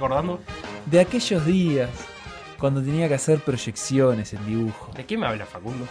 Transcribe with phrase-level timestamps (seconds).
[0.00, 0.40] acordando?
[0.86, 1.90] De aquellos días
[2.58, 4.92] cuando tenía que hacer proyecciones en dibujo.
[4.96, 5.86] ¿De qué me habla Facundo?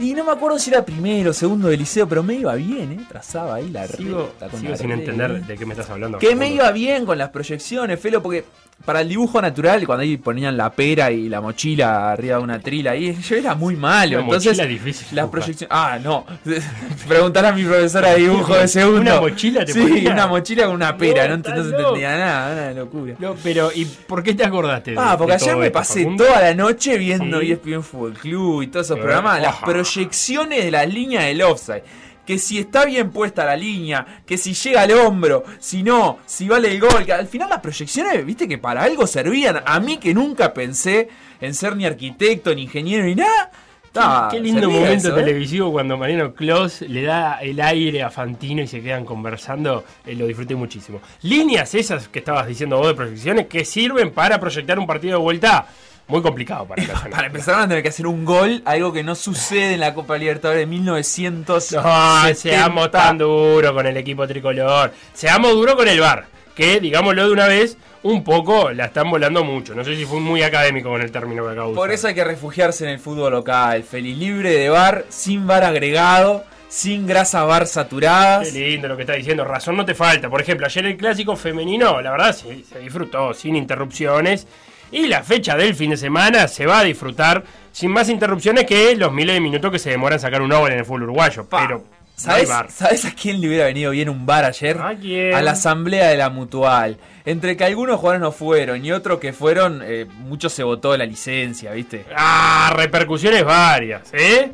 [0.00, 2.92] Y no me acuerdo si era primero o segundo de liceo, pero me iba bien,
[2.92, 3.00] ¿eh?
[3.08, 6.18] Trazaba ahí la Sigo, sigo la sin entender de qué me estás hablando.
[6.18, 8.44] Que me iba bien con las proyecciones, Felo, porque
[8.88, 12.58] para el dibujo natural, cuando ahí ponían la pera y la mochila arriba de una
[12.58, 14.16] trila, ahí yo era muy malo.
[14.16, 15.30] Una Entonces, difícil dibujar.
[15.30, 15.68] proyecciones.
[15.70, 16.24] Ah, no.
[17.06, 19.00] Preguntar a mi profesora de dibujo de segundo.
[19.02, 20.12] ¿Una mochila te Sí, ponía?
[20.12, 23.14] una mochila con una pera, No, no, no, estás se entendía nada, una locura.
[23.18, 24.92] No, pero ¿y por qué te acordaste?
[24.92, 26.24] de- Ah, porque de ayer me esto, pasé Facundo?
[26.24, 27.52] toda la noche viendo Sí.
[27.52, 31.82] ESPN Fútbol Club y todos esos programas, las proyecciones de las líneas del offside.
[32.28, 36.46] Que si está bien puesta la línea, que si llega al hombro, si no, si
[36.46, 37.06] vale el gol.
[37.06, 39.62] Que al final las proyecciones, viste que para algo servían.
[39.64, 41.08] A mí que nunca pensé
[41.40, 43.50] en ser ni arquitecto, ni ingeniero, ni nada.
[43.92, 45.22] ta, Qué lindo momento eso, ¿eh?
[45.24, 49.84] televisivo cuando Mariano Clos le da el aire a Fantino y se quedan conversando.
[50.04, 51.00] eh, lo disfruté muchísimo.
[51.22, 55.22] Líneas esas que estabas diciendo vos de proyecciones que sirven para proyectar un partido de
[55.22, 55.66] vuelta.
[56.08, 59.02] Muy complicado para que Para empezar van a tener que hacer un gol, algo que
[59.02, 61.72] no sucede en la Copa Libertadores de 1900.
[61.72, 64.92] No, seamos tan duros con el equipo tricolor.
[65.12, 66.26] Seamos duros con el VAR.
[66.54, 69.74] Que, digámoslo de una vez, un poco la están volando mucho.
[69.74, 72.14] No sé si fue muy académico con el término que acabo de Por eso hay
[72.14, 77.44] que refugiarse en el fútbol local, feliz libre de bar, sin bar agregado, sin grasa
[77.44, 78.48] bar saturadas.
[78.48, 79.44] Qué lindo lo que está diciendo.
[79.44, 80.30] Razón no te falta.
[80.30, 84.46] Por ejemplo, ayer el clásico femenino, la verdad, se, se disfrutó sin interrupciones.
[84.90, 88.96] Y la fecha del fin de semana se va a disfrutar sin más interrupciones que
[88.96, 91.48] los miles de minutos que se demoran en sacar un gol en el fútbol uruguayo.
[91.48, 92.70] Pa, Pero, no hay ¿Sabes, VAR.
[92.70, 94.78] ¿Sabes a quién le hubiera venido bien un bar ayer?
[94.80, 95.34] ¿A quién?
[95.34, 96.98] A la asamblea de la mutual.
[97.24, 101.06] Entre que algunos jugadores no fueron y otros que fueron, eh, mucho se votó la
[101.06, 102.06] licencia, ¿viste?
[102.16, 104.52] Ah, repercusiones varias, ¿eh?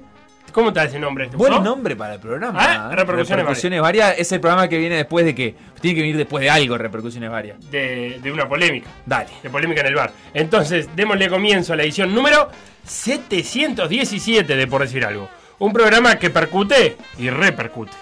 [0.54, 1.26] ¿Cómo está ese nombre?
[1.26, 2.56] ¿Te Buen nombre para el programa.
[2.62, 2.96] Ah, ¿eh?
[2.96, 4.16] Repercusiones varias.
[4.16, 5.52] Es el programa que viene después de que.
[5.80, 7.58] Tiene que venir después de algo, repercusiones varias.
[7.72, 8.88] De, de una polémica.
[9.04, 9.30] Dale.
[9.42, 10.12] de polémica en el bar.
[10.32, 12.50] Entonces, démosle comienzo a la edición número
[12.84, 15.28] 717 de Por Decir Algo.
[15.58, 17.92] Un programa que percute y repercute.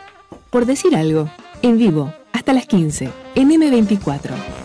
[0.51, 1.31] Por decir algo,
[1.63, 4.62] en vivo, hasta las 15, en M24.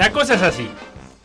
[0.00, 0.66] La cosa es así.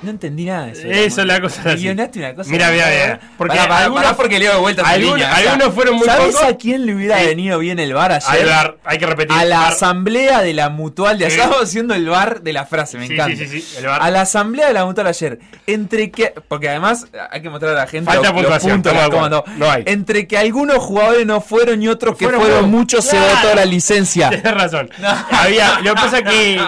[0.06, 0.88] No entendí nada de eso.
[0.88, 2.50] Eso es la cosa Me guionaste una cosa.
[2.52, 3.20] Mira, mira, mira.
[3.38, 6.42] Porque Pará, pará, algunos- porque leo de vuelta esa algunos- línea, algunos fueron muy ¿Sabes
[6.44, 7.26] a quién le hubiera Sí.
[7.26, 8.30] venido bien el bar ayer?
[8.30, 9.36] Al bar, hay que repetir.
[9.36, 9.72] A la Bar.
[9.74, 11.38] asamblea de la mutual de Sí.
[11.38, 13.36] Estamos haciendo el bar de la frase, me Sí, encanta.
[13.36, 14.02] sí, sí, sí, el bar.
[14.02, 15.40] A la asamblea de la mutual ayer.
[15.66, 16.34] Entre que.
[16.48, 19.44] Porque además hay que mostrar a la gente Falta los, los puntuación, puntos, acuerdo.
[19.44, 19.84] comas, No hay.
[19.88, 23.36] Entre que algunos jugadores no fueron y otros que Fueron muchos, se Claro.
[23.42, 24.30] votó la licencia.
[24.36, 24.90] Tienes razón.
[25.32, 26.62] Había, lo que pasa es que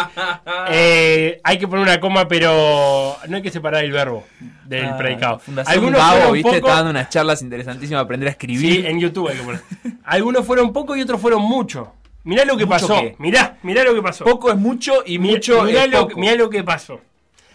[0.69, 4.25] eh, hay que poner una coma, pero no hay que separar el verbo
[4.65, 5.41] del Ah, predicado.
[5.65, 8.81] Algunos Babo, fueron viste, pocos- está dando unas charlas interesantísimas, aprender a escribir.
[8.81, 9.61] Sí, en YouTube hay que poner.
[10.03, 11.87] Algunos fueron pocos y otros fueron muchos.
[12.23, 12.99] Mirá lo que ¿Mucho pasó.
[13.01, 13.15] qué?
[13.19, 14.25] Mirá, mirá lo que pasó.
[14.25, 16.19] Poco es mucho y mucho mirá, es lo, poco.
[16.19, 16.99] mirá lo que pasó.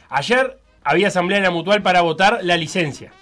[0.09, 3.12] Ayer había asamblea en la mutual para votar la licencia.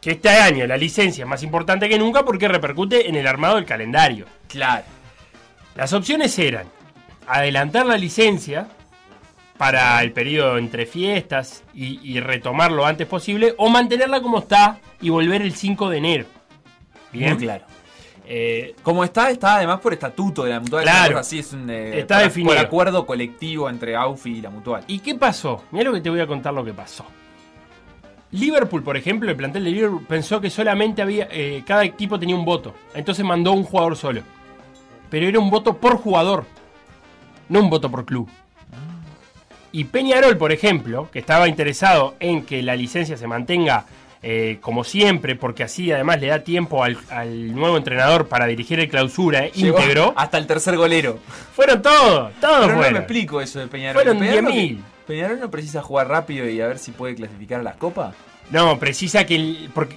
[0.00, 3.56] Que este año la licencia es más importante que nunca porque repercute en el armado
[3.56, 4.26] del calendario.
[4.48, 4.84] Claro.
[5.76, 6.66] Las opciones eran
[7.26, 8.66] adelantar la licencia
[9.60, 14.78] para el periodo entre fiestas y, y retomar lo antes posible o mantenerla como está
[15.02, 16.24] y volver el 5 de enero.
[17.12, 17.64] Bien, Muy claro.
[18.24, 20.84] Eh, Como está, está además por estatuto de la mutual.
[20.84, 21.18] Claro.
[21.18, 22.54] así, es un, eh, Está por, definido.
[22.54, 24.82] por acuerdo colectivo entre AUFI y la mutual.
[24.86, 25.62] ¿Y qué pasó?
[25.72, 27.04] Mira lo que te voy a contar lo que pasó.
[28.30, 31.28] Liverpool, por ejemplo, el plantel de Liverpool pensó que solamente había.
[31.30, 32.72] eh, cada equipo tenía un voto.
[32.94, 34.22] Entonces mandó un jugador solo.
[35.10, 36.46] Pero era un voto por jugador.
[37.50, 38.26] No un voto por club.
[39.72, 43.84] Y Peñarol, por ejemplo, que estaba interesado en que la licencia se mantenga
[44.22, 48.78] eh, como siempre, porque así además le da tiempo al, al nuevo entrenador para dirigir
[48.80, 50.12] el clausura eh, íntegro.
[50.16, 51.18] Hasta el tercer golero.
[51.54, 52.92] Fueron todos, todos Pero no fueron.
[52.92, 54.02] me explico eso de Peñarol.
[54.02, 54.76] Fueron Peñarol 10.000.
[54.76, 58.14] no- Peñarol no precisa jugar rápido y a ver si puede clasificar a las copas.
[58.50, 59.36] No, precisa que.
[59.36, 59.96] el- porque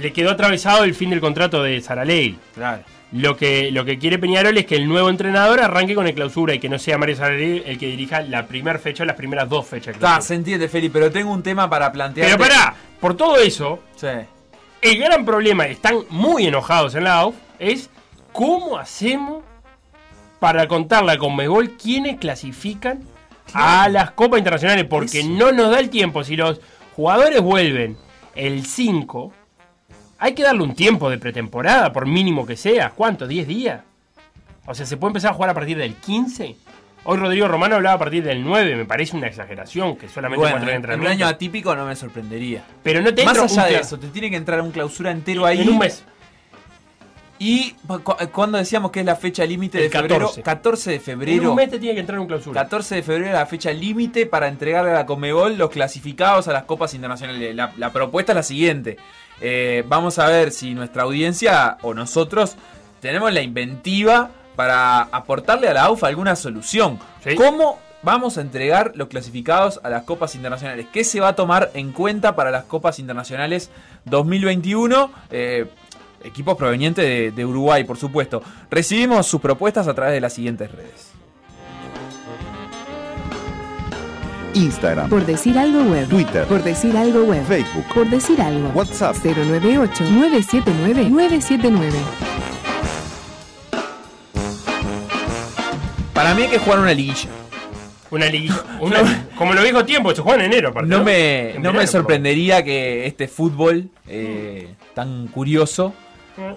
[0.00, 2.38] le quedó atravesado el fin del contrato de Saraley.
[2.54, 2.82] Claro.
[3.12, 6.52] Lo que, lo que quiere Peñarol es que el nuevo entrenador arranque con el clausura
[6.54, 9.48] y que no sea Mario Saraley el que dirija la primera fecha o las primeras
[9.48, 9.94] dos fechas.
[9.94, 12.26] Está, se entiende, Feli, pero tengo un tema para plantear.
[12.26, 14.08] Pero pará, por todo eso, Sí.
[14.82, 17.88] el gran problema, están muy enojados en la AUF, es
[18.32, 19.42] cómo hacemos
[20.38, 23.02] para contarle a Conmebol quiénes clasifican
[23.54, 25.28] a las Copas Internacionales, porque Eso.
[25.30, 26.22] no nos da el tiempo.
[26.24, 26.60] Si los
[26.94, 27.96] jugadores vuelven
[28.34, 29.32] el 5,
[30.18, 32.90] hay que darle un tiempo de pretemporada, por mínimo que sea.
[32.90, 33.26] ¿Cuánto?
[33.26, 33.80] ¿10 días?
[34.66, 36.56] O sea, ¿se puede empezar a jugar a partir del 15?
[37.04, 40.56] Hoy Rodrigo Romano hablaba a partir del 9, me parece una exageración, que solamente Bueno,
[40.56, 41.16] cuatro en un entrenamientos.
[41.16, 42.64] año atípico no me sorprendería.
[42.82, 45.62] Pero no te Más allá de eso, te tiene que entrar un clausura entero ahí.
[45.62, 46.04] En un mes.
[47.38, 50.42] Y cu- cuando decíamos que es la fecha límite de El febrero, 14.
[50.42, 51.50] 14 de En febrero.
[51.50, 52.62] un mes te tiene que entrar un clausura.
[52.62, 56.52] 14 de febrero es la fecha límite para entregarle a la Comebol los clasificados a
[56.52, 57.54] las copas internacionales.
[57.54, 58.96] La, la propuesta es la siguiente.
[59.40, 62.56] Eh, vamos a ver si nuestra audiencia o nosotros
[63.00, 66.98] tenemos la inventiva para aportarle a la AUFA alguna solución.
[67.22, 67.36] Sí.
[67.36, 70.86] ¿Cómo vamos a entregar los clasificados a las copas internacionales?
[70.92, 73.70] ¿Qué se va a tomar en cuenta para las copas internacionales
[74.06, 75.12] 2021?
[75.30, 75.66] Eh,
[76.24, 78.42] equipos provenientes de, de Uruguay, por supuesto.
[78.70, 81.12] Recibimos sus propuestas a través de las siguientes redes.
[84.54, 86.08] Instagram, Por decir algo web.
[86.08, 87.44] Twitter, Por decir algo web.
[87.46, 88.68] Facebook, Por decir algo.
[88.74, 89.16] WhatsApp.
[89.16, 91.92] 098-979-979.
[96.14, 97.28] Para mí hay que jugar una liguilla.
[98.10, 98.56] Una liguilla.
[98.80, 100.70] una- como lo dijo tiempo, se juega en enero.
[100.70, 105.94] aparte, No me, En no me sorprendería que este fútbol eh, tan curioso,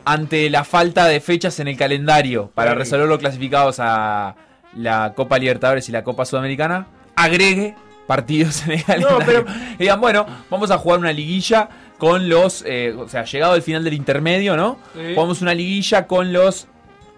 [0.06, 2.78] ante la falta de fechas en el calendario para Sí.
[2.78, 4.36] resolver los clasificados a
[4.76, 6.88] la Copa Libertadores y la Copa Sudamericana,
[7.24, 7.76] agregue
[8.08, 9.20] partidos en el calendario.
[9.26, 9.46] pero-
[9.76, 13.62] Y digan, bueno, vamos a jugar una liguilla con los, eh, o sea, llegado el
[13.62, 14.78] final del intermedio, ¿no?
[14.96, 15.14] Sí.
[15.14, 16.68] Jugamos una liguilla con los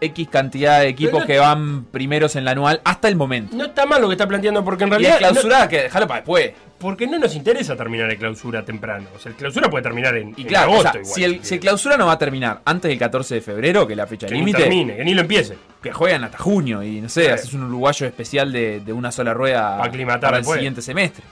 [0.06, 3.56] X cantidad de equipos no- que van primeros en la anual hasta el momento.
[3.56, 5.18] No está mal lo que está planteando, porque en Y el realidad.
[5.20, 6.52] clausura, que dejarlo para después.
[6.52, 9.08] no- porque no nos interesa terminar el clausura temprano.
[9.16, 11.14] O sea, el clausura puede terminar en, Y en claro, o agosto sea, igual.
[11.16, 13.94] si, el, si el clausura no va a terminar antes del 14 de febrero, que
[13.94, 15.58] es la fecha que límite, termine, que ni lo empiece.
[15.82, 19.34] que juegan hasta junio y no sé, haces un uruguayo especial de, de una sola
[19.34, 21.24] rueda Pa' aclimatar para el siguiente semestre.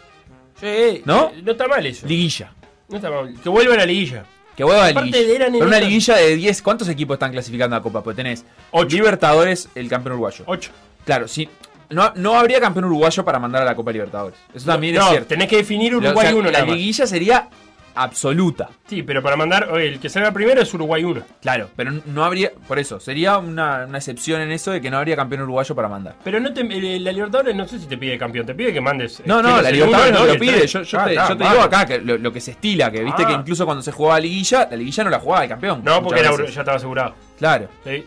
[0.59, 1.31] Sí, ¿No?
[1.43, 2.07] No está mal eso.
[2.07, 2.53] Liguilla.
[2.87, 3.33] No está mal.
[3.43, 4.23] Que vuelva a la liguilla.
[4.67, 6.61] Que Pero una liguilla de 10.
[6.61, 8.03] ¿Cuántos equipos están clasificando a la Copa?
[8.03, 8.95] Pues tenés Ocho.
[8.95, 10.43] Libertadores, el campeón uruguayo.
[10.47, 10.71] Ocho.
[11.05, 11.49] Claro, sí.
[11.89, 14.39] No, no habría campeón uruguayo para mandar a la Copa Libertadores.
[14.53, 15.27] Eso también no, es cierto.
[15.27, 17.49] tenés que definir Uruguay o sea, 1 La liguilla sería
[17.95, 18.69] absoluta.
[18.87, 19.69] Sí, pero para mandar.
[19.71, 21.21] oye, el que salga primero es Uruguay 1.
[21.41, 22.51] Claro, pero no habría.
[22.67, 25.87] Por eso, sería una, una excepción en eso de que no habría campeón uruguayo para
[25.87, 26.15] mandar.
[26.23, 29.21] Pero no te, la Libertadores no sé si te pide campeón, te pide que mandes.
[29.25, 30.57] No, no, la Libertadores no lo pide.
[30.59, 30.71] tres.
[30.73, 32.91] Yo, yo Ah, te, está, yo te digo acá que lo, lo que se estila,
[32.91, 33.27] que viste Ah.
[33.27, 35.81] que incluso cuando se jugaba liguilla, la liguilla no la jugaba el campeón.
[35.83, 37.15] No, porque era, ya estaba asegurado.
[37.37, 37.67] Claro.
[37.83, 37.89] ¿sí?
[37.89, 38.05] Eh,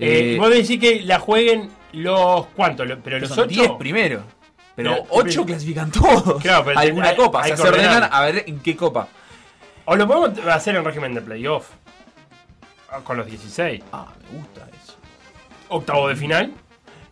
[0.00, 2.46] Eh, vos decís que la jueguen los.
[2.54, 2.86] ¿Cuántos?
[3.02, 3.78] Pero los Son 10 ocho.
[3.78, 4.22] primero.
[4.78, 6.40] Pero 8 pero- clasifican todos.
[6.40, 7.42] Claro, pero Alguna hay- copa.
[7.42, 9.08] hay o sea, se ordenan a ver en qué copa.
[9.86, 11.70] O lo podemos hacer en régimen de playoff.
[12.90, 13.82] Ah, Con los 16.
[13.92, 14.94] Ah, me gusta eso.
[15.68, 16.52] Octavo de final.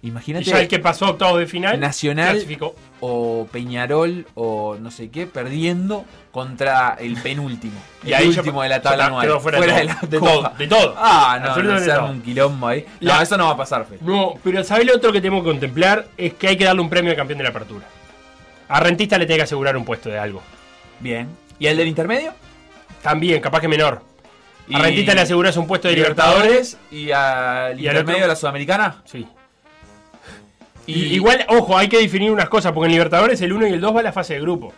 [0.00, 1.80] Y Imagínate ya el que pasó octavo de final.
[1.80, 2.76] Nacional Clasificó.
[3.00, 7.74] O Peñarol o no sé qué perdiendo contra el penúltimo.
[8.04, 9.26] Y el ahí último de la tabla anual.
[9.26, 9.84] quedó fuera de todo.
[9.84, 10.94] la De todo, de todo.
[10.96, 12.86] Ah, no, no, se un quilombo ahí.
[13.00, 13.98] La- No, eso no va a pasar, Fe.
[14.00, 16.06] No, pero ¿sabés lo otro que tenemos que contemplar?
[16.16, 17.86] Es que hay que darle un premio al campeón de la apertura.
[18.68, 20.42] A Rentista le tiene que asegurar un puesto de algo.
[21.00, 21.28] Bien.
[21.58, 22.32] ¿Y el del intermedio?
[23.02, 24.02] También, capaz que menor.
[24.68, 26.76] Y- A Rentista le aseguras un puesto de Libertadores.
[26.90, 29.02] y al Y al intermedio de la Sudamericana.
[29.04, 29.26] Sí.
[30.86, 33.80] Y, igual, ojo, hay que definir unas cosas, porque en Libertadores el 1 y el
[33.80, 34.72] 2 va a la fase de grupo.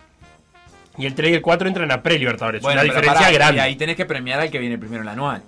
[0.96, 2.62] Y el 3 y el 4 entran a pre-Libertadores.
[2.62, 3.58] bueno, una diferencia grande.
[3.58, 5.42] Y ahí tenés que premiar al que viene primero en la anual.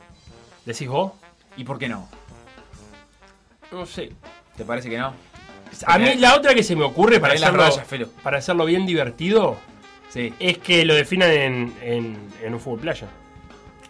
[0.65, 1.13] ¿Decís vos?
[1.57, 2.09] ¿Y por qué no?
[3.73, 4.13] No sé.
[4.57, 5.15] ¿Te parece que no?
[5.87, 7.87] A mí la otra que se me ocurre para hacerlo, rayas,
[8.23, 9.57] para hacerlo bien divertido
[10.09, 10.35] Sí.
[10.41, 13.07] es que lo definan en, en, en un fútbol playa.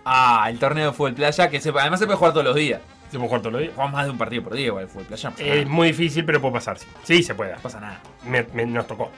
[0.04, 2.80] Ah, el torneo de fútbol playa, que se, además se puede jugar todos los días.
[3.18, 3.72] Jugar todos los días.
[3.74, 5.30] Jugamos más de un partido por día igual fútbol playa.
[5.30, 6.78] No Es muy difícil, pero puede pasar.
[6.78, 7.54] Sí, Sí, se puede.
[7.54, 8.00] No pasa nada.
[8.26, 9.10] Me- me- nos tocó.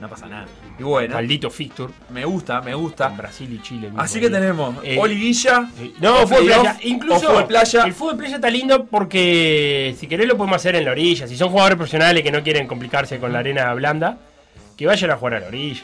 [0.00, 0.46] No pasa nada.
[0.78, 1.92] Y bueno, Maldito fixture.
[2.10, 3.08] me gusta, me Con gusta.
[3.10, 3.90] Brasil y Chile.
[3.96, 4.40] Así que día.
[4.40, 4.96] tenemos Eh,
[5.78, 5.94] Sí.
[6.00, 6.76] No, fútbol playa.
[6.82, 7.84] Incluso fútbol playa.
[7.84, 11.26] el fútbol playa está lindo porque si querés lo podemos hacer en la orilla.
[11.28, 14.18] Si son jugadores profesionales que no quieren complicarse con la arena blanda,
[14.76, 15.82] que vayan a jugar a la orilla.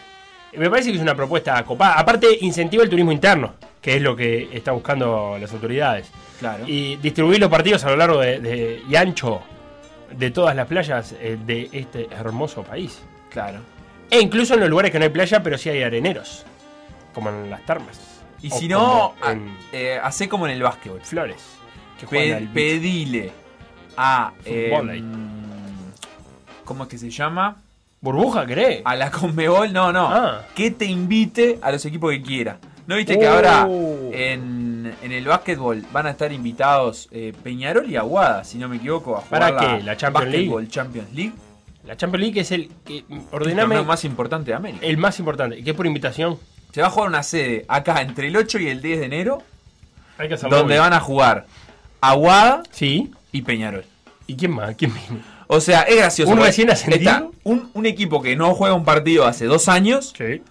[0.52, 1.94] Eh, Me parece que es una propuesta copada.
[1.94, 6.10] Aparte, incentiva el turismo interno, que es lo que está buscando las autoridades.
[6.40, 6.64] Claro.
[6.66, 9.40] Y distribuir los partidos a lo largo de, de- y ancho
[10.10, 13.00] de todas las playas eh, de este hermoso país.
[13.30, 13.60] Claro.
[14.10, 16.44] E incluso en los lugares que no hay playa, pero sí hay areneros.
[17.14, 18.00] Como en las termas.
[18.42, 21.00] Y O si no, en a- eh, hacé como en el básquetbol.
[21.02, 21.44] Flores.
[22.00, 23.30] Que Pe- pedile
[23.96, 24.32] a.
[24.44, 25.04] Em,
[26.64, 27.56] ¿Cómo es que se llama?
[28.00, 28.80] ¿Burbuja, querés?
[28.84, 30.08] A la Conmebol, no, no.
[30.08, 30.42] Ah.
[30.54, 32.58] Que te invite a los equipos que quiera.
[32.86, 33.32] ¿No viste que Oh.
[33.32, 33.68] ahora
[34.12, 34.69] en,
[35.02, 39.16] en el básquetbol van a estar invitados eh, Peñarol y Aguada, si no me equivoco,
[39.16, 39.82] a jugar ¿Para qué?
[39.84, 40.48] ¿La Champions League?
[40.48, 41.32] Basketball Champions League?
[41.86, 44.84] La Champions League es el que El ordename torneo más importante de América.
[44.86, 45.58] el más importante.
[45.58, 46.38] ¿Y qué por invitación?
[46.72, 49.42] Se va a jugar una sede acá entre el 8 y el 10 de enero,
[50.18, 50.80] Hay que donde bien.
[50.80, 51.46] van a jugar
[52.00, 53.10] Aguada Sí.
[53.32, 53.84] y Peñarol.
[54.26, 54.74] ¿Y quién más?
[54.76, 55.22] ¿Quién viene?
[55.48, 56.30] O sea, es gracioso.
[56.32, 57.10] ¿Un recién ascendido?
[57.10, 60.42] está un, un equipo que no juega un partido hace dos años, Sí.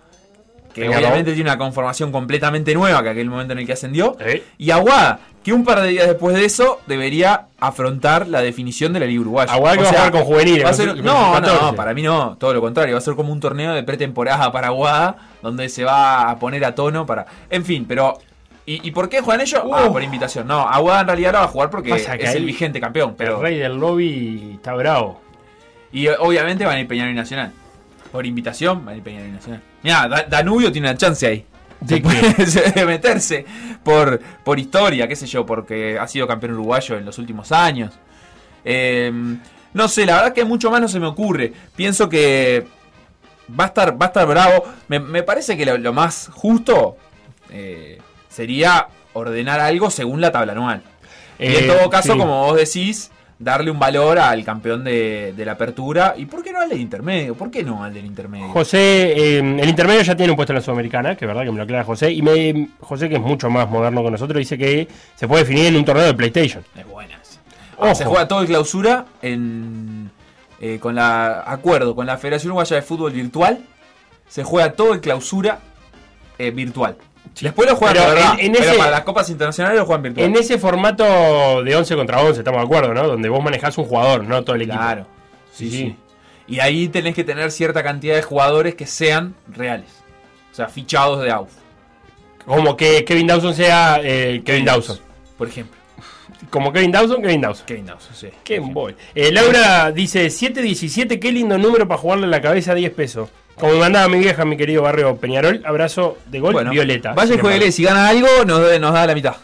[0.74, 4.16] Que obviamente tiene una conformación completamente nueva que aquel momento en el que ascendió.
[4.58, 9.00] Y Aguada, que un par de días después de eso debería afrontar la definición de
[9.00, 9.52] la Liga Uruguaya.
[9.54, 11.76] Aguada que va a jugar con juveniles, va a ser- no, no, 14.
[11.76, 14.68] para mí no, todo lo contrario, va a ser como un torneo de pretemporada para
[14.68, 17.26] Aguada, donde se va a poner a tono para...
[17.50, 18.18] En fin, pero...
[18.66, 19.64] ¿Y, y por qué juegan ellos?
[19.74, 20.46] Ah, por invitación.
[20.46, 23.38] No, Aguada en realidad la va a jugar porque es el vigente campeón, pero...
[23.38, 25.22] El rey del lobby está bravo.
[25.92, 27.52] Y eh, obviamente van a ir Peñarol y Nacional.
[28.12, 29.62] Por invitación van a ir Peñarol y Nacional.
[29.84, 31.46] Mira, Danubio tiene una chance ahí.
[31.80, 32.02] ¿De
[32.86, 33.46] meterse
[33.84, 37.94] por, por historia, qué sé yo, porque ha sido campeón uruguayo en los últimos años.
[38.66, 39.12] Eh,
[39.74, 41.54] no sé, la verdad que mucho más no se me ocurre.
[41.76, 42.68] Pienso que
[43.58, 44.66] va a estar, va a estar bravo.
[44.90, 46.98] Me, me parece que lo, lo más justo
[47.50, 50.82] eh, sería ordenar algo según la tabla anual.
[51.40, 52.20] y en Eh, todo caso, sí.
[52.20, 56.14] como vos decís, darle un valor al campeón de, de la apertura.
[56.18, 57.36] ¿Y por qué no al del intermedio?
[57.36, 58.50] ¿Por qué no al del intermedio?
[58.50, 61.52] José, eh, el intermedio ya tiene un puesto en la Sudamericana, que es verdad que
[61.52, 62.12] me lo aclara José.
[62.12, 65.68] Y me, José, que es mucho más moderno que nosotros, dice que se puede definir
[65.68, 66.64] en un torneo de PlayStation.
[66.76, 67.40] Es buenas.
[67.78, 67.96] Ojo.
[67.96, 70.12] Se juega todo el clausura en
[70.60, 73.60] eh, con la acuerdo con la Federación Uruguaya de Fútbol Virtual.
[74.28, 75.60] Se juega todo el clausura
[76.38, 76.98] eh, virtual.
[77.42, 80.04] Después lo juegan Pero verdad, en- en pero ese- para las copas internacionales lo juegan
[80.04, 80.26] virtual.
[80.26, 83.08] En ese formato de 11 contra 11, estamos de acuerdo, ¿no?
[83.08, 84.78] Donde vos manejás un jugador, no todo el equipo.
[84.78, 85.06] Claro.
[85.54, 85.96] Sí, Sí.
[86.48, 89.90] Y ahí tenés que tener cierta cantidad de jugadores que sean reales.
[90.52, 91.52] O sea, fichados de AUF.
[92.46, 94.98] Como que Kevin Dawson sea eh, Kevin Dawson.
[95.38, 95.78] Por ejemplo.
[96.50, 97.66] Como Kevin Dawson, Kevin Dawson.
[97.68, 98.30] Kevin Dawson, sí.
[98.44, 98.96] Qué embol.
[99.14, 103.30] Eh, Laura dice 717, qué lindo número para jugarle a la cabeza a 10 pesos.
[103.60, 107.14] Como me mandaba mi vieja, mi querido barrio Peñarol, abrazo de gol Bueno, violeta.
[107.14, 107.72] Vaya y Sin jueguele.
[107.72, 109.36] Si gana algo, nos, debe- nos da la mitad.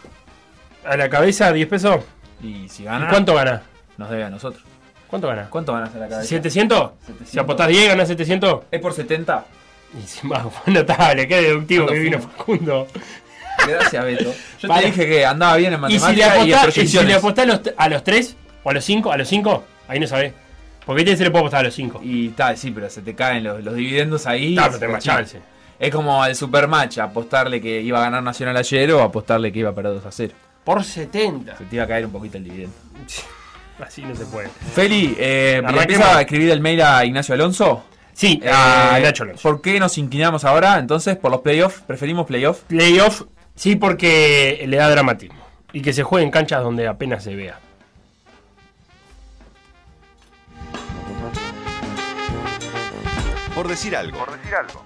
[0.84, 2.00] A la cabeza 10 pesos.
[2.42, 3.62] Y si ¿Y gana, cuánto gana?
[3.98, 4.62] nos debe a nosotros.
[5.08, 5.48] ¿Cuánto gana?
[5.50, 6.34] ¿Cuánto ganas a la cabeza?
[6.36, 6.40] ¿700?
[6.42, 6.92] 700.
[7.26, 8.60] Si apostás 10, ganás 700.
[8.70, 9.44] ¿Es por 70?
[9.94, 12.18] Y encima, fue notable, qué deductivo que vino.
[12.20, 12.86] Facundo.
[13.66, 14.34] Gracias, Beto.
[14.60, 14.82] Yo Vale.
[14.82, 17.14] te dije que andaba bien en Y si le matemáticas y, en y si le
[17.14, 20.06] apostás a los, a los 3 o a los 5, a los 5, ahí no
[20.06, 20.32] sabés.
[20.86, 22.00] Porque este se le puede apostar a los 5.
[22.04, 24.54] Y tal, sí, pero se te caen los, los dividendos ahí.
[24.54, 25.24] Claro, se tenés más te chingan.
[25.24, 25.40] chance.
[25.78, 29.70] Es como al Supermatch, apostarle que iba a ganar Nacional ayer o apostarle que iba
[29.70, 30.32] a perder 2 a 0.
[30.64, 31.58] Por 70.
[31.58, 32.74] Se te iba a caer un poquito el dividendo.
[33.84, 34.48] Así no se puede.
[34.74, 35.82] Feli, eh, ¿le Arranquemos.
[35.82, 37.84] empieza a escribir el mail a Ignacio Alonso?
[38.14, 39.42] Sí, Eh, a Nacho Alonso.
[39.42, 41.82] ¿Por qué nos inclinamos ahora entonces por los playoffs?
[41.82, 42.60] ¿Preferimos playoffs?
[42.68, 43.24] Playoff,
[43.54, 45.36] sí, porque le da dramatismo.
[45.74, 47.58] Y que se juegue en canchas donde apenas se vea.
[53.66, 54.18] Por decir algo.
[54.20, 54.84] Por decir algo.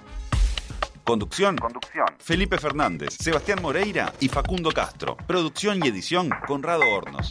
[1.05, 1.59] Conducción.
[1.59, 2.07] Conducción.
[2.19, 5.19] Felipe Fernández, Sebastián Moreira y Facundo Castro.
[5.27, 7.29] Producción y edición Conrado Hornos.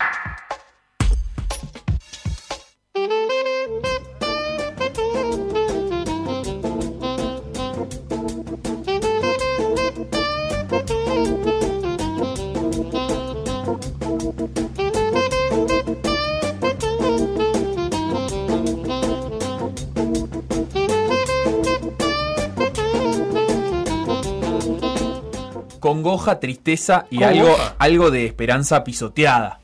[25.94, 27.30] Congoja, tristeza y Congoja.
[27.42, 29.60] algo, algo de esperanza pisoteada.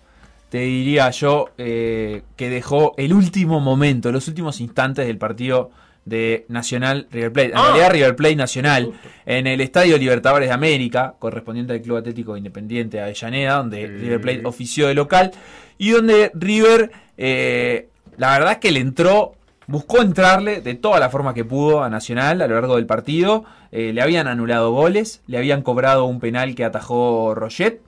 [0.49, 5.71] Te diría yo eh, que dejó el último momento, los últimos instantes del partido
[6.05, 7.49] de Nacional River Plate.
[7.49, 7.63] En Ah.
[7.69, 8.93] realidad River Plate Nacional,
[9.25, 14.21] en el Estadio Libertadores de América, correspondiente al Club Atlético Independiente de Avellaneda, donde River
[14.21, 15.31] Plate ofició de local,
[15.79, 19.33] y donde River, eh, la verdad es que le entró,
[19.67, 23.45] buscó entrarle de toda la forma que pudo a Nacional a lo largo del partido.
[23.71, 27.81] Eh, le habían anulado goles, le habían cobrado un penal que atajó Roget.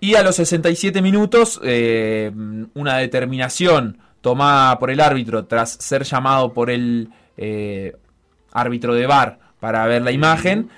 [0.00, 2.32] Y a los 67 minutos, eh,
[2.74, 7.96] una determinación tomada por el árbitro tras ser llamado por el eh,
[8.52, 10.70] árbitro de VAR para ver la imagen,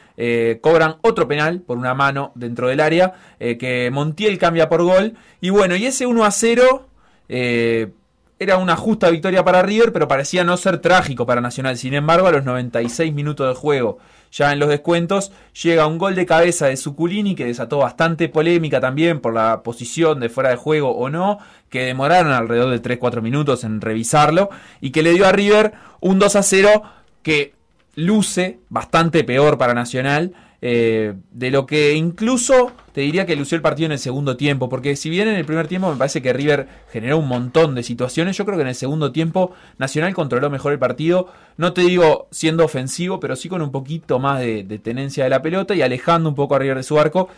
[0.61, 5.15] cobran otro penal por una mano dentro del área que Montiel cambia por gol.
[5.41, 6.89] Y bueno, y ese 1 a 0
[7.29, 7.91] eh,
[8.39, 11.77] era una justa victoria para River, pero parecía no ser trágico para Nacional.
[11.77, 13.99] Sin embargo, a los 96 minutos de juego,
[14.33, 18.81] ya en los descuentos, llega un gol de cabeza de Suculini que desató bastante polémica
[18.81, 21.39] también por la posición de fuera de juego o no,
[21.71, 24.51] que demoraron alrededor de 3-4 minutos en revisarlo
[24.81, 26.83] y que le dio a River un 2 a 0
[27.23, 27.55] que
[27.95, 30.35] luce bastante peor para Nacional.
[30.67, 34.69] eh, de lo que incluso te diría que lució el partido en el segundo tiempo,
[34.69, 37.83] porque si bien en el primer tiempo me parece que River generó un montón de
[37.83, 41.81] situaciones, yo creo que en el segundo tiempo Nacional controló mejor el partido, no te
[41.81, 45.83] digo siendo ofensivo, pero sí con un poquito más de, tenencia de la pelota y
[45.83, 47.29] alejando un poco a River de su arco,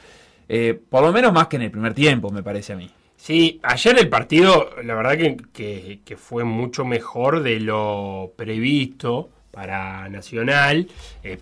[0.47, 2.91] eh, por lo menos más que en el primer tiempo, me parece a mí.
[3.17, 10.87] Sí, ayer el partido, la verdad que fue mucho mejor de lo previsto para Nacional.
[11.23, 11.39] Eh,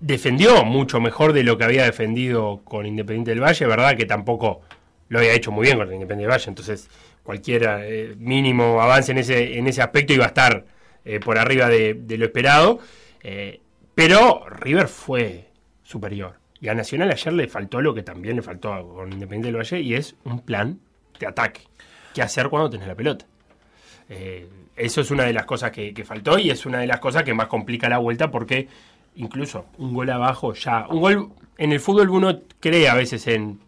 [0.00, 4.62] defendió mucho mejor de lo que había defendido con Independiente del Valle, verdad que tampoco
[5.08, 6.88] lo había hecho muy bien con Independiente Valle, entonces
[7.22, 10.64] cualquier eh, mínimo avance en ese, en ese aspecto iba a estar
[11.04, 12.80] eh, por arriba de, lo esperado.
[13.22, 13.60] Eh,
[13.94, 15.48] pero River fue
[15.82, 16.38] superior.
[16.60, 19.80] Y a Nacional ayer le faltó lo que también le faltó con Independiente del Valle,
[19.80, 20.80] y es un plan
[21.18, 21.62] de ataque.
[22.14, 23.26] ¿Qué hacer cuando tenés la pelota?
[24.74, 27.22] Eso es una de las cosas que, que faltó y es una de las cosas
[27.22, 28.66] que más complica la vuelta porque
[29.20, 30.86] incluso un gol abajo ya.
[30.88, 33.60] Un gol en el fútbol uno cree a veces en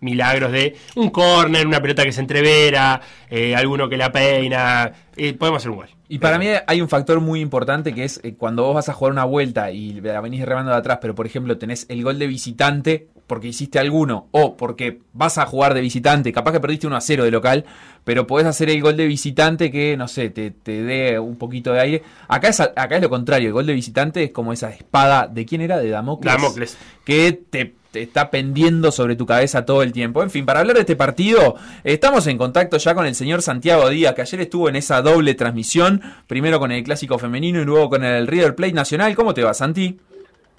[0.00, 3.00] milagros de un córner, una pelota que se entrevera,
[3.30, 4.92] eh, alguno que la peina.
[5.16, 5.88] eh, podemos hacer un gol.
[6.08, 8.92] Y para mí hay un factor muy importante que es eh, cuando vos vas a
[8.92, 12.18] jugar una vuelta y la venís remando de atrás, pero por ejemplo tenés el gol
[12.18, 16.86] de visitante porque hiciste alguno o porque vas a jugar de visitante, capaz que perdiste
[16.86, 17.64] 1 a 0 de local,
[18.04, 21.72] pero podés hacer el gol de visitante que, no sé, te, te dé un poquito
[21.72, 22.02] de aire.
[22.28, 25.44] Acá es, acá es lo contrario, el gol de visitante es como esa espada, ¿de
[25.44, 25.78] quién era?
[25.78, 26.34] De Damocles.
[26.34, 26.76] Damocles.
[27.04, 30.22] Que te, te está pendiendo sobre tu cabeza todo el tiempo.
[30.22, 33.88] En fin, para hablar de este partido, estamos en contacto ya con el señor Santiago
[33.88, 37.90] Díaz, que ayer estuvo en esa doble transmisión, primero con el clásico femenino y luego
[37.90, 39.16] con el River Plate Nacional.
[39.16, 39.98] ¿Cómo te va, Santi?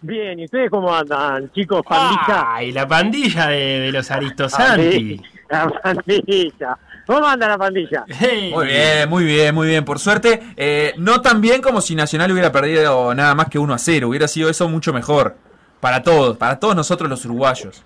[0.02, 1.82] Bien, ¿y ustedes cómo andan, chicos?
[1.88, 2.54] Pandilla.
[2.54, 5.22] ¡Ay, la pandilla de, de los Aristosanti!
[5.50, 6.78] La pandilla.
[7.08, 8.04] ¿Cómo anda la pandilla?
[8.08, 8.52] Hey.
[8.54, 9.86] Muy bien, muy bien, muy bien.
[9.86, 13.74] Por suerte, eh, no tan bien como si Nacional hubiera perdido nada más que 1
[13.74, 14.10] a 0.
[14.10, 15.36] Hubiera sido eso mucho mejor.
[15.80, 17.84] Para todos, para todos nosotros los uruguayos.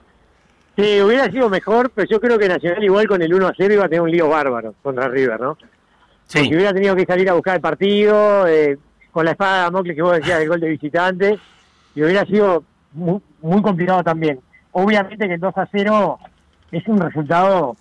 [0.76, 3.74] Sí, hubiera sido mejor, pero yo creo que Nacional igual con el 1 a 0
[3.74, 5.58] iba a tener un lío bárbaro contra River, ¿no?
[6.26, 8.78] Sí, Porque hubiera tenido que salir a buscar el partido, eh,
[9.12, 11.39] con la espada de Damocles que vos decías del gol de visitante,
[11.95, 14.39] y hubiera sido muy, muy complicado también.
[14.71, 16.19] Obviamente que el 2 a 0
[16.71, 17.75] es un resultado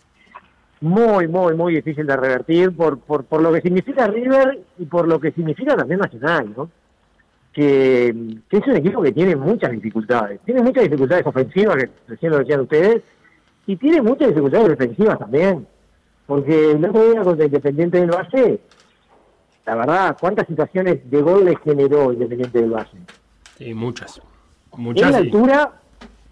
[0.80, 5.06] muy, muy, muy difícil de revertir por, por, por lo que significa River y por
[5.06, 6.70] lo que significa también Nacional, ¿no?
[7.52, 8.14] Que,
[8.48, 10.40] que es un equipo que tiene muchas dificultades.
[10.44, 13.02] Tiene muchas dificultades ofensivas, que recién lo decían ustedes,
[13.66, 15.66] y tiene muchas dificultades defensivas también.
[16.26, 18.60] Porque el otro día contra Independiente del Valle,
[19.66, 22.98] la verdad, ¿cuántas situaciones de gol le generó Independiente del Valle?
[23.60, 24.20] Sí, muchas.
[24.76, 25.10] En Muchas.
[25.12, 25.72] la y- altura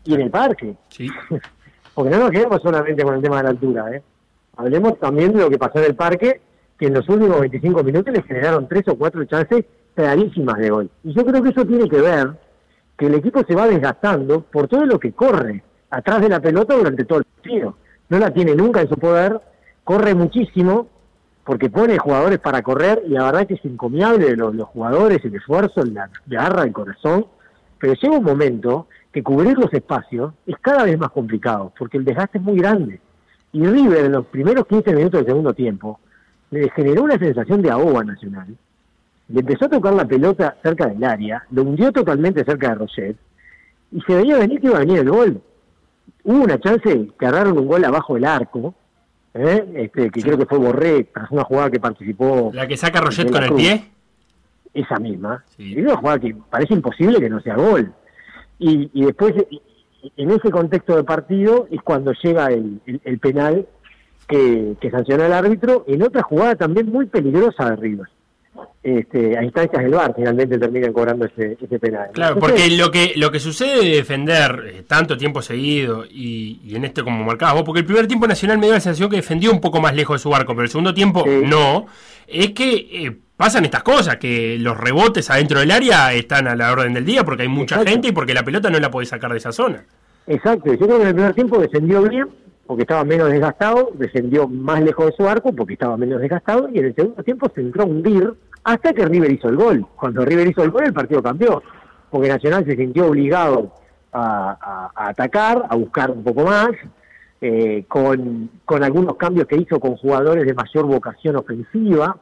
[0.04, 0.74] y en el parque.
[0.88, 1.08] Sí,
[1.94, 4.02] Porque no nos quedemos solamente con el tema de la altura, ¿eh?
[4.56, 6.40] Hablemos también de lo que pasó en el parque,
[6.78, 9.64] que en los últimos 25 minutos le generaron tres o cuatro chances
[9.94, 10.90] clarísimas de gol.
[11.04, 12.30] Y yo creo que eso tiene que ver
[12.96, 16.74] que el equipo se va desgastando por todo lo que corre atrás de la pelota
[16.76, 17.76] durante todo el partido.
[18.08, 19.40] No la tiene nunca en su poder,
[19.84, 20.86] corre muchísimo,
[21.48, 25.82] porque pone jugadores para correr, y la verdad que es encomiable los, jugadores, el esfuerzo,
[25.82, 27.24] la garra, el corazón,
[27.78, 32.04] pero llega un momento que cubrir los espacios es cada vez más complicado, porque el
[32.04, 33.00] desgaste es muy grande.
[33.54, 35.98] Y River en los primeros 15 minutos del segundo tiempo
[36.50, 38.54] le generó una sensación de ahogo Nacional.
[39.28, 43.16] Le empezó a tocar la pelota cerca del área, lo hundió totalmente cerca de Roget,
[43.92, 45.40] y se veía venir que iba a venir el gol.
[46.24, 48.74] Hubo una chance que agarraron un gol abajo del arco,
[49.34, 49.64] ¿eh?
[49.76, 53.30] este, que creo que fue Borré, tras una jugada que participó la que saca Roget
[53.30, 53.60] con el Cruz.
[53.60, 53.84] pie.
[54.74, 55.44] esa misma.
[55.56, 55.74] Sí.
[55.74, 57.92] Y una jugada que parece imposible que no sea gol.
[58.58, 59.60] Y, y después, y-
[60.16, 63.66] en ese contexto de partido, es cuando llega el, el- el penal
[64.28, 68.06] que, que sanciona el árbitro, en otra jugada también muy peligrosa de River.
[68.80, 72.10] Este, a instancias del VAR finalmente terminan cobrando ese, ese penal.
[72.12, 76.60] Claro, Entonces, porque lo que, lo que sucede de defender eh, tanto tiempo seguido y,
[76.64, 79.10] y en este como marcabas vos, porque el primer tiempo Nacional me dio la sensación
[79.10, 81.40] que defendió un poco más lejos de su arco, pero el segundo tiempo Sí.
[81.44, 81.86] no,
[82.28, 82.72] es que
[83.06, 87.04] eh, pasan estas cosas, que los rebotes adentro del área están a la orden del
[87.04, 87.90] día porque hay mucha Exacto.
[87.90, 89.84] gente y porque la pelota no la podés sacar de esa zona.
[90.28, 92.26] Exacto, yo creo que en el primer tiempo defendió bien,
[92.66, 96.78] porque estaba menos desgastado, defendió más lejos de su arco, porque estaba menos desgastado, y
[96.78, 98.32] en el segundo tiempo se entró a hundir
[98.68, 99.86] hasta que River hizo el gol.
[99.96, 101.62] Cuando River hizo el gol, el partido cambió,
[102.10, 103.72] porque Nacional se sintió obligado
[104.12, 106.68] a, atacar, a buscar un poco más,
[107.40, 108.50] eh, con,
[108.82, 112.14] algunos cambios que hizo con jugadores de mayor vocación ofensiva,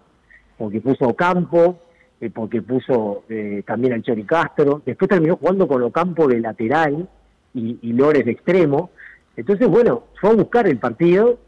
[0.56, 1.80] porque puso Ocampo,
[2.20, 7.08] eh, porque puso eh, también al Chori Castro, después terminó jugando con Ocampo de lateral
[7.54, 8.90] y, Lores de extremo.
[9.36, 11.40] Entonces, bueno, fue a buscar el partido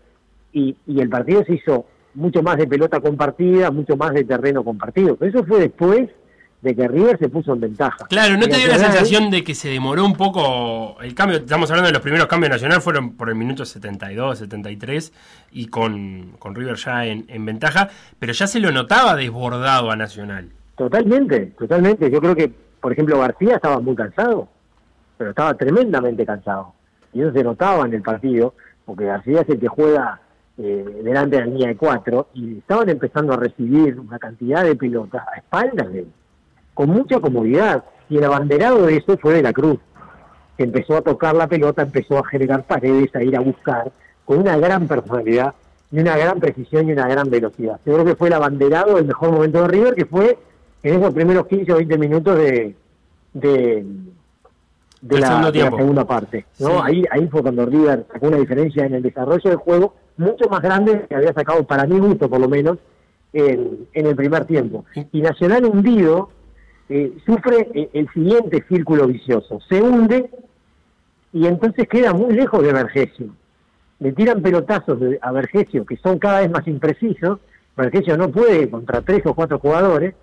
[0.53, 1.87] y el partido se hizo
[2.19, 5.17] mucho más de pelota compartida, mucho más de terreno compartido.
[5.17, 6.11] Pero eso fue después
[6.61, 8.07] de que River se puso en ventaja.
[8.09, 11.39] Claro, ¿no Y te dio la sensación de que se demoró un poco el cambio?
[11.39, 15.13] Estamos hablando de los primeros cambios nacional, fueron por el minuto 72, 73,
[15.53, 19.97] y con, con River ya en, en ventaja, pero ya se lo notaba desbordado a
[19.97, 20.49] Nacional.
[20.77, 22.11] Totalmente, totalmente.
[22.11, 24.49] Yo creo que, por ejemplo, García estaba muy cansado,
[25.17, 26.75] pero estaba tremendamente cansado.
[27.13, 28.55] Y eso se notaba en el partido,
[28.85, 30.21] porque García es el que juega
[30.61, 34.75] eh, delante de la línea de cuatro, y estaban empezando a recibir una cantidad de
[34.75, 36.09] pelotas a espaldas de él,
[36.75, 37.85] con mucha comodidad.
[38.11, 39.79] Y el abanderado de eso fue de la Cruz,
[40.57, 43.93] que empezó a tocar la pelota, empezó a generar paredes, a ir a buscar,
[44.25, 45.55] con una gran personalidad
[45.93, 47.79] y una gran precisión y una gran velocidad.
[47.87, 50.39] Yo creo que fue el abanderado del mejor momento de River, que fue
[50.83, 52.75] en esos primeros 15 o 20 minutos de,
[53.33, 53.85] de,
[55.03, 56.47] la, de segunda parte.
[56.59, 56.69] ¿no?
[56.69, 56.77] Sí.
[56.83, 60.61] Ahí, ahí fue cuando River sacó una diferencia en el desarrollo del juego mucho más
[60.61, 62.79] grande que había sacado, para mi gusto por lo menos,
[63.33, 64.85] en, en el primer tiempo.
[65.13, 66.31] Y Nacional hundido
[66.89, 69.61] eh, sufre eh, el siguiente círculo vicioso.
[69.69, 70.31] Se hunde
[71.33, 73.27] y entonces queda muy lejos de Vergesio.
[74.01, 77.39] Le tiran pelotazos de- a Vergesio que son cada vez más imprecisos.
[77.77, 80.15] Vergesio no puede contra tres o cuatro jugadores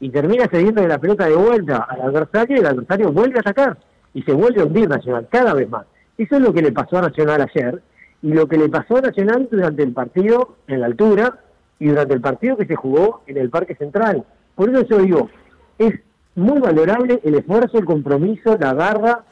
[0.00, 3.76] y termina cediendo la pelota de vuelta al adversario y el adversario vuelve a atacar
[4.14, 5.86] y se vuelve a hundir Nacional cada vez más.
[6.16, 7.82] Eso es lo que le pasó a Nacional ayer
[8.22, 11.38] y lo que le pasó a Nacional durante el partido en la altura
[11.78, 14.24] y durante el partido que se jugó en el Parque Central.
[14.54, 15.30] Por eso yo digo,
[15.78, 15.94] es
[16.34, 19.24] muy valorable el esfuerzo, el compromiso, la garra,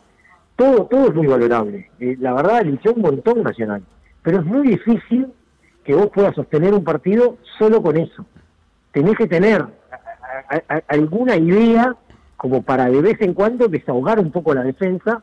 [0.57, 1.91] todo, todo es muy valorable.
[2.01, 3.83] Eh, la verdad, luchó un montón Nacional,
[4.23, 5.29] pero es muy difícil
[5.85, 8.25] que vos puedas sostener un partido solo con eso.
[8.93, 9.65] Tenés que tener
[10.89, 11.95] alguna idea
[12.37, 15.23] como para de vez en cuando desahogar un poco la defensa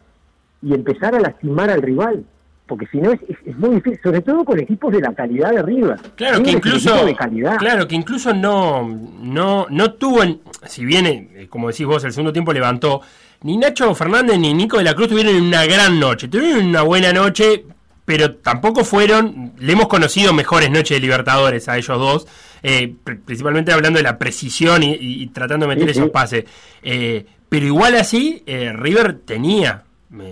[0.61, 2.25] y empezar a lastimar al rival.
[2.71, 5.51] Porque si no es, es- es muy difícil, sobre todo con equipos de la calidad
[5.51, 5.97] de River.
[6.15, 7.57] Claro River que incluso, equipo de calidad.
[7.57, 8.87] claro que incluso no,
[9.21, 13.01] no, no tuvo, en- si bien, eh, como decís vos, el segundo tiempo levantó,
[13.43, 17.11] ni Nacho Fernández ni Nico de la Cruz tuvieron una gran noche, tuvieron una buena
[17.11, 17.65] noche,
[18.05, 22.27] pero tampoco fueron, le hemos conocido mejores noches de Libertadores a ellos dos,
[22.63, 26.09] eh, pr- principalmente hablando de la precisión y, y- y tratando de meter Sí, esos
[26.11, 26.45] pases.
[26.83, 29.83] Eh, pero igual así, eh, River tenía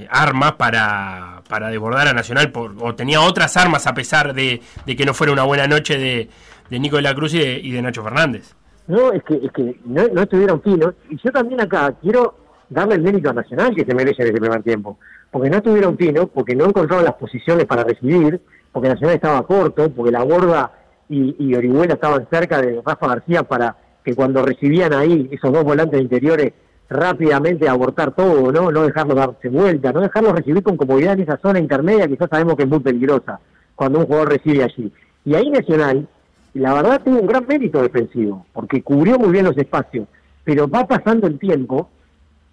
[0.09, 5.05] armas para, para desbordar a Nacional, por- o tenía otras armas a pesar de, que
[5.05, 6.29] no fuera una buena noche de,
[6.69, 8.53] de Nico de la Cruz y de, y de Nacho Fernández.
[8.87, 10.93] No, es que, es que no, no estuvieron finos.
[11.09, 12.37] Y yo también acá quiero
[12.69, 14.99] darle el mérito a Nacional que se merece en ese primer tiempo.
[15.31, 18.39] Porque no estuvieron finos, porque no encontraron las posiciones para recibir,
[18.71, 20.71] porque Nacional estaba corto, porque la Borda
[21.09, 25.63] y, y Orihuela estaban cerca de Rafa García para que cuando recibían ahí esos dos
[25.63, 26.53] volantes interiores
[26.89, 28.71] rápidamente abortar todo, ¿no?
[28.71, 32.27] No dejarlos darse vuelta, no dejarlos recibir con comodidad en esa zona intermedia que ya
[32.27, 33.39] sabemos que es muy peligrosa
[33.75, 34.91] cuando un jugador recibe allí.
[35.23, 36.07] Y ahí Nacional,
[36.53, 40.07] la verdad, tuvo un gran mérito defensivo, porque cubrió muy bien los espacios,
[40.43, 41.89] pero va pasando el tiempo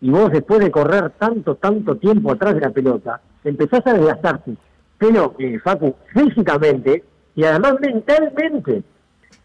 [0.01, 4.53] y vos después de correr tanto, tanto tiempo atrás de la pelota, empezás a desgastarte.
[4.99, 7.03] Pero, eh, Facu, físicamente
[7.35, 8.83] y además mentalmente,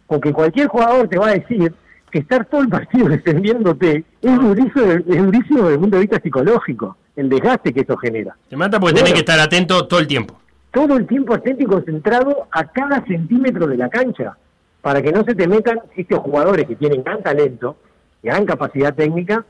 [0.08, 1.74] porque cualquier jugador te va a decir
[2.20, 6.98] estar todo el partido defendiéndote es durísimo, es durísimo desde el punto de vista psicológico,
[7.16, 8.36] el desgaste que eso genera.
[8.50, 9.06] Te mata porque Bueno.
[9.06, 10.40] tenés que estar atento todo el tiempo.
[10.72, 14.38] Todo el tiempo atento y concentrado a cada centímetro de la cancha,
[14.82, 17.76] para que no se te metan estos jugadores que tienen gran talento,
[18.24, 19.46] gran capacidad técnica,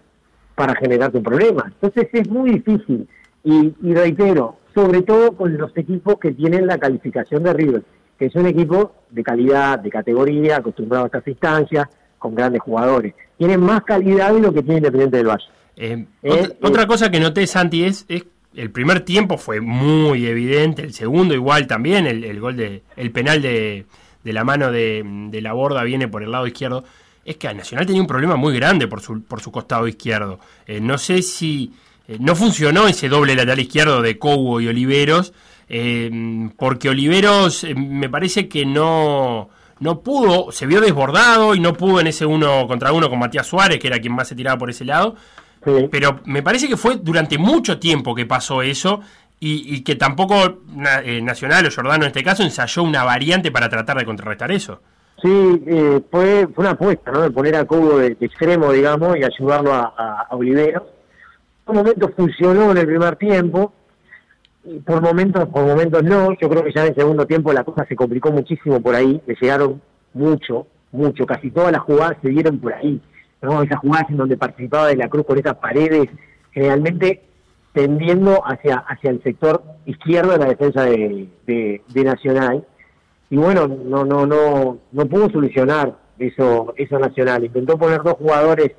[0.55, 1.65] para generarte un problema.
[1.79, 3.07] Entonces es muy difícil.
[3.43, 7.83] Y, y reitero, sobre todo con los equipos que tienen la calificación de River,
[8.19, 11.87] que es un equipo de calidad, de categoría, acostumbrado a estas instancias,
[12.21, 13.13] con grandes jugadores.
[13.37, 15.43] Tienen más calidad de lo que tiene Independiente del Valle.
[15.75, 16.57] Eh, Eh, otra, eh.
[16.61, 18.23] otra cosa que noté, Santi, es, es
[18.55, 23.11] el primer tiempo fue muy evidente, el segundo igual también, el, el gol de, el
[23.11, 23.85] penal de,
[24.23, 26.83] de la mano de, de la borda viene por el lado izquierdo.
[27.25, 30.39] Es que Nacional tenía un problema muy grande por su, por su costado izquierdo.
[30.67, 31.71] Eh, no sé si
[32.07, 35.33] eh, no funcionó ese doble lateral izquierdo de Cobo y Oliveros,
[35.69, 36.11] eh,
[36.57, 39.49] porque Oliveros me parece que no,
[39.81, 43.45] no pudo, se vio desbordado y no pudo en ese uno contra uno con Matías
[43.45, 45.15] Suárez, que era quien más se tiraba por ese lado.
[45.65, 45.89] Sí.
[45.91, 49.01] Pero me parece que fue durante mucho tiempo que pasó eso
[49.39, 50.61] y, y que tampoco
[51.03, 54.81] eh, Nacional o Jordano en este caso ensayó una variante para tratar de contrarrestar eso.
[55.21, 57.21] Sí, eh, fue, fue una apuesta, ¿no?
[57.21, 60.83] De poner a Cobo de, de extremo, digamos, y ayudarlo a, a, a Oliveros.
[61.63, 63.71] Por momentos funcionó en el primer tiempo,
[64.85, 66.33] por momentos, por momentos no.
[66.39, 69.21] Yo creo que ya en el segundo tiempo la cosa se complicó muchísimo por ahí,
[69.25, 69.81] le llegaron
[70.13, 73.01] mucho, mucho, casi todas las jugadas se dieron por ahí,
[73.41, 73.61] ¿no?
[73.63, 76.09] Esas jugadas en donde participaba de la Cruz con esas paredes,
[76.51, 77.21] generalmente
[77.73, 82.65] tendiendo hacia, hacia el sector izquierdo de la defensa de, de, Nacional
[83.29, 87.45] y bueno, no, no, no, no pudo solucionar eso, eso nacional.
[87.45, 88.73] Intentó poner dos jugadores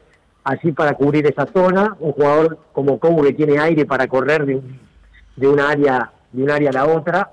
[0.45, 4.57] así para cubrir esa zona, un jugador como Cobo que tiene aire para correr de,
[4.57, 4.79] un-
[5.43, 7.33] de una área, de un área a la otra,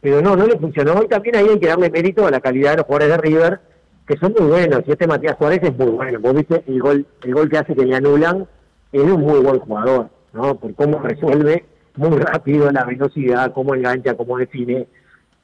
[0.00, 1.00] pero no, no le funcionó.
[1.02, 3.60] Y también ahí hay que darle mérito a la calidad de los jugadores de River,
[4.06, 4.82] que son muy buenos.
[4.86, 6.18] Y este Matías Suárez es muy bueno.
[6.20, 8.46] Vos viste el gol, el gol que hace que le anulan,
[8.92, 10.56] es un muy buen jugador, ¿no?
[10.56, 11.64] Por cómo resuelve
[11.96, 14.86] muy rápido la velocidad, cómo engancha, cómo define.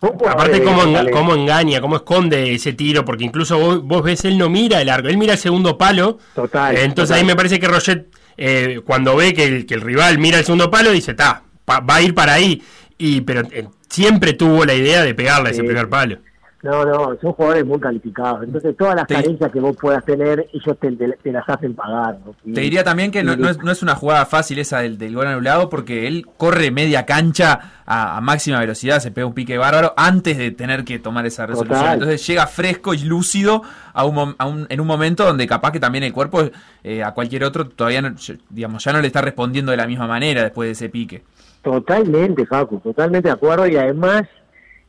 [0.00, 4.24] Aparte de cómo, enga- cómo engaña, cómo esconde ese tiro, porque incluso vos, vos ves,
[4.26, 6.18] él no mira el arco, él mira el segundo palo.
[6.34, 7.20] Total, Entonces total.
[7.20, 10.44] ahí me parece que Roget, eh, cuando ve que el, que el rival mira el
[10.44, 12.62] segundo palo, dice, ta, pa- va a ir para ahí.
[12.98, 16.18] Y, pero eh, siempre tuvo la idea de pegarle ese primer palo.
[16.62, 18.42] No, no, son jugadores muy calificados.
[18.44, 21.74] Entonces, todas las Te- carencias que vos puedas tener, ellos te, te- te las hacen
[21.74, 22.16] pagar.
[22.42, 25.26] Te diría también que no, es, no es una jugada fácil esa del, del gol
[25.26, 29.92] anulado porque él corre media cancha a, a máxima velocidad, se pega un pique bárbaro
[29.98, 31.78] antes de tener que tomar esa resolución.
[31.80, 31.94] Total.
[31.94, 33.60] Entonces llega fresco y lúcido
[33.92, 36.48] a un, a un- en un momento donde capaz que también el cuerpo
[36.82, 38.14] eh, a cualquier otro todavía no,
[38.48, 41.24] digamos, ya no le está respondiendo de la misma manera después de ese pique.
[41.64, 43.66] Totalmente, Facu, totalmente de acuerdo.
[43.66, 44.22] Y además,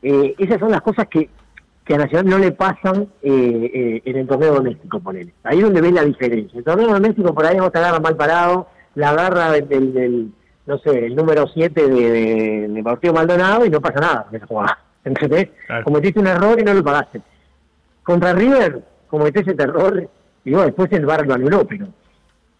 [0.04, 1.30] eh, esas son las cosas que,
[1.86, 5.34] que a Nacional no le pasan eh, eh, en el torneo doméstico, ponele.
[5.44, 6.52] Ahí es donde ves la diferencia.
[6.54, 10.32] En el torneo doméstico, por ahí no te agarra mal parado, la agarra del, del-
[10.68, 14.36] no sé, el número 7 de, de, de Partido Maldonado y no pasa nada en
[14.38, 14.80] esa jugada.
[15.04, 15.50] ¿Entendés?
[15.68, 15.84] Claro.
[15.86, 17.22] Cometiste un error y no lo pagaste.
[18.04, 20.10] Contra River, cometiste ese error
[20.44, 21.88] y bueno, después el VAR lo anuló, pero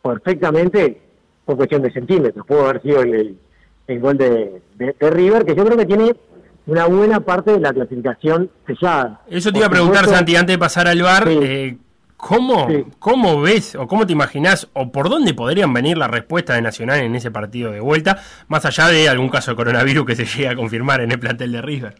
[0.04, 1.02] perfectamente
[1.46, 2.46] por cuestión de centímetros.
[2.46, 3.38] Pudo haber sido el, el-
[3.88, 6.16] el gol de, de- de River, que yo creo que tiene
[6.68, 9.22] una buena parte de la clasificación sellada.
[9.30, 11.40] Eso te iba a preguntar, supuesto, Santi, antes de pasar al bar, Sí.
[11.42, 11.78] eh,
[12.18, 12.86] ¿cómo, Sí.
[12.98, 17.02] ¿cómo ves o cómo te imaginás o por dónde podrían venir la respuesta de Nacional
[17.02, 18.18] en ese partido de vuelta,
[18.48, 21.52] más allá de algún caso de coronavirus que se llegue a confirmar en el plantel
[21.52, 21.96] de River?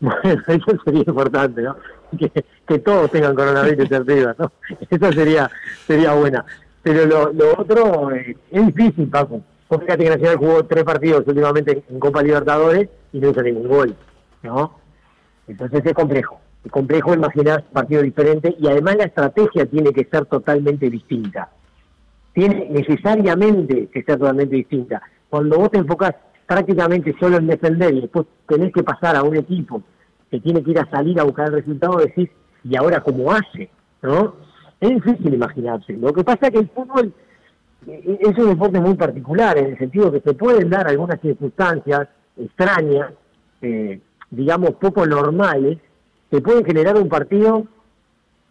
[0.00, 1.76] Bueno, eso sería importante, ¿no?
[2.18, 2.30] Que,
[2.68, 4.52] que todos tengan coronavirus arriba, ¿no?
[4.90, 5.50] Eso sería
[5.86, 6.44] sería buena.
[6.82, 9.40] Pero lo, lo otro eh, es difícil, Paco.
[9.68, 13.68] Vos Fíjate que Nacional jugó tres partidos últimamente en Copa Libertadores y no hizo ningún
[13.68, 13.96] gol,
[14.42, 14.78] ¿no?
[15.48, 16.38] Entonces es complejo.
[16.64, 21.50] Es complejo imaginar un partido diferente y además la estrategia tiene que ser totalmente distinta.
[22.32, 25.02] Tiene necesariamente que ser totalmente distinta.
[25.30, 26.14] Cuando vos te enfocás
[26.46, 29.82] prácticamente solo en defender y después tenés que pasar a un equipo
[30.30, 32.28] que tiene que ir a salir a buscar el resultado, decís,
[32.64, 33.70] ¿y ahora cómo hace?
[34.02, 34.34] ¿No?
[34.80, 35.94] Es difícil imaginarse.
[35.94, 37.12] Lo que pasa es que el fútbol
[37.86, 43.12] es un deporte muy particular, en el sentido que se pueden dar algunas circunstancias extrañas,
[43.62, 45.78] eh, digamos, poco normales,
[46.30, 47.64] que pueden generar un partido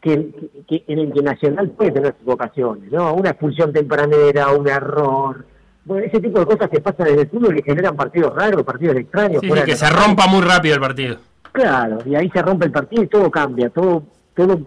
[0.02, 0.30] que,
[0.68, 3.14] que- en el que Nacional puede tener sus ocasiones, ¿no?
[3.14, 5.46] Una expulsión tempranera, un error,
[5.86, 8.96] bueno, ese tipo de cosas que pasan en el fútbol que generan partidos raros, partidos
[8.96, 9.42] extraños.
[9.42, 11.18] Sí, fuera sí, que se rompa muy rápido el partido.
[11.52, 14.04] Claro, y ahí se rompe el partido y todo cambia, todo,
[14.36, 14.60] todo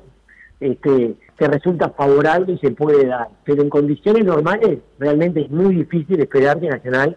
[0.60, 3.28] este, te resulta favorable y se puede dar.
[3.44, 7.16] Pero en condiciones normales realmente es muy difícil esperar que Nacional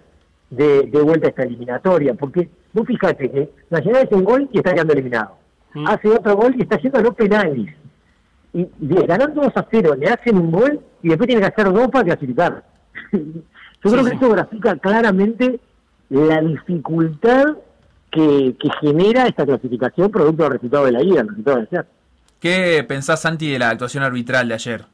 [0.49, 4.73] dé de vuelta esta eliminatoria, porque vos fíjate que Nacional hace un gol y está
[4.73, 5.37] quedando eliminado.
[5.73, 5.87] Mm.
[5.87, 7.73] Hace otro gol y está haciendo los penales.
[8.53, 11.71] Y de, ganando 2 a 0, le hacen un gol y después tiene que hacer
[11.71, 12.63] dos para clasificar.
[13.11, 14.15] Yo creo que sí.
[14.15, 15.59] esto grafica claramente
[16.09, 17.45] la dificultad
[18.11, 21.85] que, que genera esta clasificación producto del resultado de la ida, el resultado de ayer.
[22.39, 24.85] ¿Qué pensás, Santi, de la actuación arbitral de ayer?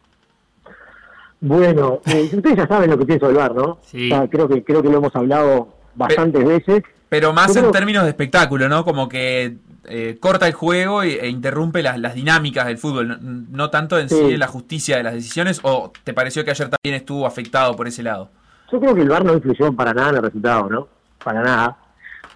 [1.42, 3.78] Bueno, eh, ustedes ya saben lo que pienso del VAR, ¿no?
[3.86, 4.10] Sí.
[4.32, 6.84] Creo que creo que lo hemos hablado bastantes veces.
[7.10, 8.84] Pero más en términos de espectáculo, ¿no?
[8.84, 13.18] Como que eh, corta el juego y- e interrumpe las, las dinámicas del fútbol, no,
[13.52, 14.16] no tanto en sí.
[14.16, 14.34] Sí.
[14.34, 17.88] en la justicia de las decisiones, o te pareció que ayer también estuvo afectado por
[17.88, 18.30] ese lado.
[18.72, 20.88] Yo creo que el VAR no influyó para nada en el resultado, ¿no?
[21.24, 21.78] Para nada.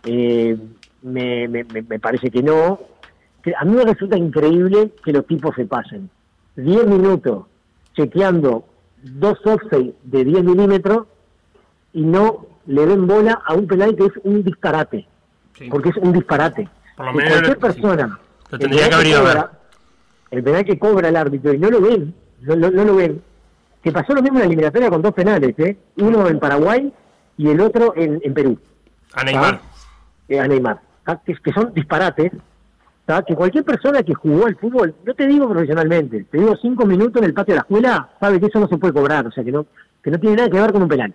[0.05, 0.55] Eh,
[1.01, 2.79] me, me, me- me parece que no.
[3.57, 6.09] A mí me resulta increíble que los tipos se pasen
[6.55, 7.45] 10 minutos
[7.95, 8.65] chequeando
[9.03, 11.07] dos offside de 10 milímetros
[11.93, 15.07] y no le den bola a un penal que es un disparate.
[15.57, 15.69] Sí.
[15.69, 16.67] Porque es un disparate.
[16.95, 18.19] Por lo menos cualquier persona.
[18.51, 19.33] Lo tendría penal que haber ido a ver.
[19.37, 19.51] cobra-
[20.31, 23.21] El penal que cobra el árbitro y no lo ven, no, no- no lo ven.
[23.83, 25.77] Que pasó lo mismo en la eliminatoria con dos penales, ¿eh?
[25.97, 26.91] Uno en Paraguay
[27.37, 28.59] y el otro en, en Perú.
[29.13, 29.61] A Neymar.
[30.27, 31.19] eh, a Neymar, ¿tá?
[31.25, 32.31] que, que son disparates,
[33.09, 33.23] ¿tá?
[33.23, 37.19] que cualquier persona que jugó al fútbol, no te digo profesionalmente, te digo cinco minutos
[37.21, 39.43] en el patio de la escuela, sabe que eso no se puede cobrar, o sea,
[39.43, 39.65] que no
[40.03, 41.13] que no tiene nada que ver con un penal.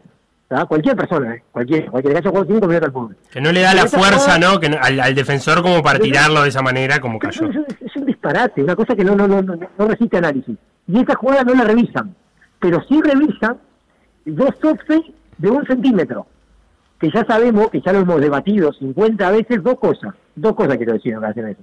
[0.49, 0.67] ¿tá?
[0.67, 1.43] Cualquier persona, ¿eh?
[1.53, 3.17] cualquier, cualquier que jugado cinco minutos al fútbol.
[3.31, 4.61] Que no le da la fuerza, jugada- ¿no?
[4.61, 7.49] Que no- al, al defensor como para Pero- tirarlo de esa manera como cayó.
[7.49, 10.57] Es, un- es un disparate, una cosa que no, no, no, no, no resiste análisis.
[10.89, 12.15] Y esa jugada no la revisan,
[12.59, 13.57] pero sí revisan
[14.27, 16.27] dos offside de un centímetro,
[17.01, 20.93] que ya sabemos, que ya lo hemos debatido 50 veces, dos cosas, dos cosas quiero
[20.93, 21.63] decir en relación a eso.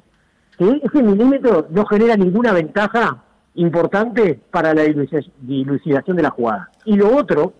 [0.61, 3.17] Ese milímetro no genera ninguna ventaja
[3.55, 6.69] importante para la diluci- dilucidación de la jugada.
[6.85, 7.53] Y lo otro,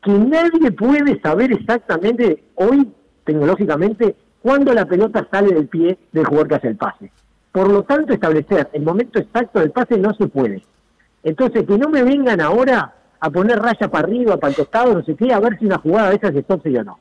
[0.00, 2.88] que nadie puede saber exactamente hoy,
[3.24, 7.10] tecnológicamente, cuándo la pelota sale del pie del jugador que hace el pase.
[7.50, 10.62] Por lo tanto, establecer el momento exacto del pase no se puede.
[11.24, 15.02] Entonces, que no me vengan ahora a poner raya para arriba, para el costado, no
[15.02, 16.98] sé qué, a ver si una jugada de esas es o no.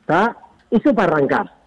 [0.00, 0.36] ¿Está?
[0.70, 1.57] Eso para arrancar.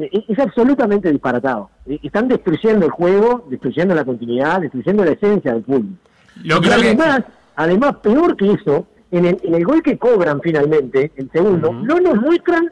[0.00, 1.70] E- e- Es absolutamente disparatado.
[1.86, 5.96] E- Están destruyendo el juego, destruyendo la continuidad, destruyendo la esencia del fútbol.
[6.42, 7.22] Lo que además,
[7.56, 11.98] además, peor que eso, en el, en el gol que cobran finalmente, el segundo, no
[12.00, 12.70] nos muestran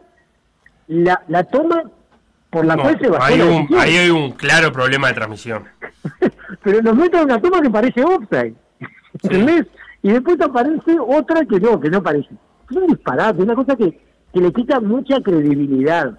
[0.86, 1.82] la, la toma
[2.50, 5.64] por la No, cual se bajó hay, un, ahí hay un claro problema de transmisión.
[6.62, 8.54] pero nos meten una toma que parece offside.
[9.22, 9.66] ¿Entendés?
[10.02, 12.30] Y después aparece otra que no, que no parece.
[12.70, 14.00] Es un disparate, una cosa que,
[14.32, 16.18] que le quita mucha credibilidad.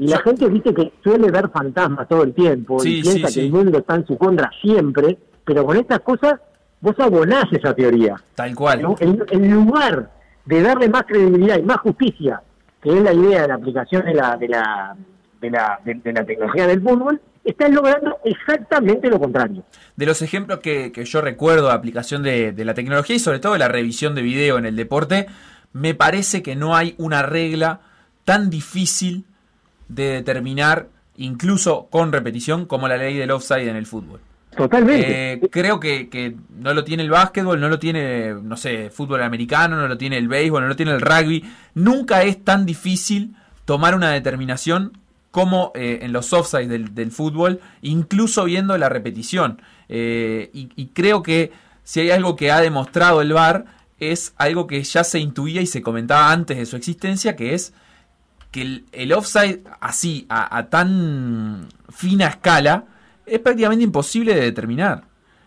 [0.00, 3.22] Y la gente, viste, que suele ver fantasmas todo el tiempo Sí, y piensa sí,
[3.22, 3.40] que sí.
[3.46, 6.40] el mundo está en su contra siempre, pero con estas cosas
[6.80, 8.16] vos abonás esa teoría.
[8.34, 8.80] Tal cual.
[8.82, 8.96] ¿no?
[8.98, 10.10] En, en lugar
[10.46, 12.40] de darle más credibilidad y más justicia,
[12.82, 14.96] que es la idea de la aplicación de la, de la,
[15.40, 19.62] de la, de- de la tecnología del fútbol, están logrando exactamente lo contrario.
[19.96, 23.38] de los ejemplos que, que yo recuerdo de aplicación de, de la tecnología y sobre
[23.38, 25.26] todo de la revisión de video en el deporte,
[25.72, 27.80] me parece que no hay una regla
[28.24, 29.24] tan difícil
[29.90, 34.20] de determinar, incluso con repetición, como la ley del offside en el fútbol.
[34.56, 35.32] Totalmente.
[35.32, 39.22] Eh, creo que, que no lo tiene el básquetbol, no lo tiene, no sé, fútbol
[39.22, 41.44] americano, no lo tiene el béisbol, no lo tiene el rugby.
[41.74, 44.98] Nunca es tan difícil tomar una determinación
[45.30, 49.62] como eh, en los offsides del, del fútbol, incluso viendo la repetición.
[49.88, 51.52] Eh, y, y creo que
[51.84, 53.66] si hay algo que ha demostrado el VAR,
[54.00, 57.72] es algo que ya se intuía y se comentaba antes de su existencia, que es
[58.50, 62.84] que el, el offside así, a, a tan fina escala,
[63.26, 65.04] es prácticamente imposible de determinar.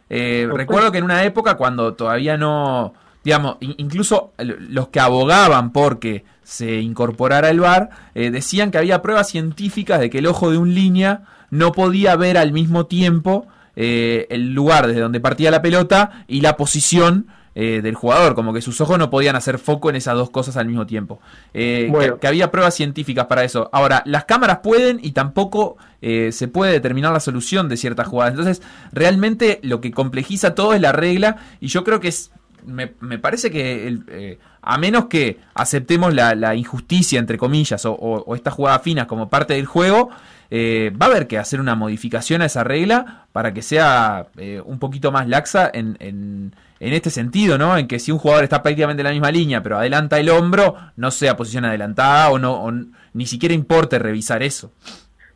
[0.09, 5.71] Eh, recuerdo que en una época cuando todavía no, digamos, in- incluso los que abogaban
[5.71, 10.51] porque se incorporara el VAR, eh, decían que había pruebas científicas de que el ojo
[10.51, 15.51] de un línea no podía ver al mismo tiempo eh, el lugar desde donde partía
[15.51, 19.59] la pelota y la posición eh, del jugador, como que sus ojos no podían hacer
[19.59, 21.19] foco en esas dos cosas al mismo tiempo.
[21.53, 22.15] Eh, Bueno.
[22.15, 23.69] que, que había pruebas científicas para eso.
[23.71, 28.33] Ahora, las cámaras pueden y tampoco eh, se puede determinar la solución de ciertas jugadas.
[28.33, 28.61] Entonces,
[28.91, 32.31] realmente lo que complejiza todo es la regla y yo creo que es...
[32.65, 37.85] Me, me parece que el, eh, a menos que aceptemos la, la injusticia, entre comillas,
[37.85, 40.09] o, o- o estas jugadas finas como parte del juego,
[40.49, 44.61] eh, va a haber que hacer una modificación a esa regla para que sea eh,
[44.63, 47.77] un poquito más laxa en, en- en este sentido, ¿no?
[47.77, 50.75] En que si un jugador está prácticamente en la misma línea, pero adelanta el hombro,
[50.97, 52.71] no sea posición adelantada o no, o
[53.13, 54.71] ni siquiera importe revisar eso.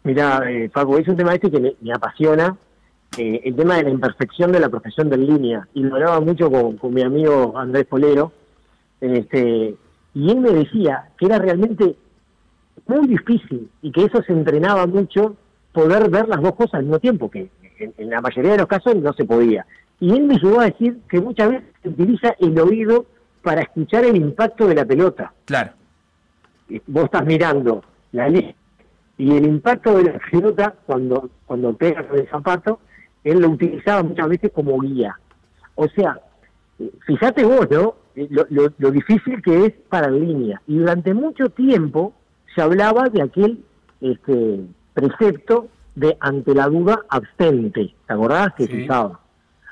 [0.03, 2.57] Mira, eh, Paco, es un tema este que me, apasiona,
[3.17, 6.51] eh, el tema de la imperfección de la profesión de línea, y lo hablaba mucho
[6.51, 8.33] con, con mi amigo Andrés Polero,
[8.99, 9.75] este,
[10.15, 11.95] y él me decía que era realmente
[12.88, 15.36] muy difícil y que eso se entrenaba mucho
[15.71, 18.67] poder ver las dos cosas al mismo tiempo, que en, en la mayoría de los
[18.67, 19.65] casos no se podía.
[19.99, 23.05] Y él me llegó a decir que muchas veces se utiliza el oído
[23.41, 25.71] para escuchar el impacto de la pelota Claro,
[26.88, 28.53] vos estás mirando la línea
[29.17, 32.79] y el impacto de la pelota cuando cuando pega con el zapato,
[33.23, 35.17] él lo utilizaba muchas veces como guía.
[35.75, 36.19] O sea,
[36.79, 37.95] eh, fíjate vos, ¿no?
[38.15, 40.62] Eh, Lo, lo- lo difícil que es para la línea.
[40.67, 42.13] Y durante mucho tiempo
[42.53, 43.63] se hablaba de aquel
[44.01, 44.60] este,
[44.93, 47.95] precepto de ante la duda abstente.
[48.05, 48.83] ¿Te acordás que se Sí.
[48.83, 49.19] usaba?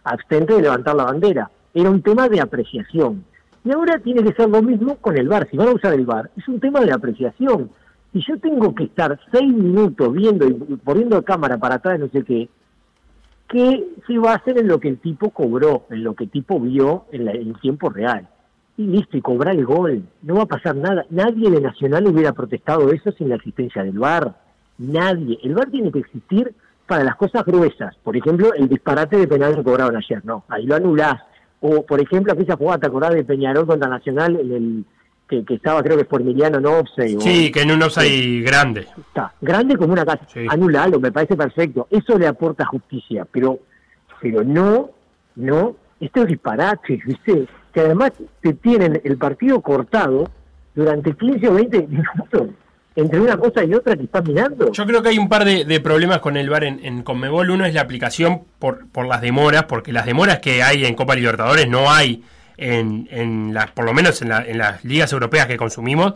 [0.05, 1.51] Abstente de levantar la bandera.
[1.73, 3.25] Era un tema de apreciación.
[3.65, 5.47] Y ahora tiene que ser lo mismo con el bar.
[5.51, 7.69] Si van a usar el bar, es un tema de apreciación.
[8.13, 12.23] Si yo tengo que estar seis minutos viendo y poniendo cámara para atrás, no sé
[12.23, 12.47] qué,
[13.49, 16.29] ¿qué se va a hacer en lo que el tipo cobró, en lo que el
[16.29, 18.27] tipo vio en, la- en tiempo real?
[18.77, 20.03] Y listo, y cobrar el gol.
[20.21, 21.05] No va a pasar nada.
[21.09, 24.35] Nadie de Nacional hubiera protestado eso sin la existencia del VAR.
[24.77, 25.39] Nadie.
[25.43, 26.53] El VAR tiene que existir
[26.87, 27.95] para las cosas gruesas.
[28.03, 30.23] Por ejemplo, el disparate de penal que cobraron ayer.
[30.25, 31.21] No, ahí lo anulás.
[31.61, 34.85] O, por ejemplo, aquella jugada, ¿te acordás de Peñarol contra Nacional en el
[35.27, 37.15] que, que estaba, creo que por Emiliano Nopse?
[37.17, 38.87] o- Sí, que en un offside grande.
[38.97, 40.25] está grande como una casa.
[40.27, 40.45] Sí.
[40.49, 41.87] Anulalo, me parece perfecto.
[41.89, 43.59] Eso le aporta justicia, pero
[44.21, 44.89] pero no,
[45.35, 47.47] no, esto es disparate, ¿viste?
[47.73, 48.11] Que además
[48.41, 50.25] te tienen el partido cortado
[50.73, 52.49] durante 15 o 20 minutos
[52.95, 54.71] entre una cosa y otra que estás mirando.
[54.71, 57.49] Yo creo que hay un par de, de problemas con el VAR en, en Conmebol.
[57.51, 61.15] Uno es la aplicación por, por las demoras, porque las demoras que hay en Copa
[61.15, 62.23] Libertadores no hay
[62.57, 66.13] en, en las, por lo menos en, la- en las ligas europeas que consumimos.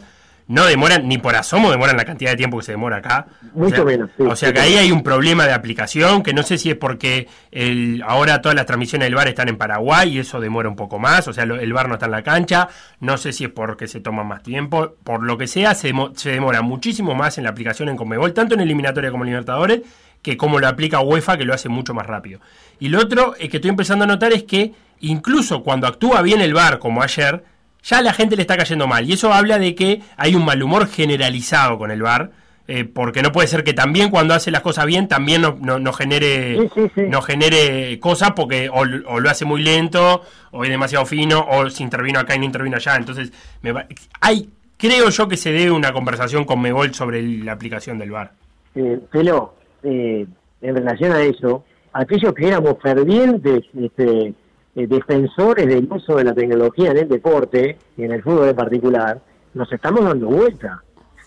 [0.50, 3.28] No demoran, ni por asomo demoran la cantidad de tiempo que se demora acá.
[3.54, 6.24] Mucho o sea, menos, sí, o sea sí, que ahí hay un problema de aplicación,
[6.24, 9.58] que no sé si es porque el, ahora todas las transmisiones del VAR están en
[9.58, 12.12] Paraguay y eso demora un poco más, o sea, lo- el VAR no está en
[12.14, 12.68] la cancha,
[13.00, 16.32] no sé si es porque se toma más tiempo, por lo que sea, se, se
[16.32, 19.82] demora muchísimo más en la aplicación en Conmebol, tanto en eliminatoria como en Libertadores,
[20.24, 22.40] que como lo aplica UEFA, que lo hace mucho más rápido.
[22.80, 26.42] Y lo otro eh, que estoy empezando a notar es que incluso cuando actúa bien
[26.42, 27.44] el VAR, como ayer,
[27.84, 29.10] ya a la gente le está cayendo mal.
[29.10, 32.32] Y eso habla de que hay un mal humor generalizado con el VAR.
[32.72, 35.80] eh, porque no puede ser que también cuando hace las cosas bien también no, no-
[35.80, 37.02] no genere Sí, sí, sí.
[37.10, 40.22] no genere cosas porque o, o lo hace muy lento
[40.52, 43.88] o es demasiado fino o se intervino acá y no intervino allá entonces me va-
[44.22, 48.34] hay creo yo que se debe una conversación con Megol sobre la aplicación del VAR
[48.76, 50.28] Eh, Pelo, eh,
[50.62, 54.32] en relación a eso, aquellos que éramos fervientes este,
[54.80, 58.56] eh, defensores del uso de la tecnología en el deporte y en el fútbol en
[58.56, 59.20] particular,
[59.54, 60.82] nos estamos dando vuelta.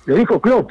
[0.06, 0.70] Lo dijo Klopp,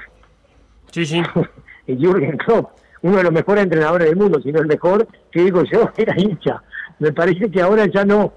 [0.91, 1.21] Sí, sí.
[1.87, 2.71] Jürgen Klopp,
[3.01, 6.13] uno de los mejores entrenadores del mundo, si no el mejor, que digo yo, era
[6.17, 6.61] hincha.
[6.99, 8.33] Me parece que ahora ya no.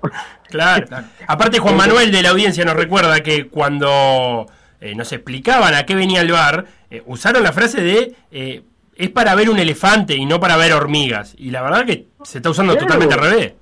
[0.49, 0.87] Claro.
[1.27, 4.47] Aparte, Juan Manuel de la audiencia nos recuerda que cuando
[4.81, 8.63] eh, nos explicaban a qué venía el bar, eh, usaron la frase de eh,
[8.97, 11.35] es para ver un elefante y no para ver hormigas.
[11.37, 12.87] Y la verdad que se está usando Claro.
[12.87, 13.53] totalmente al revés.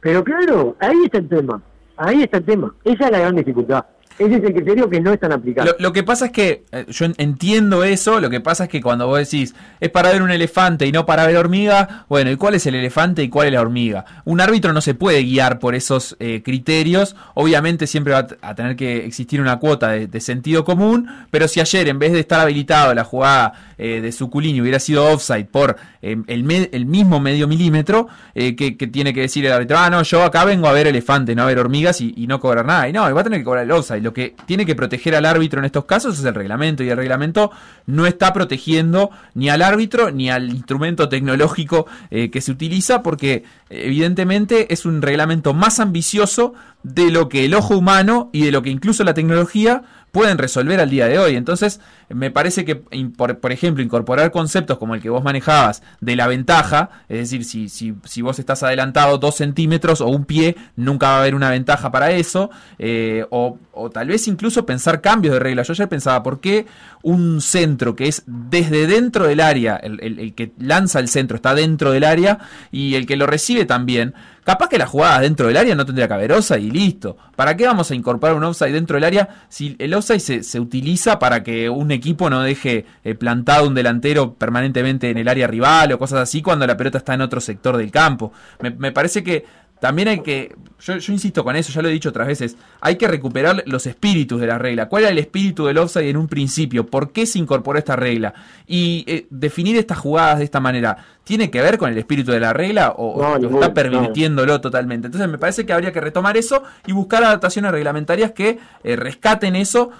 [0.00, 1.62] Pero claro, ahí está el tema.
[1.96, 2.74] Ahí está el tema.
[2.84, 3.84] Esa es la gran dificultad.
[4.18, 5.76] Ese es el criterio que no están aplicados.
[5.78, 8.80] Lo, que pasa es que eh, yo en- entiendo eso, lo que pasa es que
[8.80, 12.36] cuando vos decís es para ver un elefante y no para ver hormiga, bueno, ¿y
[12.36, 14.04] cuál es el elefante y cuál es la hormiga?
[14.24, 18.76] Un árbitro no se puede guiar por esos eh, criterios, obviamente siempre va a tener
[18.76, 22.94] que existir una cuota de, sentido común, pero si ayer en vez de estar habilitado
[22.94, 28.08] la jugada eh, de Suculini hubiera sido offside por eh, el, el mismo medio milímetro,
[28.34, 30.86] eh, que, que tiene que decir el árbitro, ah, no, yo acá vengo a ver
[30.86, 32.88] elefantes, no a ver hormigas y, y no cobrar nada.
[32.88, 34.05] Y no, va a tener que cobrar el offside.
[34.06, 36.96] Lo que tiene que proteger al árbitro en estos casos es el reglamento y el
[36.96, 37.50] reglamento
[37.86, 43.42] no está protegiendo ni al árbitro ni al instrumento tecnológico eh, que se utiliza porque
[43.68, 46.54] evidentemente es un reglamento más ambicioso
[46.84, 49.82] de lo que el ojo humano y de lo que incluso la tecnología
[50.16, 51.36] pueden resolver al día de hoy.
[51.36, 56.16] Entonces, me parece que, por, por ejemplo, incorporar conceptos como el que vos manejabas de
[56.16, 60.56] la ventaja, es decir, si, si, si vos estás adelantado dos centímetros o un pie,
[60.74, 62.48] nunca va a haber una ventaja para eso,
[62.78, 65.64] eh, o, o tal vez incluso pensar cambios de regla.
[65.64, 66.64] Yo ayer pensaba, ¿por qué
[67.02, 71.92] un centro que es desde dentro del área, el que lanza el centro está dentro
[71.92, 72.38] del área
[72.72, 74.14] y el que lo recibe también?
[74.46, 77.16] Capaz que la jugada dentro del área no tendría que haber offside y listo.
[77.34, 80.60] ¿Para qué vamos a incorporar un offside dentro del área si el offside se, se
[80.60, 85.48] utiliza para que un equipo no deje eh, plantado un delantero permanentemente en el área
[85.48, 88.32] rival o cosas así cuando la pelota está en otro sector del campo?
[88.60, 89.44] Me, me parece que
[89.80, 92.96] también hay que, yo, yo insisto con eso, ya lo he dicho otras veces, hay
[92.96, 94.88] que recuperar los espíritus de la regla.
[94.88, 96.86] ¿Cuál era el espíritu del offside en un principio?
[96.86, 98.32] ¿Por qué se incorporó esta regla?
[98.66, 102.40] Y eh, definir estas jugadas de esta manera, ¿tiene que ver con el espíritu de
[102.40, 105.06] la regla o, No, o ningún- está permitiéndolo totalmente?
[105.06, 109.56] Entonces me parece que habría que retomar eso y buscar adaptaciones reglamentarias que eh, rescaten
[109.56, 109.90] eso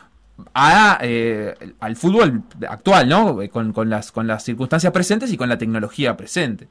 [0.54, 3.40] a, eh, al fútbol actual, ¿no?
[3.42, 6.68] Eh, Con, con las, con las circunstancias presentes y con la tecnología presente.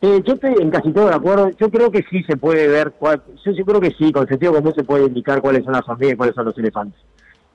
[0.00, 1.50] Eh, yo estoy en casi todo de acuerdo.
[1.58, 4.84] Yo creo que sí se puede ver, yo, creo que sí, con sentido común se
[4.84, 7.00] puede indicar cuáles son las hormigas y cuáles son los elefantes.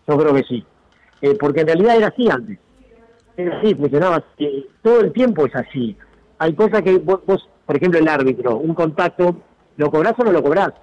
[0.08, 0.66] Yo creo que sí.
[1.22, 2.60] Eh, porque en realidad era así antes.
[3.38, 4.68] Era así, funcionaba así.
[4.82, 5.96] Todo el tiempo es así.
[6.38, 9.38] Hay cosas que vos, vos, por ejemplo, el árbitro, un contacto,
[9.78, 10.74] ¿lo cobrás o no lo cobrás?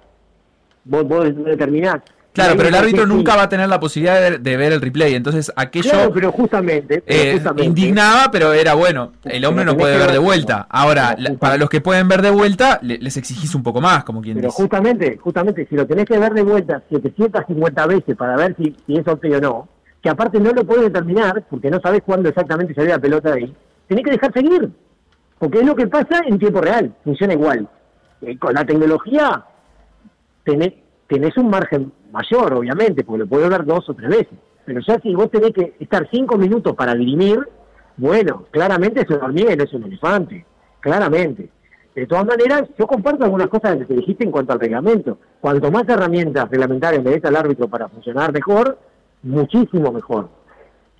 [0.85, 2.01] Vos, vos determinás.
[2.33, 5.15] Claro, pero el árbitro nunca va a tener la posibilidad de, de ver el replay.
[5.15, 9.11] Entonces, aquello Claro, pero justamente, pero eh, justamente- indignaba, pero era bueno.
[9.25, 10.65] El hombre no puede ver de vuelta.
[10.69, 13.81] Ahora, Pero la- para los que pueden ver de vuelta, le- les exigís un poco
[13.81, 14.55] más, como quien Pero dice.
[14.61, 18.95] justamente, justamente, si lo tenés que ver de vuelta 750 veces para ver si, si
[18.95, 19.69] es offside o no,
[20.01, 23.39] que aparte no lo puedes determinar, porque no sabes cuándo exactamente salió la pelota de
[23.43, 23.55] ahí,
[23.87, 24.69] tenés que dejar seguir.
[25.37, 27.67] Porque es lo que pasa en tiempo real, funciona igual.
[28.21, 29.43] Eh, con la tecnología
[30.45, 30.73] tenés,
[31.07, 34.37] tenés un margen mayor, obviamente, porque lo podés ver dos o tres veces.
[34.65, 37.39] Pero ya si vos tenés que estar cinco minutos para dirimir,
[37.97, 40.45] bueno, claramente es una hormiga y no es un elefante.
[40.79, 41.49] Claramente.
[41.93, 45.17] De todas maneras, yo comparto algunas cosas que te dijiste en cuanto al reglamento.
[45.41, 48.77] Cuanto más herramientas reglamentarias le des al árbitro para funcionar mejor,
[49.23, 50.29] muchísimo mejor.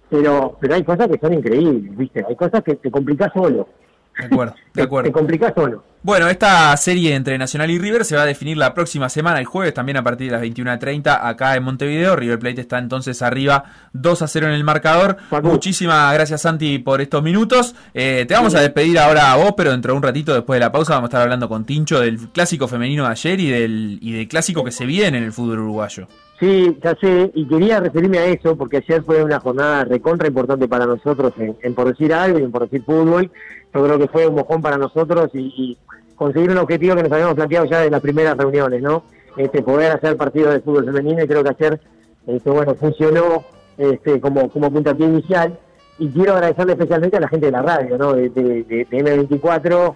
[0.09, 2.25] Pero, pero hay cosas que son increíbles, ¿viste?
[2.27, 3.69] Hay cosas que te complicás solo.
[4.17, 5.11] De acuerdo, de Te, te acuerdo.
[5.11, 5.83] complicás solo.
[6.03, 9.45] Bueno, esta serie entre Nacional y River se va a definir la próxima semana, el
[9.45, 12.15] jueves, también a partir de las 21.30 acá en Montevideo.
[12.15, 15.17] River Plate está entonces arriba 2 a 0 en el marcador.
[15.43, 17.75] Muchísimas gracias, Santi, por estos minutos.
[17.93, 20.65] Eh, te vamos a despedir ahora a vos, pero dentro de un ratito, después de
[20.65, 23.99] la pausa, vamos a estar hablando con Tincho del clásico femenino de ayer y del,
[24.01, 26.07] y del clásico que se viene en el fútbol uruguayo.
[26.41, 30.67] Sí, ya sé, y quería referirme a eso porque ayer fue una jornada recontra importante
[30.67, 33.29] para nosotros en, por decir algo y en por decir fútbol.
[33.71, 35.77] Yo creo que fue un mojón para nosotros y,
[36.15, 39.03] conseguir un objetivo que nos habíamos planteado ya en las primeras reuniones, ¿no?
[39.37, 41.79] Este, poder hacer partidos de fútbol femenino y creo que ayer,
[42.27, 43.43] este, bueno, funcionó
[43.77, 45.57] este, como, como puntapié inicial.
[45.99, 48.13] Y quiero agradecerle especialmente a la gente de la radio, ¿no?
[48.13, 49.95] De- de M24,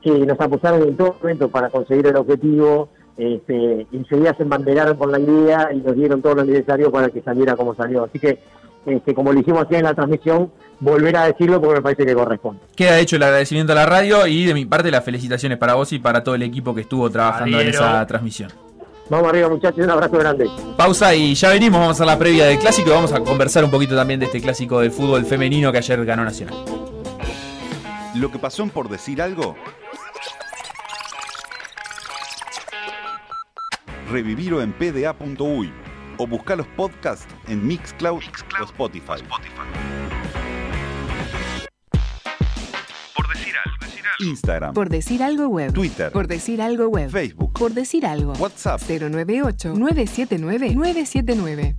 [0.00, 5.12] que nos apoyaron en todo momento para conseguir el objetivo, este, enseguida se embanderaron con
[5.12, 8.04] la idea y nos dieron todo lo necesario para que saliera como salió.
[8.04, 8.38] Así que,
[8.86, 10.50] este, como lo hicimos así en la transmisión,
[10.80, 12.60] volver a decirlo porque me parece que corresponde.
[12.74, 15.92] Queda hecho el agradecimiento a la radio y de mi parte las felicitaciones para vos
[15.92, 18.50] y para todo el equipo que estuvo trabajando en esa transmisión.
[19.10, 20.48] Vamos arriba muchachos, un abrazo grande.
[20.78, 23.62] Pausa y ya venimos, vamos a hacer la previa del clásico y vamos a conversar
[23.62, 26.56] un poquito también de este clásico del fútbol femenino que ayer ganó Nacional.
[28.14, 29.56] Lo que pasó en por decir algo.
[34.18, 35.72] Revivirlo en pda.uy
[36.18, 38.22] o buscar los podcasts en Mixcloud,
[38.60, 39.14] o Spotify.
[43.16, 43.74] Por decir algo.
[44.20, 45.72] Instagram, Por decir algo web.
[45.72, 47.10] Twitter, Por decir algo web.
[47.10, 48.34] Facebook, Por decir algo.
[48.34, 48.80] WhatsApp.
[48.82, 51.74] 098-979-979.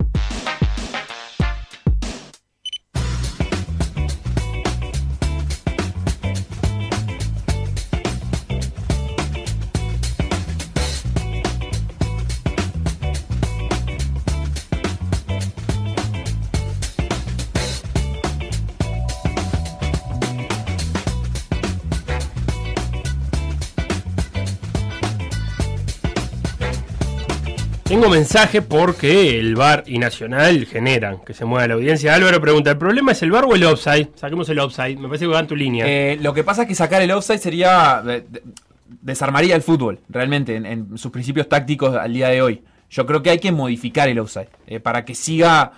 [27.96, 32.14] Tengo mensaje porque el bar y Nacional generan que se mueva la audiencia.
[32.14, 34.08] Álvaro pregunta, ¿el problema es el bar o el offside?
[34.16, 35.86] Saquemos el offside, me parece que va en tu línea.
[35.88, 38.02] Eh, lo que pasa es que sacar el offside sería.
[38.04, 38.26] de-
[39.00, 42.62] desarmaría el fútbol, realmente, en, sus principios tácticos al día de hoy.
[42.90, 45.72] Yo creo que hay que modificar el offside eh, para que siga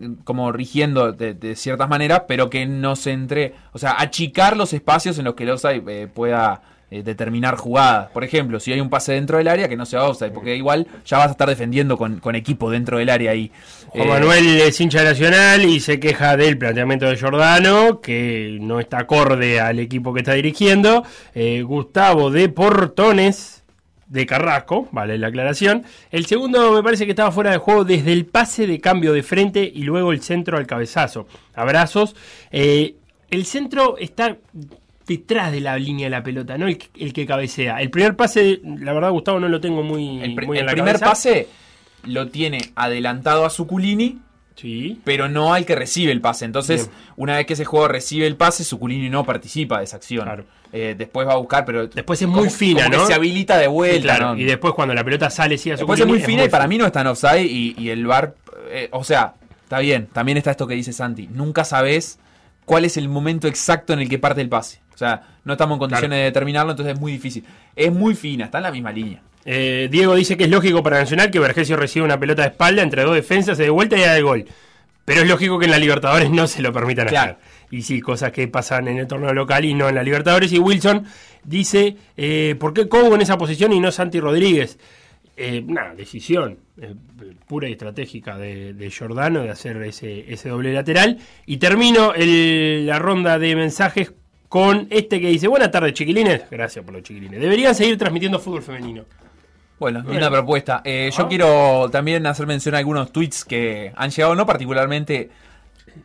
[0.00, 3.54] eh, como rigiendo de, de ciertas maneras, pero que no se entre.
[3.70, 6.62] O sea, achicar los espacios en los que el offside eh, pueda.
[6.90, 8.10] Eh, determinar jugadas.
[8.10, 10.86] Por ejemplo, si hay un pase dentro del área, que no sea offside, porque igual
[11.04, 13.52] ya vas a estar defendiendo con, con equipo dentro del área ahí.
[13.88, 18.80] Juan Eh, Manuel es hincha Nacional y se queja del planteamiento de Giordano, que no
[18.80, 21.04] está acorde al equipo que está dirigiendo.
[21.34, 23.62] Eh, Gustavo de Portones,
[24.08, 25.84] de Carrasco, vale la aclaración.
[26.10, 29.22] El segundo me parece que estaba fuera de juego desde el pase de cambio de
[29.22, 31.28] frente y luego el centro al cabezazo.
[31.54, 32.16] Abrazos.
[32.50, 32.96] Eh,
[33.30, 34.36] el centro está
[35.16, 37.80] detrás de la línea de la pelota, no el, que- el que cabecea.
[37.80, 40.66] El primer pase, la verdad, Gustavo, no lo tengo muy, el, pri- muy en el
[40.66, 41.06] la primer cabeza.
[41.10, 41.48] pase
[42.04, 44.18] lo tiene adelantado a Suculini
[44.56, 45.00] Sí.
[45.04, 46.44] pero no al que recibe el pase.
[46.44, 46.98] Entonces, Bien.
[47.16, 50.24] una vez que ese jugador recibe el pase, Suculini no participa de esa acción.
[50.24, 50.44] Claro.
[50.72, 53.06] Eh, después va a buscar, pero Después es muy como- fina, como ¿no?
[53.06, 54.02] se habilita de Sí, vuelta.
[54.02, 54.40] claro, ¿no?
[54.40, 56.76] Y después cuando la pelota sale, sí, a Después es muy fina y para mí
[56.78, 58.34] no está en offside y, y el VAR,
[58.70, 59.34] eh, o sea,
[59.64, 62.18] está bien, también está esto que dice Santi, nunca sabes
[62.70, 64.78] cuál es el momento exacto en el que parte el pase.
[64.94, 67.44] O sea, no estamos en condiciones de determinarlo, entonces es muy difícil.
[67.74, 69.20] Es muy fina, está en la misma línea.
[69.44, 72.82] Eh, Diego dice que es lógico para Nacional que Vergesio reciba una pelota de espalda
[72.84, 74.44] entre dos defensas, se de vuelta y da de gol.
[75.04, 77.32] Pero es lógico que en la Libertadores no se lo permitan Claro.
[77.32, 77.44] hacer.
[77.72, 80.52] Y sí, cosas que pasan en el torneo local y no en la Libertadores.
[80.52, 81.06] Y Wilson
[81.42, 84.78] dice, eh, ¿por qué Cobo en esa posición y no Santi Rodríguez?
[85.42, 86.94] Eh, nada, decisión eh,
[87.48, 91.18] pura y estratégica de, de Giordano de hacer ese, ese doble lateral.
[91.46, 94.12] Y termino el- la ronda de mensajes
[94.50, 96.42] con este que dice, buenas tardes chiquilines.
[96.50, 97.40] Gracias por los chiquilines.
[97.40, 99.04] Deberían seguir transmitiendo fútbol femenino.
[99.78, 100.18] Bueno, Bueno.
[100.18, 100.82] una propuesta.
[100.84, 101.28] Eh, yo Ah.
[101.28, 105.30] quiero también hacer mención a algunos tweets que han llegado, no particularmente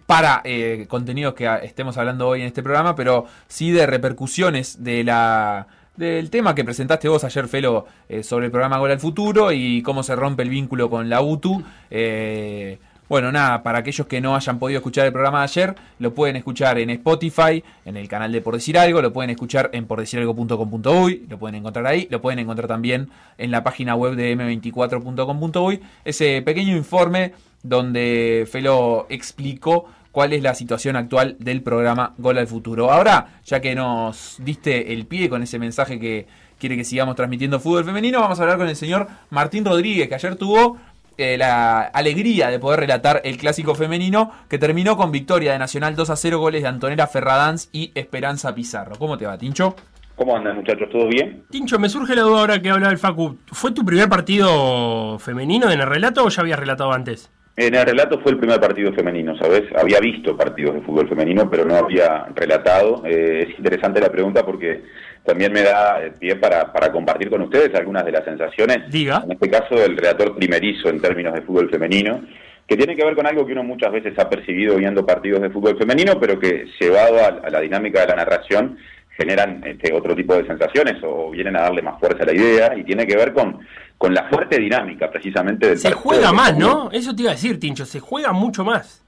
[0.06, 5.04] para eh, contenidos que estemos hablando hoy en este programa, pero sí de repercusiones de
[5.04, 5.68] la
[5.98, 9.82] del tema que presentaste vos ayer, Felo, eh, sobre el programa Gol al Futuro y
[9.82, 11.64] cómo se rompe el vínculo con la UTU.
[11.90, 12.78] Eh,
[13.08, 16.38] bueno, nada, para aquellos que no hayan podido escuchar el programa de ayer, lo pueden
[16.38, 21.28] escuchar en Spotify, en el canal de Por Decir Algo, lo pueden escuchar en pordeciralgo.com.uy,
[21.30, 26.42] lo pueden encontrar ahí, lo pueden encontrar también en la página web de m24.com.uy, ese
[26.42, 32.90] pequeño informe donde Felo explicó cuál es la situación actual del programa Gol al Futuro.
[32.90, 36.26] Ahora, ya que nos diste el pie con ese mensaje que
[36.58, 40.16] quiere que sigamos transmitiendo fútbol femenino, vamos a hablar con el señor Martín Rodríguez, que
[40.16, 40.78] ayer tuvo
[41.18, 45.98] eh, la alegría de poder relatar el clásico femenino que terminó con victoria de Nacional
[45.98, 48.96] 2 a 0 goles de Antonella Ferradanz y Esperanza Pizarro.
[48.98, 49.76] ¿Cómo te va, Tincho?
[50.16, 50.88] ¿Cómo andan muchachos?
[50.90, 51.44] ¿Todo bien?
[51.50, 53.36] Tincho, me surge la duda ahora que habla el Facu.
[53.48, 57.30] ¿Fue tu primer partido femenino en el relato o ya habías relatado antes?
[57.58, 59.64] En el relato fue el primer partido femenino, ¿sabes?
[59.78, 63.04] Había visto partidos de fútbol femenino, pero no había relatado.
[63.06, 64.82] Eh, es interesante la pregunta porque
[65.24, 68.92] también me da eh, pie para, para compartir con ustedes algunas de las sensaciones.
[68.92, 69.22] Diga.
[69.24, 72.26] En este caso, del relator primerizo en términos de fútbol femenino,
[72.68, 75.50] que tiene que ver con algo que uno muchas veces ha percibido viendo partidos de
[75.50, 78.78] fútbol femenino, pero que llevado a, a la dinámica de la narración
[79.18, 82.76] generan este, otro tipo de sensaciones o vienen a darle más fuerza a la idea
[82.76, 83.60] y tiene que ver con,
[83.98, 86.58] con la fuerte dinámica precisamente del Se partido juega más.
[86.58, 86.90] ¿no?
[86.92, 89.04] Eso te iba a decir, Tincho, se juega mucho más.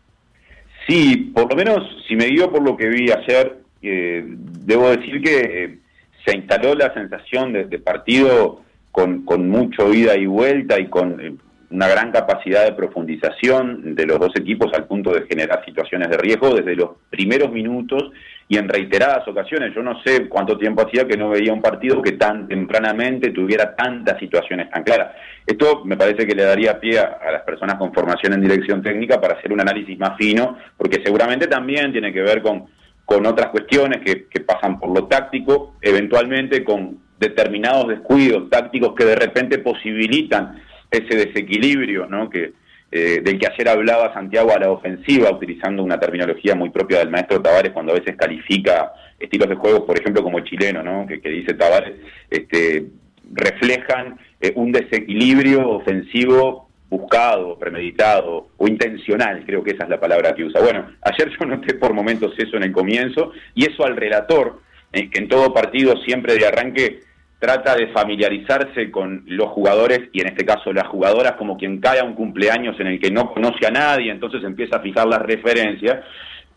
[0.87, 5.21] Sí, por lo menos si me guío por lo que vi ayer, eh, debo decir
[5.21, 5.79] que eh,
[6.25, 8.61] se instaló la sensación de, de partido
[8.91, 11.35] con, con mucho ida y vuelta y con eh,
[11.69, 16.17] una gran capacidad de profundización de los dos equipos al punto de generar situaciones de
[16.17, 18.11] riesgo desde los primeros minutos
[18.47, 19.75] y en reiteradas ocasiones.
[19.75, 23.75] Yo no sé cuánto tiempo hacía que no veía un partido que tan tempranamente tuviera
[23.75, 25.15] tantas situaciones tan claras.
[25.45, 29.19] Esto me parece que le daría pie a, las personas con formación en dirección técnica
[29.19, 33.51] para hacer un análisis más fino, porque seguramente también tiene que ver con con otras
[33.51, 39.59] cuestiones que, que pasan por lo táctico, eventualmente con determinados descuidos tácticos que de repente
[39.59, 40.61] posibilitan
[40.91, 42.29] ese desequilibrio, ¿no?
[42.29, 42.53] Que,
[42.89, 47.09] eh, del que ayer hablaba Santiago a la ofensiva, utilizando una terminología muy propia del
[47.09, 51.05] maestro Tavares cuando a veces califica estilos de juego, por ejemplo, como el chileno, ¿no?
[51.05, 51.95] que, dice Tavares,
[52.29, 52.85] este,
[53.33, 60.33] reflejan eh, un desequilibrio ofensivo buscado, premeditado o intencional, creo que esa es la palabra
[60.33, 60.61] que usa.
[60.61, 64.61] Bueno, ayer yo noté por momentos eso en el comienzo y eso al relator,
[64.93, 67.01] eh, que en todo partido siempre de arranque
[67.39, 71.99] trata de familiarizarse con los jugadores y en este caso las jugadoras como quien cae
[71.99, 75.21] a un cumpleaños en el que no conoce a nadie, entonces empieza a fijar las
[75.21, 76.03] referencias,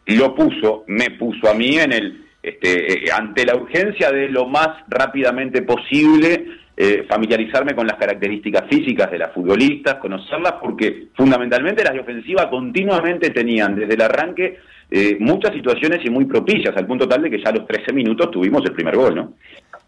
[0.06, 4.46] lo puso, me puso a mí en el este, eh, ante la urgencia de lo
[4.46, 11.84] más rápidamente posible eh, familiarizarme con las características físicas de las futbolistas, conocerlas, porque fundamentalmente
[11.84, 14.58] las de ofensiva continuamente tenían desde el arranque
[14.90, 17.92] eh, muchas situaciones y muy propicias, al punto tal de que ya a los 13
[17.92, 19.34] minutos tuvimos el primer gol, ¿no?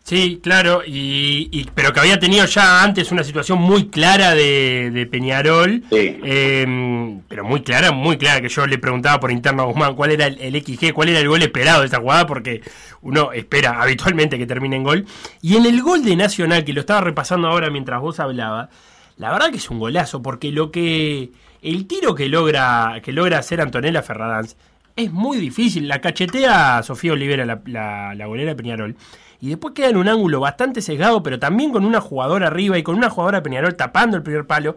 [0.05, 5.85] Sí, claro, y, pero que había tenido ya antes una situación muy clara de, Peñarol,
[5.93, 10.11] em, pero muy clara, muy clara, que yo le preguntaba por interno a Guzmán cuál
[10.11, 12.63] era el, XG, cuál era el gol esperado de esta jugada, porque
[13.01, 15.07] uno espera habitualmente que termine en gol.
[15.41, 18.71] Y en el gol de Nacional, que lo estaba repasando ahora mientras vos hablaba,
[19.19, 21.31] la verdad que es un golazo, porque lo que
[21.63, 24.57] el tiro que logra que logra hacer Antonella Ferradanz
[24.97, 25.87] es muy difícil.
[25.87, 28.97] La cachetea a Sofía Olivera, la, la, la golera de Peñarol
[29.43, 32.85] y después queda en un ángulo bastante sesgado, pero también con una jugadora arriba y
[32.85, 34.77] con una jugadora Peñarol tapando el primer palo.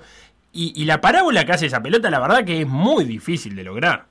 [0.52, 4.06] Y, la parábola que hace esa pelota, la verdad que es muy difícil de lograr.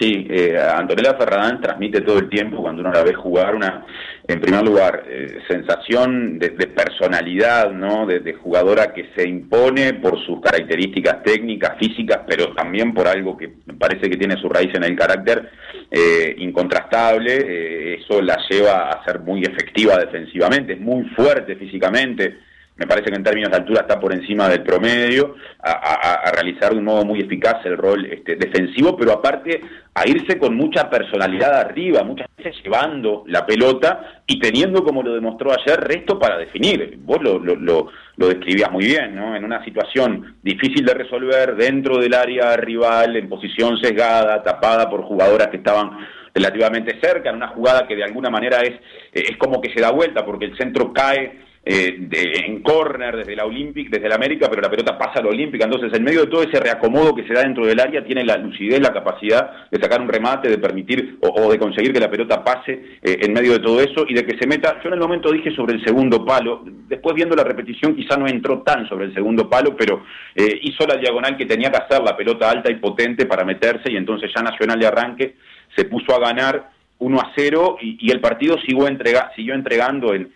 [0.00, 3.84] Sí, eh, Antonella Ferradán transmite todo el tiempo cuando uno la ve jugar una,
[4.26, 8.06] en primer lugar, eh, sensación de, personalidad, ¿no?
[8.06, 13.54] De, jugadora que se impone por sus características técnicas, físicas, pero también por algo que
[13.66, 15.50] me parece que tiene su raíz en el carácter
[15.90, 17.87] eh, incontrastable.
[18.00, 23.16] Eso la lleva a ser muy efectiva defensivamente, es muy fuerte físicamente me parece que
[23.16, 27.20] en términos de altura está por encima del promedio, a, realizar de un modo muy
[27.20, 29.60] eficaz el rol este, defensivo, pero aparte
[29.92, 35.12] a irse con mucha personalidad arriba, muchas veces llevando la pelota y teniendo, como lo
[35.12, 36.96] demostró ayer, resto para definir.
[36.98, 39.34] Vos lo, lo, lo, describías muy bien, ¿no?
[39.34, 45.02] En una situación difícil de resolver dentro del área rival, en posición sesgada, tapada por
[45.02, 45.98] jugadoras que estaban
[46.38, 48.74] relativamente cerca, en una jugada que de alguna manera es,
[49.12, 52.08] es como que se da vuelta porque el centro cae eh,
[52.46, 55.66] en córner desde la Olympic, desde la América, pero la pelota pasa a la Olímpica.
[55.66, 58.38] Entonces, en medio de todo ese reacomodo que se da dentro del área, tiene la
[58.38, 62.42] lucidez, la capacidad de sacar un remate, de permitir o, de conseguir que la pelota
[62.42, 62.72] pase
[63.02, 64.80] eh, en medio de todo eso y de que se meta.
[64.82, 68.26] Yo en el momento dije sobre el segundo palo, después viendo la repetición, quizá no
[68.26, 72.02] entró tan sobre el segundo palo, pero eh, hizo la diagonal que tenía que hacer,
[72.02, 75.34] la pelota alta y potente para meterse, y entonces ya Nacional de arranque
[75.76, 80.32] se puso a ganar 1 a 0 y, el partido siguió, entrega, siguió entregando en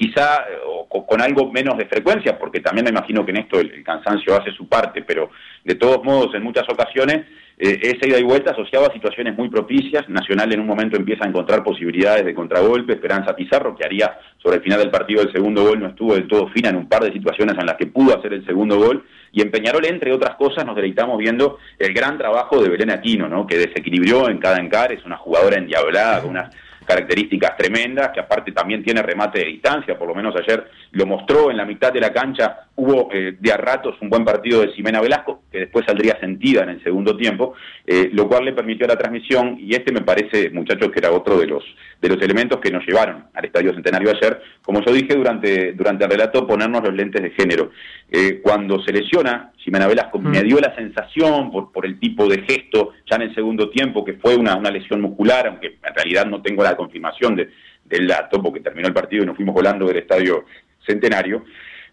[0.00, 0.46] quizá
[0.88, 4.50] con algo menos de frecuencia, porque también me imagino que en esto el, cansancio hace
[4.50, 5.30] su parte, pero
[5.62, 7.26] de todos modos en muchas ocasiones
[7.62, 10.08] eh, esa ida y vuelta asociaba a situaciones muy propicias.
[10.08, 12.94] Nacional en un momento empieza a encontrar posibilidades de contragolpe.
[12.94, 16.26] Esperanza Pizarro, que haría sobre el final del partido el segundo gol, no estuvo del
[16.26, 19.04] todo fina en un par de situaciones en las que pudo hacer el segundo gol.
[19.32, 23.28] Y en Peñarol, entre otras cosas, nos deleitamos viendo el gran trabajo de Belén Aquino,
[23.28, 23.46] ¿no?
[23.46, 26.54] que desequilibró en cada encar, es una jugadora endiablada, con unas
[26.90, 31.48] características tremendas, que aparte también tiene remate de distancia, por lo menos ayer lo mostró
[31.48, 34.72] en la mitad de la cancha, hubo eh, de a ratos un buen partido de
[34.72, 37.54] Ximena Velasco, que después saldría sentida en el segundo tiempo,
[37.86, 41.38] eh, lo cual le permitió la transmisión, y este me parece, muchachos, que era otro
[41.38, 41.62] de los,
[42.00, 46.04] de los elementos que nos llevaron al Estadio Centenario ayer, como yo dije durante, durante
[46.04, 47.70] el relato, ponernos los lentes de género.
[48.10, 50.30] Eh, cuando se lesiona, Ximena Velasco mm.
[50.30, 54.04] me dio la sensación, por, por el tipo de gesto, ya en el segundo tiempo,
[54.04, 57.50] que fue una, una lesión muscular, aunque en realidad no tengo la confirmación de,
[57.84, 60.46] del dato, porque terminó el partido y nos fuimos volando del estadio
[60.86, 61.44] centenario.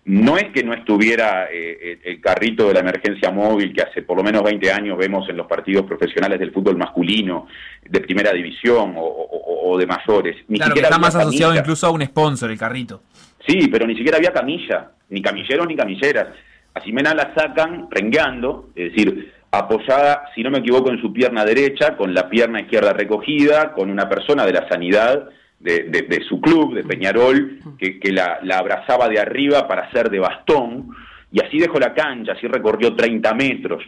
[0.08, 4.16] No es que no estuviera eh, el carrito de la emergencia móvil que hace por
[4.16, 7.48] lo menos 20 años vemos en los partidos profesionales del fútbol masculino,
[7.84, 10.38] de primera división o, de mayores.
[10.48, 13.04] Ni claro, que está más asociado incluso a un sponsor el carrito.
[13.46, 16.28] Sí, pero ni siquiera había camilla, ni camilleros ni camilleras.
[16.74, 21.44] A Ximena la sacan rengueando, es decir, apoyada, si no me equivoco, en su pierna
[21.44, 25.28] derecha, con la pierna izquierda recogida, con una persona de la sanidad
[25.60, 30.90] de, su club, de Peñarol, que, la, abrazaba de arriba para hacer de bastón,
[31.32, 33.84] y así dejó la cancha, así recorrió 30 metros.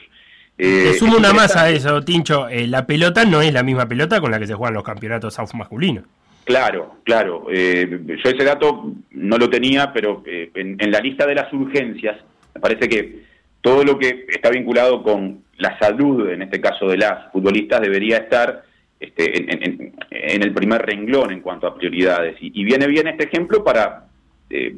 [0.58, 4.20] Eh, sumo una más a eso, Tincho, eh, la pelota no es la misma pelota
[4.20, 6.04] con la que se juegan los campeonatos masculinos.
[6.50, 7.46] Claro, claro.
[7.52, 12.18] Eh, yo ese dato no lo tenía, pero eh, en, la lista de las urgencias,
[12.56, 13.20] me parece que
[13.62, 18.18] todo lo que está vinculado con la salud, en este caso de las futbolistas, debería
[18.18, 18.64] estar
[19.00, 22.36] este, en, el primer renglón en cuanto a prioridades.
[22.40, 24.06] Y, viene bien este ejemplo para
[24.50, 24.76] eh,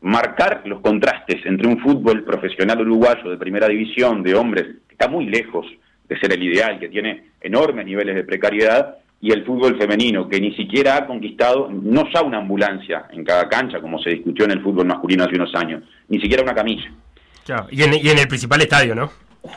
[0.00, 5.08] marcar los contrastes entre un fútbol profesional uruguayo de primera división, de hombres, que está
[5.08, 5.66] muy lejos
[6.08, 10.40] de ser el ideal, que tiene enormes niveles de precariedad, y el fútbol femenino, que
[10.40, 14.52] ni siquiera ha conquistado, no ya una ambulancia en cada cancha, como se discutió en
[14.52, 16.90] el fútbol masculino hace unos años, ni siquiera una camilla.
[17.70, 19.10] y, en, el principal estadio, ¿no?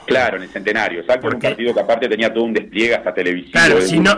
[0.06, 3.52] Claro, en el centenario, exacto, un partido que aparte tenía todo un despliegue hasta televisivo.
[3.52, 4.16] Claro, si no,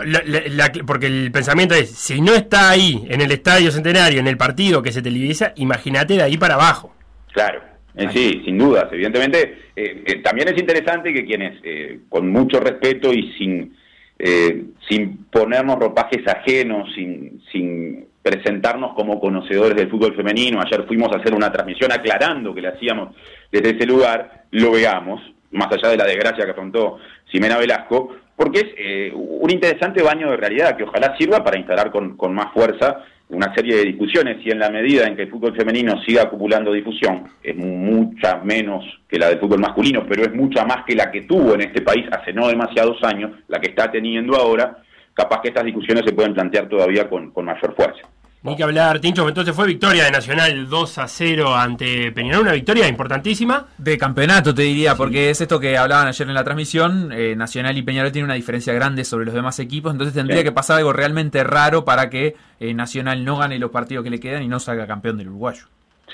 [0.86, 4.82] porque el pensamiento es, si no está ahí, en el estadio centenario, en el partido
[4.82, 6.94] que se televisa, imagínate de ahí para abajo.
[7.32, 7.62] Claro,
[7.96, 8.86] eh, sí, sin dudas.
[8.92, 11.60] Evidentemente, eh, eh, también es interesante que quienes,
[12.08, 13.74] con mucho respeto y sin
[14.18, 20.60] eh, sin ponernos ropajes ajenos, sin, sin presentarnos como conocedores del fútbol femenino.
[20.60, 23.14] Ayer fuimos a hacer una transmisión aclarando que le hacíamos
[23.52, 25.20] desde ese lugar, lo veamos,
[25.56, 26.98] más allá de la desgracia que afrontó
[27.30, 31.90] Ximena Velasco, porque es eh, un interesante baño de realidad que ojalá sirva para instalar
[31.90, 35.30] con, con más fuerza una serie de discusiones y en la medida en que el
[35.30, 40.32] fútbol femenino siga acumulando difusión, es mucha menos que la del fútbol masculino, pero es
[40.32, 43.70] mucha más que la que tuvo en este país hace no demasiados años, la que
[43.70, 44.78] está teniendo ahora,
[45.12, 48.02] capaz que estas discusiones se pueden plantear todavía con, con mayor fuerza.
[48.46, 52.52] Ni que hablar, Tincho, entonces fue victoria de Nacional 2 a 0 ante Peñarol, una
[52.52, 53.66] victoria importantísima.
[53.76, 57.76] De campeonato, te diría, porque es esto que hablaban ayer en la transmisión, eh, Nacional
[57.76, 60.92] y Peñarol tienen una diferencia grande sobre los demás equipos, entonces tendría que pasar algo
[60.92, 64.60] realmente raro para que eh, Nacional no gane los partidos que le quedan y no
[64.60, 65.64] salga campeón del uruguayo.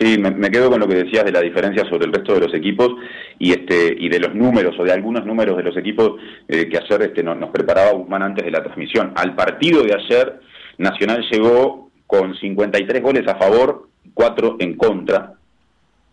[0.01, 2.55] Sí, me, quedo con lo que decías de la diferencia sobre el resto de los
[2.55, 2.89] equipos
[3.39, 6.13] y este y de los números o de algunos números de los equipos
[6.49, 9.13] eh, que ayer este, nos, nos preparaba Guzmán antes de la transmisión.
[9.17, 10.41] Al partido de ayer,
[10.79, 15.33] Nacional llegó con 53 goles a favor, 4 en contra,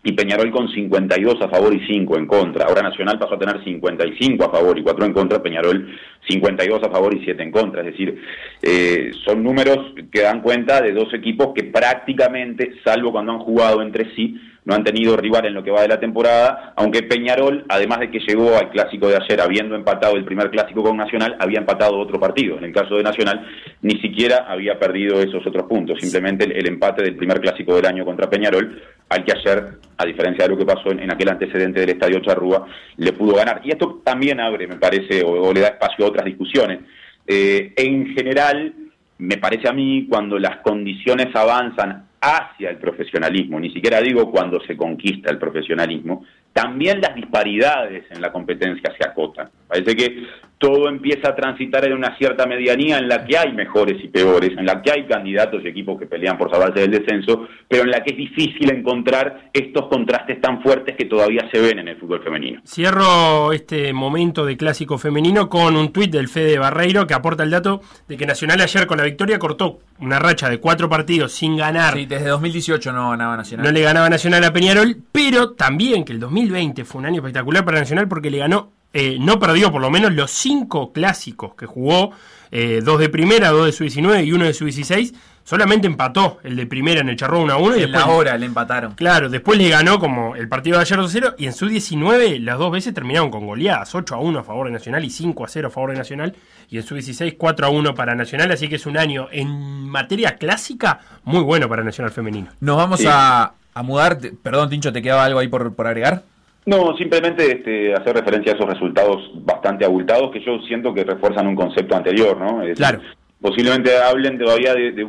[0.02, 2.68] y Peñarol con 52 a favor y 5 en contra.
[2.68, 5.93] Ahora Nacional pasó a tener 55 a favor y 4 en contra, Peñarol
[6.26, 7.82] 52 a favor y 7 en contra.
[7.82, 8.18] Es decir,
[8.62, 13.82] eh, son números que dan cuenta de dos equipos que prácticamente, salvo cuando han jugado
[13.82, 17.66] entre sí, no han tenido rival en lo que va de la temporada, aunque Peñarol,
[17.70, 21.36] además de que llegó al clásico de ayer habiendo empatado el primer clásico con Nacional,
[21.39, 22.57] había empatado otro partido.
[22.57, 23.47] En el caso de Nacional,
[23.82, 28.05] ni siquiera había perdido esos otros puntos, simplemente el, empate del primer clásico del año
[28.05, 31.89] contra Peñarol, al que ayer, a diferencia de lo que pasó en, aquel antecedente del
[31.89, 32.66] Estadio Charrúa,
[32.97, 33.62] le pudo ganar.
[33.64, 36.80] Y esto también abre, me parece, o, le da espacio a otras discusiones.
[37.26, 38.74] Eh, en general,
[39.20, 44.59] me parece a mí, cuando las condiciones avanzan hacia el profesionalismo, ni siquiera digo cuando
[44.61, 49.50] se conquista el profesionalismo, también las disparidades en la competencia se acotan.
[49.68, 50.24] Parece que
[50.60, 54.52] todo empieza a transitar en una cierta medianía en la que hay mejores y peores,
[54.58, 57.91] en la que hay candidatos y equipos que pelean por salvarse del descenso, pero en
[57.91, 61.97] la que es difícil encontrar estos contrastes tan fuertes que todavía se ven en el
[61.97, 62.62] fútbol femenino.
[62.66, 67.52] Cierro este momento de clásico femenino con un tuit del Fede Barreiro que aporta el
[67.52, 71.56] dato de que Nacional ayer con la victoria cortó una racha de cuatro partidos sin
[71.56, 71.93] ganar.
[71.93, 73.66] Sí, desde 2018 no ganaba Nacional.
[73.66, 76.20] No le ganaba Nacional a Peñarol, pero también que el
[76.50, 79.91] 2020 fue un año espectacular para Nacional porque le ganó eh, no perdió por lo
[79.91, 82.12] menos los cinco clásicos que jugó,
[82.52, 86.39] eh, dos de primera, dos de su 19 y uno de su 16, solamente empató
[86.43, 88.93] el de primera en el Charrúa 1 a 1 y en la hora le empataron.
[88.93, 91.68] Claro, después le ganó como el partido de ayer 2 a 0 y en su
[91.68, 95.12] 19 las dos veces terminaron con goleadas, 8 a 1 a favor de Nacional y
[95.12, 96.36] 5 a 0 a favor de Nacional
[96.68, 99.88] y en su 16 4 a 1 para Nacional, así que es un año en
[99.88, 102.50] materia clásica muy bueno para Nacional femenino.
[102.60, 106.24] Nos vamos a, mudar, perdón Tincho, ¿te quedaba algo ahí por, por agregar?
[106.66, 111.47] No, simplemente este, hacer referencia a esos resultados bastante abultados que yo siento que refuerzan
[111.47, 112.62] un concepto anterior, ¿no?
[112.76, 113.01] claro.
[113.41, 115.07] Posiblemente hablen todavía de,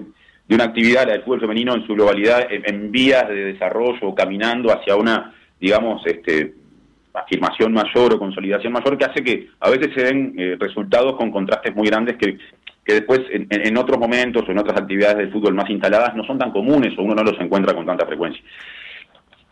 [0.48, 4.94] una actividad, la del fútbol femenino en su globalidad, en, vías de desarrollo, caminando hacia
[4.96, 6.54] una, digamos, este,
[7.12, 11.32] afirmación mayor o consolidación mayor que hace que a veces se den eh, resultados con
[11.32, 12.38] contrastes muy grandes que,
[12.84, 16.24] que después en, en, otros momentos o en otras actividades del fútbol más instaladas no
[16.24, 18.42] son tan comunes o uno no los encuentra con tanta frecuencia.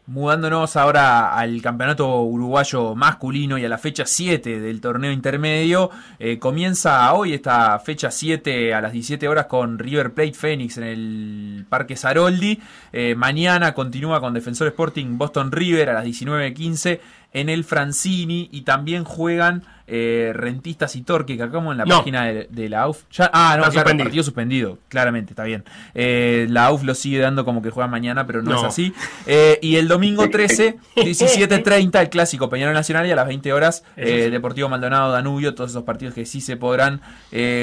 [0.09, 6.38] Mudándonos ahora al campeonato uruguayo masculino y a la fecha 7 del torneo intermedio, eh,
[6.38, 11.66] comienza hoy esta fecha 7 a las 17 horas con River Plate Phoenix en el
[11.68, 12.59] Parque Saroldi.
[12.90, 17.00] Eh, mañana continúa con Defensor Sporting Boston River a las 19.15
[17.34, 22.26] en el Francini y también juegan eh, Rentistas y Torque, que acá en la página
[22.26, 23.05] de, la AUF.
[23.32, 25.64] ah, no, claro, partido suspendido, claramente, está bien.
[25.95, 28.93] Eh, la AUF lo sigue dando como que juega mañana, pero no, es así.
[29.26, 33.82] Eh, y el domingo 13, 17.30, el clásico Peñarol Nacional y a las 20 horas
[33.97, 37.01] Deportivo Maldonado, Danubio, todos esos partidos que sí se podrán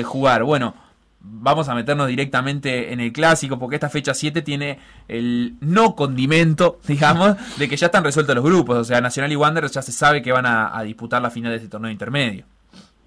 [0.03, 0.43] jugar.
[0.43, 0.75] Bueno,
[1.27, 6.79] vamos a meternos directamente en el clásico, porque esta fecha 7 tiene el no condimento,
[6.87, 8.77] digamos, de que ya están resueltos los grupos.
[8.77, 11.57] O sea, Nacional y Wanderers ya se sabe que van a, disputar la final de
[11.57, 12.45] este torneo intermedio.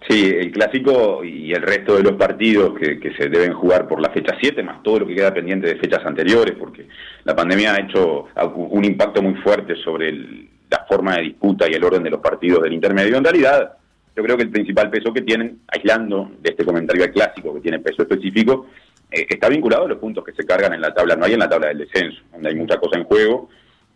[0.09, 4.01] Sí, el clásico y el resto de los partidos que, que, se deben jugar por
[4.01, 6.89] la fecha 7, más todo lo que queda pendiente de fechas anteriores, porque
[7.25, 11.75] la pandemia ha hecho un impacto muy fuerte sobre el, la forma de disputa y
[11.75, 13.17] el orden de los partidos del intermedio.
[13.17, 13.73] En realidad,
[14.19, 17.79] yo creo que el principal peso que tienen, aislando de este comentario clásico que tiene
[17.79, 18.67] peso específico,
[19.13, 21.39] eh, está vinculado a los puntos que se cargan en la tabla anual y en
[21.39, 23.49] la tabla del descenso, donde hay mucha cosa en juego.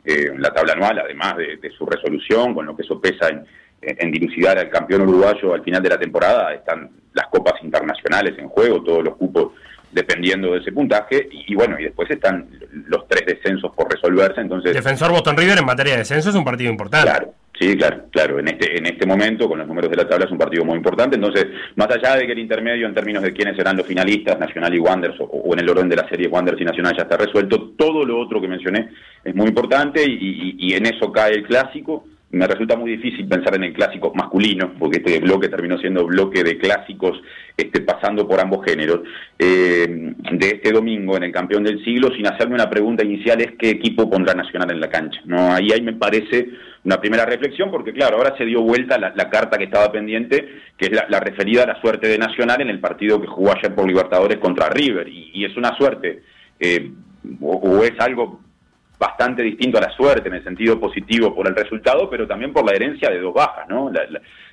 [0.04, 3.44] Eh, en la tabla anual, además de, su resolución, con lo que eso pesa en,
[3.80, 8.48] en dilucidar al campeón uruguayo al final de la temporada, están las copas internacionales en
[8.48, 9.54] juego, todos los cupos
[9.92, 12.48] dependiendo de ese puntaje, y, bueno, y después están
[12.88, 14.74] los tres descensos por resolverse, entonces...
[14.74, 17.08] Defensor Boston River en materia de descenso es un partido importante.
[17.08, 20.24] Claro, sí, claro, claro, en este, en este momento, con los números de la tabla,
[20.24, 23.32] es un partido muy importante, entonces, más allá de que el intermedio en términos de
[23.32, 26.60] quiénes serán los finalistas, Nacional y Wanderers, o, en el orden de la serie Wanderers
[26.60, 28.88] y Nacional ya está resuelto, todo lo otro que mencioné
[29.22, 33.54] es muy importante, y, y en eso cae el clásico, me resulta muy difícil pensar
[33.54, 37.20] en el clásico masculino, porque este bloque terminó siendo bloque de clásicos
[37.56, 39.00] este, pasando por ambos géneros,
[39.38, 39.86] eh,
[40.32, 43.70] de este domingo en el campeón del siglo, sin hacerme una pregunta inicial, es qué
[43.70, 45.20] equipo pondrá Nacional en la cancha.
[45.24, 46.48] No, ahí, ahí me parece
[46.84, 50.86] una primera reflexión, porque claro, ahora se dio vuelta la, carta que estaba pendiente, que
[50.86, 53.86] es la, referida a la suerte de Nacional en el partido que jugó ayer por
[53.86, 56.22] Libertadores contra River, y, es una suerte,
[56.58, 56.90] eh,
[57.40, 58.40] o es algo
[59.02, 62.64] bastante distinto a la suerte en el sentido positivo por el resultado, pero también por
[62.64, 63.90] la herencia de dos bajas, ¿no?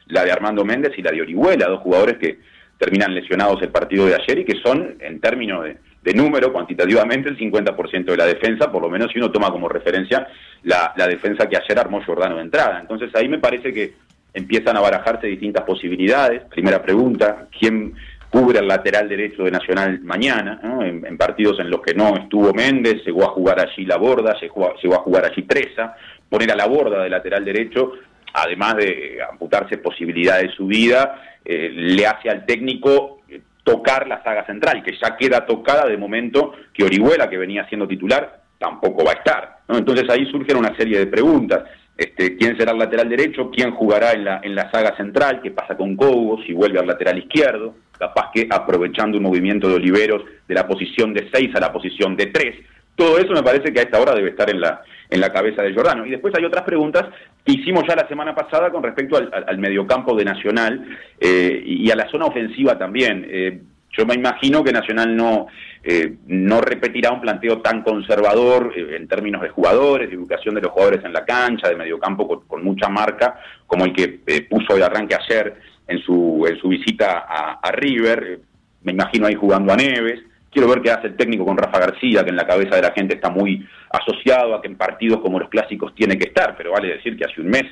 [0.08, 2.40] La, de Armando Méndez y la de Orihuela, dos jugadores que
[2.80, 7.38] terminan lesionados el partido de ayer y que son, en términos de, número, cuantitativamente, el
[7.38, 10.28] 50% de la defensa, por lo menos si uno toma como referencia
[10.64, 12.80] la, la defensa que ayer armó Jordano de entrada.
[12.80, 13.94] Entonces ahí me parece que
[14.34, 16.44] empiezan a barajarse distintas posibilidades.
[16.50, 17.94] Primera pregunta, ¿quién
[18.30, 23.04] cubre el lateral derecho de Nacional mañana, en, partidos en los que no estuvo Méndez,
[23.06, 25.96] llegó a jugar allí la borda, llegó a, jugar allí Treza,
[26.30, 27.94] poner a la borda de lateral derecho,
[28.34, 34.46] además de amputarse posibilidades de subida, eh, le hace al técnico eh, tocar la saga
[34.46, 39.12] central, que ya queda tocada de momento que Orihuela, que venía siendo titular, tampoco va
[39.12, 39.60] a estar.
[39.68, 41.64] Entonces ahí surgen una serie de preguntas.
[41.98, 45.52] Este, quién será el lateral derecho, quién jugará en la, en la saga central, qué
[45.52, 50.24] pasa con Cobo, si vuelve al lateral izquierdo, capaz que aprovechando un movimiento de Oliveros
[50.48, 52.56] de la posición de 6 a la posición de 3.
[52.96, 55.64] Todo eso me parece que a esta hora debe estar en la, en la cabeza
[55.64, 56.06] de Jordano.
[56.06, 57.06] Y después hay otras preguntas
[57.44, 60.86] que hicimos ya la semana pasada con respecto al, mediocampo de Nacional
[61.20, 63.26] eh, y a la zona ofensiva también.
[63.30, 63.60] Eh,
[63.98, 65.48] yo me imagino que Nacional no,
[65.84, 70.62] eh, no repetirá un planteo tan conservador eh, en términos de jugadores, de educación de
[70.62, 74.42] los jugadores en la cancha, de mediocampo con, con mucha marca, como el que eh,
[74.44, 75.56] puso de arranque ayer
[75.88, 78.40] en su, en su visita a, River.
[78.84, 80.22] Me imagino ahí jugando a Neves.
[80.52, 82.92] Quiero ver qué hace el técnico con Rafa García, que en la cabeza de la
[82.92, 86.72] gente está muy asociado a que en partidos como los clásicos tiene que estar, pero
[86.72, 87.64] vale decir que hace un mes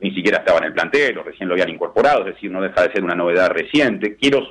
[0.00, 2.82] ni siquiera estaba en el plantel, o recién lo habían incorporado, es decir, no deja
[2.82, 4.16] de ser una novedad reciente.
[4.16, 4.48] Quiero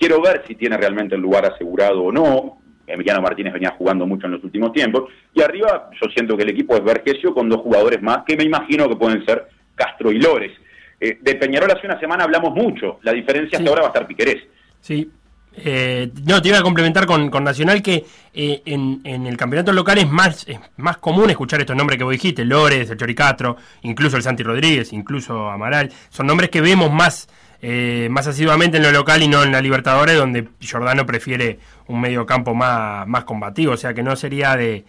[0.00, 2.58] Quiero ver si tiene realmente el lugar asegurado o no.
[2.86, 5.10] Emiliano Martínez venía jugando mucho en los últimos tiempos.
[5.34, 8.44] Y arriba yo siento que el equipo es Vergesio con dos jugadores más que me
[8.44, 10.52] imagino que pueden ser Castro y Lores.
[10.98, 12.98] Eh, de Peñarol hace una semana hablamos mucho.
[13.02, 14.42] La diferencia es que ahora va a estar Piquerés.
[14.80, 15.10] Sí.
[15.56, 20.08] Eh, no, te iba a complementar con, Nacional que eh, en, el campeonato local es
[20.08, 24.22] más, es más común escuchar estos nombres que vos dijiste, Lores, el Choricatro, incluso el
[24.22, 25.90] Santi Rodríguez, incluso Amaral.
[26.08, 27.28] Son nombres que vemos más
[27.62, 32.00] eh, más asiduamente en lo local y no en la Libertadores, donde Jordano prefiere un
[32.00, 33.72] medio campo más, más combativo.
[33.72, 34.84] O sea que no sería de,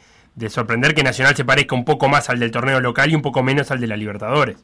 [0.47, 3.43] sorprender que Nacional se parezca un poco más al del torneo local y un poco
[3.43, 4.57] menos al de la Libertadores.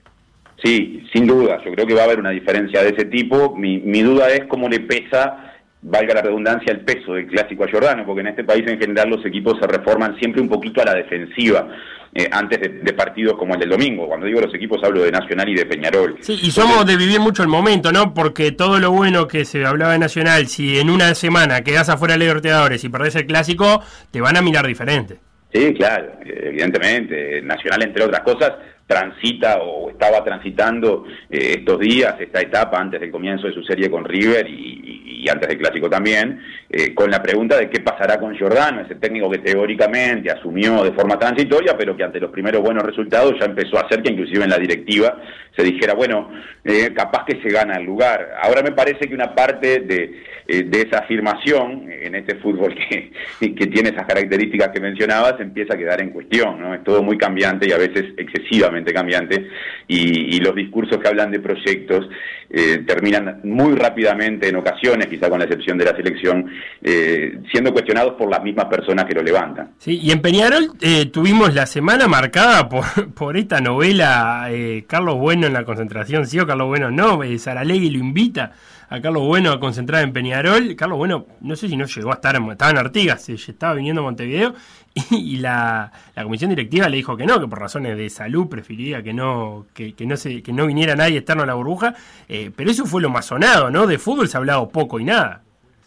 [0.64, 1.62] Sí, sin duda.
[1.64, 3.56] Yo creo que va a haber una diferencia de ese tipo.
[3.56, 5.47] Mi, mi duda es cómo le pesa
[5.82, 9.10] valga la redundancia, el peso del clásico a Jordano, porque en este país en general
[9.10, 11.68] los equipos se reforman siempre un poquito a la defensiva.
[12.14, 14.08] Eh, antes de, partidos como el del domingo.
[14.08, 16.18] Cuando digo los equipos hablo de Nacional y de Peñarol.
[16.22, 18.14] Sí, y somos de vivir mucho el momento, ¿no?
[18.16, 22.16] Porque todo lo bueno que se hablaba de Nacional, si en una semana quedas afuera
[22.16, 25.20] de Libertadores y perdés el clásico, te van a mirar diferente.
[25.54, 27.42] Sí, claro, evidentemente.
[27.44, 28.54] Nacional, entre otras cosas,
[28.88, 33.92] transita o estaba transitando eh, estos días, esta etapa antes del comienzo de su serie
[33.92, 34.86] con River y,
[35.30, 39.30] antes del clásico también, eh, con la pregunta de qué pasará con Giordano, ese técnico
[39.30, 43.78] que teóricamente asumió de forma transitoria, pero que ante los primeros buenos resultados ya empezó
[43.78, 45.18] a hacer que inclusive en la directiva
[45.54, 46.30] se dijera, bueno,
[46.64, 48.38] eh, capaz que se gana el lugar.
[48.42, 53.12] Ahora me parece que una parte de, de esa afirmación en este fútbol que,
[53.56, 56.74] que tiene esas características que mencionabas empieza a quedar en cuestión, ¿no?
[56.74, 59.48] Es todo muy cambiante y a veces excesivamente cambiante
[59.88, 62.08] y, los discursos que hablan de proyectos
[62.50, 66.50] eh, terminan muy rápidamente en ocasiones, quizá con la excepción de la selección,
[66.82, 69.72] eh, siendo cuestionados por las mismas personas que lo levantan.
[69.80, 75.16] Sí, y en Peñarol eh, tuvimos la semana marcada por, por esta novela eh, Carlos
[75.16, 78.54] Bueno en la concentración, sí o Carlos Bueno no, eh, Saralegui lo invita
[78.90, 80.76] a Carlos Bueno a concentrar en Peñarol.
[80.76, 84.02] Carlos Bueno, no sé si no llegó a estar, en- estaba en Artigas, estaba viniendo
[84.02, 84.54] a Montevideo
[85.12, 89.14] y, la, comisión directiva le dijo que no, que por razones de salud prefería que
[89.14, 91.96] no, que, que no, se, que no viniera nadie externo a la burbuja,
[92.28, 93.86] eh, pero eso fue lo más sonado, ¿no?
[93.88, 95.42] De fútbol se ha hablado poco y nada.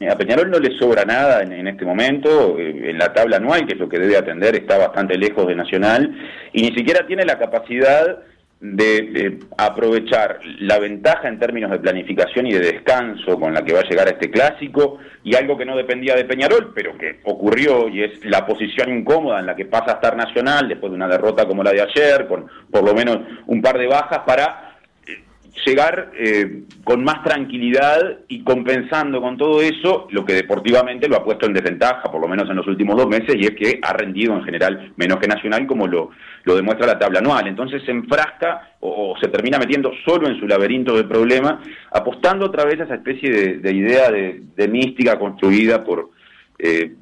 [0.08, 3.66] A Peñarol no le sobra nada en, en este momento, eh, en la tabla anual,
[3.66, 6.14] que es lo que debe atender, está bastante lejos de Nacional,
[6.54, 8.18] y ni siquiera tiene la capacidad
[8.60, 13.80] de, aprovechar la ventaja en términos de planificación y de descanso con la que va
[13.80, 17.88] a llegar a este clásico, y algo que no dependía de Peñarol, pero que ocurrió,
[17.88, 21.08] y es la posición incómoda en la que pasa a estar Nacional después de una
[21.08, 24.69] derrota como la de ayer, con por lo menos un par de bajas, para
[25.64, 31.24] llegar eh, con más tranquilidad y compensando con todo eso lo que deportivamente lo ha
[31.24, 33.92] puesto en desventaja, por lo menos en los últimos dos meses, y es que ha
[33.92, 36.10] rendido en general menos que Nacional, como lo,
[36.44, 37.46] lo demuestra la tabla anual.
[37.46, 42.64] Entonces se enfrasca o, se termina metiendo solo en su laberinto de problemas, apostando otra
[42.64, 46.10] vez a esa especie de, de idea de, de mística construida por...
[46.58, 46.92] Eh,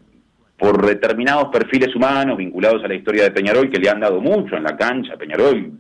[0.57, 4.57] por determinados perfiles humanos vinculados a la historia de Peñarol que le han dado mucho
[4.57, 5.71] en la cancha, Peñarol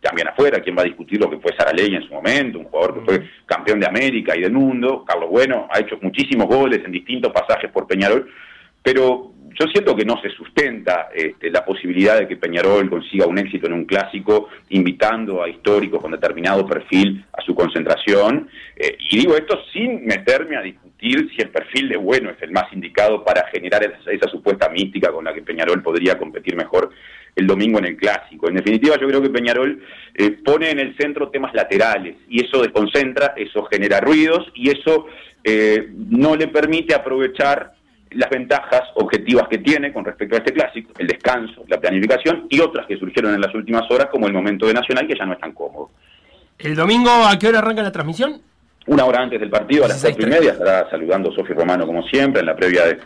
[0.00, 2.94] también afuera, quién va a discutir lo que fue Saralegui en su momento, un jugador
[2.94, 6.92] que fue campeón de América y del mundo, Carlos Bueno ha hecho muchísimos goles en
[6.92, 8.30] distintos pasajes por Peñarol,
[8.82, 13.38] pero yo siento que no se sustenta este, la posibilidad de que Peñarol consiga un
[13.38, 18.48] éxito en un clásico invitando a históricos con determinado perfil a su concentración.
[18.76, 22.52] Eh, y digo esto sin meterme a discutir si el perfil de bueno es el
[22.52, 26.90] más indicado para generar esa, esa supuesta mística con la que Peñarol podría competir mejor
[27.38, 28.48] el domingo en el clásico.
[28.48, 29.80] En definitiva, yo creo que Peñarol
[30.14, 35.06] eh, pone en el centro temas laterales y eso desconcentra, eso genera ruidos y eso
[35.44, 37.74] eh, no le permite aprovechar
[38.10, 42.58] las ventajas objetivas que tiene con respecto a este clásico, el descanso, la planificación y
[42.58, 45.34] otras que surgieron en las últimas horas, como el momento de Nacional, que ya no
[45.34, 45.90] es tan cómodo.
[46.58, 48.40] ¿El domingo a qué hora arranca la transmisión?
[48.86, 52.02] Una hora antes del partido, a las cuatro y media, estará saludando Sofía Romano como
[52.04, 52.98] siempre, en la previa de,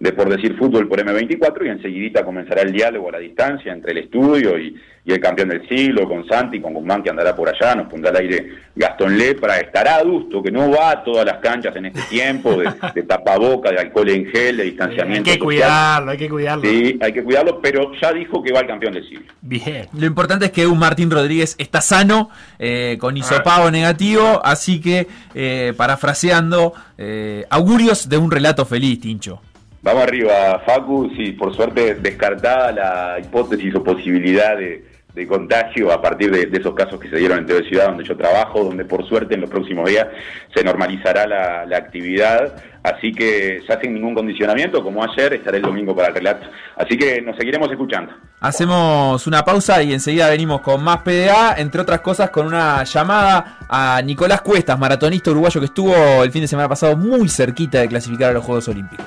[0.00, 3.92] de Por Decir Fútbol por M24, y enseguidita comenzará el diálogo a la distancia entre
[3.92, 4.74] el estudio y,
[5.04, 8.10] y el campeón del siglo, con Santi, con Guzmán que andará por allá, nos pondrá
[8.10, 12.00] al aire Gastón Lepra, estará adusto, que no va a todas las canchas en este
[12.08, 15.24] tiempo, de, de tapaboca, de alcohol en gel, de Hay distanciamiento.
[15.24, 15.44] que social.
[15.46, 16.64] cuidarlo, hay que cuidarlo.
[16.64, 19.26] Sí, hay que cuidarlo, pero ya dijo que va el campeón del siglo.
[19.42, 19.86] Bien.
[19.98, 25.08] Lo importante es que un Martín Rodríguez está sano, eh, con hisopado negativo, así que,
[25.34, 29.42] eh, parafraseando, eh, augurios de un relato feliz, Tincho.
[29.82, 31.10] Vamos arriba, Facu.
[31.16, 34.84] Sí, por suerte descartada la hipótesis o posibilidad de,
[35.28, 38.64] contagio a partir de, esos casos que se dieron en TV Ciudad, donde yo trabajo,
[38.64, 40.06] donde por suerte en los próximos días
[40.54, 42.54] se normalizará la, la actividad.
[42.82, 46.46] Así que ya sin ningún condicionamiento, como ayer, estaré el domingo para el relato.
[46.76, 48.14] Así que nos seguiremos escuchando.
[48.40, 53.58] Hacemos una pausa y enseguida venimos con más PDA, entre otras cosas con una llamada
[53.68, 57.88] a Nicolás Cuestas, maratonista uruguayo que estuvo el fin de semana pasado muy cerquita de
[57.88, 59.06] clasificar a los Juegos Olímpicos.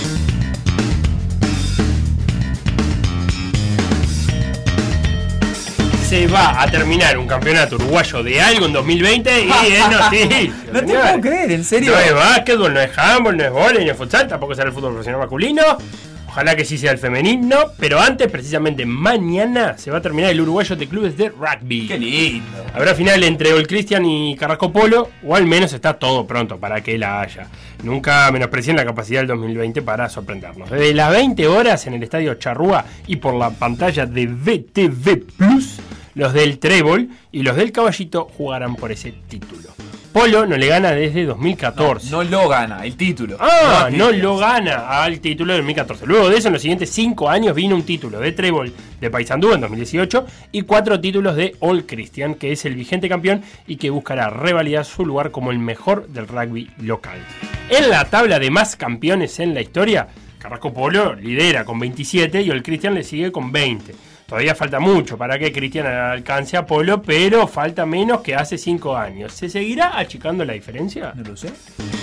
[6.11, 10.53] Se va a terminar un campeonato uruguayo de algo en 2020 y es noticia.
[10.73, 11.93] No te puedo creer, en serio.
[11.93, 14.73] No es básquetbol, no es handball, no es vóley, no es futsal, tampoco será el
[14.73, 15.63] fútbol profesional masculino.
[16.27, 20.41] Ojalá que sí sea el femenino, pero antes, precisamente mañana, se va a terminar el
[20.41, 21.87] uruguayo de clubes de rugby.
[21.87, 22.65] Qué lindo.
[22.73, 26.81] Habrá final entre Old Christian y Carrasco Polo, o al menos está todo pronto para
[26.81, 27.47] que la haya.
[27.83, 30.69] Nunca menosprecien la capacidad del 2020 para sorprendernos.
[30.69, 35.79] Desde las 20 horas en el estadio Charrúa y por la pantalla de VTV Plus,
[36.15, 39.69] los del Trébol y los del Caballito jugarán por ese título.
[40.11, 42.11] Polo no le gana desde 2014.
[42.11, 43.37] No lo gana, el título.
[43.39, 46.05] Ah, no lo gana al título de 2014.
[46.05, 49.53] Luego de eso, en los siguientes 5 años vino un título de Trébol de Paysandú
[49.53, 53.89] en 2018 y cuatro títulos de All Christian, que es el vigente campeón y que
[53.89, 57.19] buscará revalidar su lugar como el mejor del rugby local.
[57.69, 60.09] En la tabla de más campeones en la historia,
[60.39, 64.10] Carrasco Polo lidera con 27 y All Christian le sigue con 20.
[64.31, 68.95] Todavía falta mucho para que Cristian alcance a Polo, pero falta menos que hace 5
[68.95, 69.33] años.
[69.33, 71.11] ¿Se seguirá achicando la diferencia?
[71.13, 71.51] No lo sé.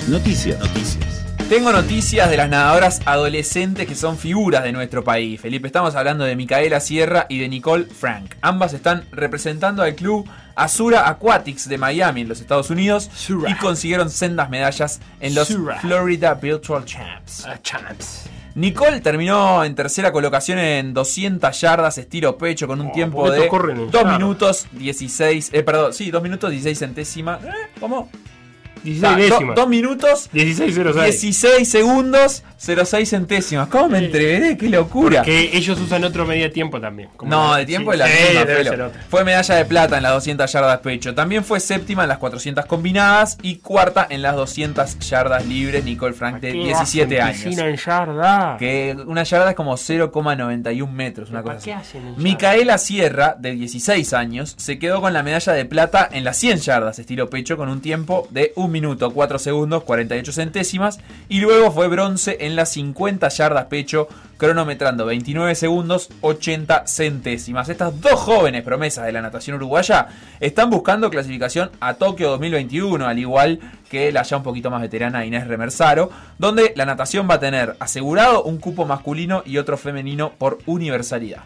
[0.09, 0.59] Noticias.
[0.59, 1.25] Noticias.
[1.49, 5.41] Tengo noticias de las nadadoras adolescentes que son figuras de nuestro país.
[5.41, 8.35] Felipe, estamos hablando de Micaela Sierra y de Nicole Frank.
[8.43, 13.11] Ambas están representando al club Azura Aquatics de Miami en los Estados Unidos
[13.49, 15.49] y consiguieron sendas medallas en los.
[15.81, 17.47] Florida Virtual Champs.
[17.47, 18.29] Ah, champs.
[18.59, 23.37] Nicole terminó en tercera colocación en 200 yardas estilo pecho con un Oh, tiempo de
[23.39, 24.19] estos corren en 2 yardas.
[24.19, 27.45] minutos 16, eh, perdón, sí, 2 minutos 16 centésimas.
[27.45, 27.51] ¿Eh?
[27.79, 28.11] ¿Cómo?
[28.83, 29.57] 16 Ah, do- décimas.
[29.57, 31.05] dos minutos 16.06.
[31.05, 33.69] 16 segundos 06 centésimas.
[33.69, 34.57] ¿Cómo me entreveré?
[34.57, 35.23] ¡Qué locura!
[35.23, 37.09] Que ellos usan otro medio tiempo también.
[37.17, 38.91] como No, de tiempo sí, es la sí, misma.
[39.09, 41.15] Fue medalla de plata en las 200 yardas pecho.
[41.15, 45.85] También fue séptima en las 400 combinadas y cuarta en las 200 yardas libres.
[45.85, 47.61] Nicole Frank de ¿Qué 17 hacen años.
[47.61, 48.57] en yarda?
[48.59, 51.89] Que una yarda es como 0,91 metros, una ¿Para cosa qué así.
[51.89, 52.23] hacen en yarda?
[52.23, 56.59] Micaela Sierra, de 16 años, se quedó con la medalla de plata en las 100
[56.59, 61.71] yardas estilo pecho con un tiempo de 1 minuto 4 segundos 48 centésimas y luego
[61.71, 64.09] fue bronce en las 50 yardas pecho
[64.39, 67.69] cronometrando 29 segundos 80 centésimas.
[67.69, 70.09] Estas dos jóvenes promesas de la natación uruguaya
[70.41, 73.61] están buscando clasificación a Tokio 2021, al igual
[73.91, 77.77] que la ya un poquito más veterana Inés Remersaro, donde la natación va a tener
[77.81, 81.43] asegurado un cupo masculino y otro femenino por universalidad.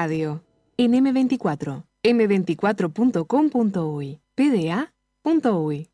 [0.00, 0.42] Radio,
[0.76, 5.88] en M24, m24.com.uy, pda.uy.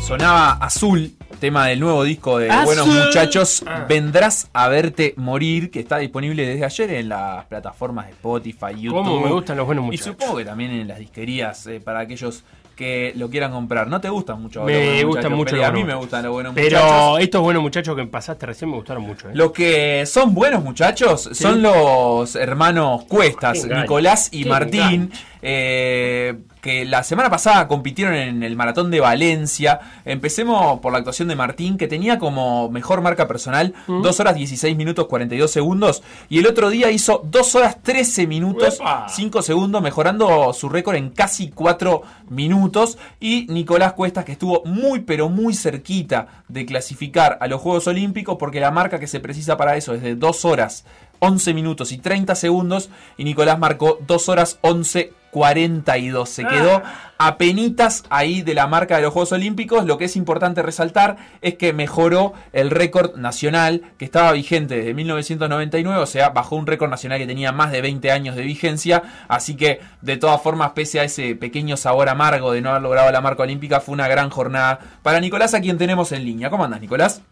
[0.00, 2.64] Sonaba Azul, tema del nuevo disco de Azul.
[2.64, 3.84] Buenos Muchachos, Ah.
[3.86, 8.94] Vendrás a verte morir, que está disponible desde ayer en las plataformas de Spotify, YouTube.
[9.04, 10.06] Cómo me gustan los buenos Y muchachos.
[10.18, 12.44] supongo que también en las disquerías eh, para aquellos
[12.78, 13.88] que lo quieran comprar.
[13.88, 16.78] ¿No te gustan mucho Me gustan mucho los A mí me gustan los buenos Pero
[16.80, 17.20] muchachos.
[17.20, 19.28] estos buenos muchachos que pasaste recién me gustaron mucho.
[19.28, 19.32] ¿eh?
[19.34, 23.66] Los que son buenos muchachos son los hermanos Cuestas.
[23.66, 25.10] Nicolás y Qué Martín,
[25.42, 26.36] eh,
[26.68, 29.80] que la semana pasada compitieron en el maratón de Valencia.
[30.04, 34.76] Empecemos por la actuación de Martín, que tenía como mejor marca personal 2 horas 16
[34.76, 36.02] minutos 42 segundos.
[36.28, 39.06] Y el otro día hizo 2 horas 13 minutos ¡Uepa!
[39.08, 42.98] 5 segundos, mejorando su récord en casi 4 minutos.
[43.18, 48.36] Y Nicolás Cuestas, que estuvo muy, pero muy cerquita de clasificar a los Juegos Olímpicos,
[48.38, 50.84] porque la marca que se precisa para eso es de 2 horas
[51.20, 52.90] 11 minutos y 30 segundos.
[53.16, 56.28] Y Nicolás marcó 2 horas 11 42.
[56.28, 56.82] Se quedó
[57.18, 59.84] a penitas ahí de la marca de los Juegos Olímpicos.
[59.84, 64.94] Lo que es importante resaltar es que mejoró el récord nacional que estaba vigente desde
[64.94, 66.02] 1999.
[66.02, 69.02] O sea, bajó un récord nacional que tenía más de 20 años de vigencia.
[69.28, 73.10] Así que, de todas formas, pese a ese pequeño sabor amargo de no haber logrado
[73.10, 76.50] la marca olímpica, fue una gran jornada para Nicolás, a quien tenemos en línea.
[76.50, 77.22] ¿Cómo andas, Nicolás?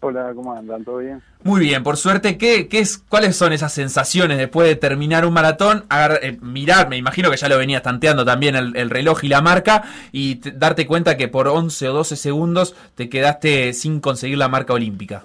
[0.00, 0.84] Hola, ¿cómo andan?
[0.84, 1.20] ¿Todo bien?
[1.42, 5.32] Muy bien, por suerte, ¿qué, qué es, ¿cuáles son esas sensaciones después de terminar un
[5.34, 5.84] maratón?
[5.88, 9.28] Agar- eh, mirar, me imagino que ya lo venías tanteando también el, el reloj y
[9.28, 14.00] la marca, y te- darte cuenta que por 11 o 12 segundos te quedaste sin
[14.00, 15.24] conseguir la marca olímpica.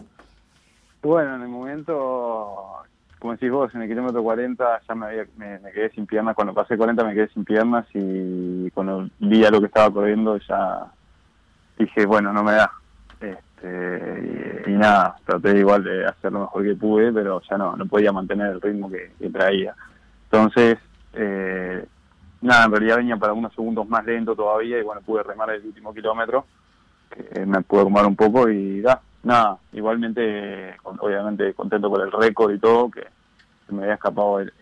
[1.04, 2.56] Bueno, en el momento,
[3.20, 6.34] como decís vos, en el kilómetro 40 ya me, había- me, me quedé sin piernas.
[6.36, 10.36] Cuando pasé 40 me quedé sin piernas y cuando vi a lo que estaba corriendo
[10.38, 10.88] ya
[11.78, 12.72] dije, bueno, no me da.
[13.20, 17.76] Este, y, y nada, traté igual de hacer lo mejor que pude, pero ya no,
[17.76, 19.74] no podía mantener el ritmo que, traía.
[20.26, 20.78] Entonces,
[21.14, 21.86] eh,
[22.42, 25.66] nada, en realidad venía para unos segundos más lento todavía y bueno, pude remar el
[25.66, 26.46] último kilómetro,
[27.10, 32.54] que me pude acomodar un poco y da, nada, igualmente, obviamente contento con el récord
[32.54, 33.06] y todo, que
[33.70, 34.54] me había escapado el-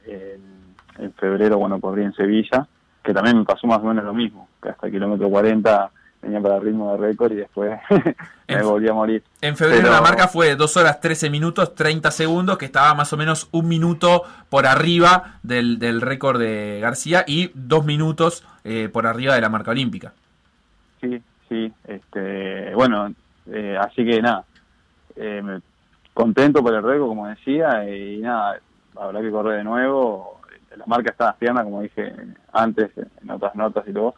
[0.98, 2.68] en febrero cuando corrí en Sevilla,
[3.04, 5.90] que también me pasó más o menos lo mismo, que hasta el kilómetro 40
[6.22, 7.80] venía para el ritmo de récord y después
[8.48, 9.24] me volví a morir.
[9.42, 13.12] En febrero Pero- la marca fue 2 horas 13 minutos 30 segundos, que estaba más
[13.14, 18.90] o menos un minuto por arriba del, del récord de García y dos minutos eh,
[18.92, 20.14] por arriba de la marca olímpica.
[21.00, 23.12] Sí, sí, este, bueno,
[23.52, 24.44] eh, así que nada,
[25.16, 25.60] eh,
[26.14, 28.60] contento por el récord, como decía, y nada,
[28.96, 30.40] habrá que correr de nuevo.
[30.78, 32.14] La marca está piernas, como dije
[32.54, 32.92] antes,
[33.22, 34.14] en otras notas y todo,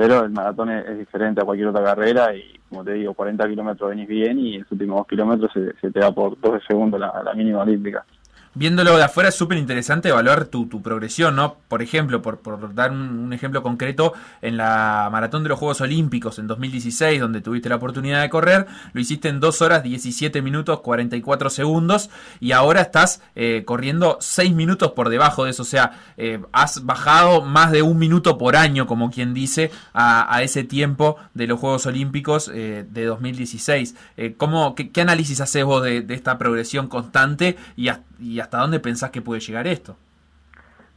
[0.00, 3.90] pero el maratón es, diferente a cualquier otra carrera y, como te digo, 40 kilómetros
[3.90, 6.98] venís bien y en los últimos dos kilómetros se, se te da por 12 segundos
[6.98, 8.06] la, la mínima olímpica.
[8.52, 11.58] Viéndolo de afuera es súper interesante evaluar tu, tu progresión, ¿no?
[11.68, 14.12] Por ejemplo, por, por dar un, ejemplo concreto,
[14.42, 18.66] en la maratón de los Juegos Olímpicos en 2016, donde tuviste la oportunidad de correr,
[18.92, 22.10] lo hiciste en 2 horas 17 minutos 44 segundos
[22.40, 26.84] y ahora estás eh, corriendo 6 minutos por debajo de eso, o sea, eh, has
[26.84, 31.46] bajado más de un minuto por año, como quien dice, a, a ese tiempo de
[31.46, 33.94] los Juegos Olímpicos eh, de 2016.
[34.16, 38.80] Eh, ¿cómo, qué, análisis haces vos de, de esta progresión constante y, y hasta dónde
[38.80, 39.96] pensás que puede llegar esto?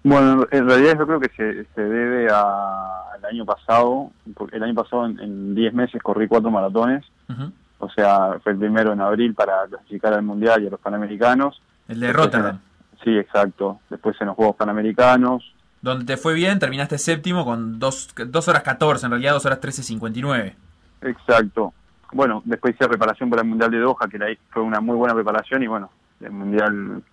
[0.04, 4.64] Bueno, en realidad yo creo que se, se debe a- al año pasado, porque el
[4.64, 7.06] año pasado en- en 10 meses corrí cuatro maratones,
[7.80, 11.62] o sea, fue el primero en abril para clasificar al Mundial y a los Panamericanos.
[11.88, 12.60] El de Después Rotterdam,
[12.96, 13.80] en- sí, exacto.
[13.90, 15.54] Después en los Juegos Panamericanos.
[15.82, 18.08] donde te fue bien, terminaste séptimo con 2
[18.48, 20.56] horas 14, en realidad 2 horas 13.59.
[21.02, 21.74] Exacto.
[22.14, 25.14] Bueno, después hice preparación para el Mundial de Doha, que la- fue una muy buena
[25.14, 25.90] preparación y bueno,
[26.22, 27.04] el Mundial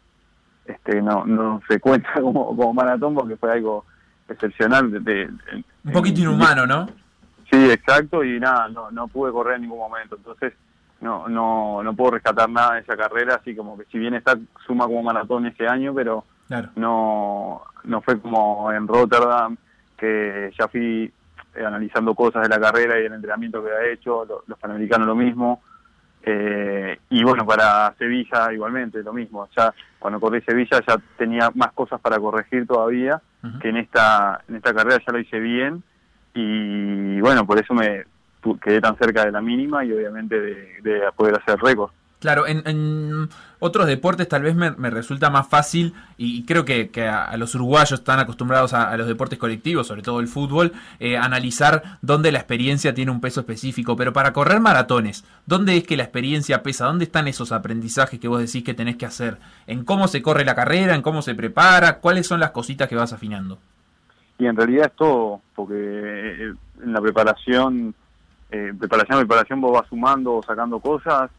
[0.70, 3.84] este no no se cuenta como, como maratón porque fue algo
[4.28, 4.90] excepcional.
[4.90, 5.30] De, de-
[5.84, 6.86] Un poquito inhumano, ¿no?
[7.50, 10.52] Sí, exacto, y nada, no, no pude correr en ningún momento, entonces
[11.00, 14.38] no, no, no puedo rescatar nada de esa carrera, así como que si bien está
[14.66, 16.68] suma como maratón ese año, pero Claro.
[16.76, 19.56] no, no fue como en Rotterdam,
[19.96, 21.12] que ya fui
[21.54, 25.06] eh, analizando cosas de la carrera y el entrenamiento que había hecho, lo- los panamericanos
[25.08, 25.62] lo mismo,
[26.22, 31.72] eh, y bueno, para Sevilla igualmente lo mismo, ya cuando corrí Sevilla ya tenía más
[31.72, 33.20] cosas para corregir todavía,
[33.60, 35.82] que en esta, en esta carrera ya lo hice bien,
[36.34, 38.04] y bueno, por eso me
[38.62, 41.90] quedé tan cerca de la mínima y obviamente de, de poder hacer récord.
[42.20, 43.28] Claro, en, en
[43.60, 48.18] otros deportes tal vez me, resulta más fácil y creo que, a, los uruguayos están
[48.18, 53.10] acostumbrados a, los deportes colectivos, sobre todo el fútbol, eh, analizar dónde la experiencia tiene
[53.10, 53.96] un peso específico.
[53.96, 56.86] Pero para correr maratones, ¿dónde es que la experiencia pesa?
[56.86, 59.38] ¿Dónde están esos aprendizajes que vos decís que tenés que hacer?
[59.66, 60.94] ¿En cómo se corre la carrera?
[60.94, 61.98] ¿En cómo se prepara?
[62.00, 63.58] ¿Cuáles son las cositas que vas afinando?
[64.38, 67.94] Y en realidad es todo, porque eh, en la preparación,
[68.50, 71.30] eh, preparación a preparación vos vas sumando sacando cosas,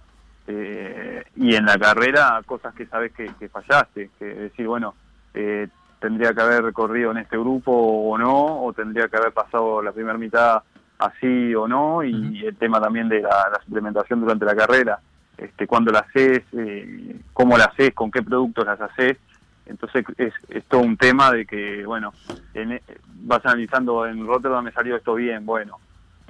[0.47, 4.95] eh, y en la carrera cosas que sabes que, que fallaste, que decir, bueno,
[5.33, 5.67] eh,
[5.99, 9.91] tendría que haber corrido en este grupo o no, o tendría que haber pasado la
[9.91, 10.61] primera mitad
[10.97, 14.99] así o no, y el tema también de la, la suplementación durante la carrera,
[15.37, 19.17] este, cuándo la haces, eh, cómo la haces, con qué productos las haces,
[19.65, 22.13] entonces es, es todo un tema de que, bueno,
[22.53, 22.81] en- e,
[23.23, 25.79] vas analizando en Rotterdam me salió esto bien, bueno,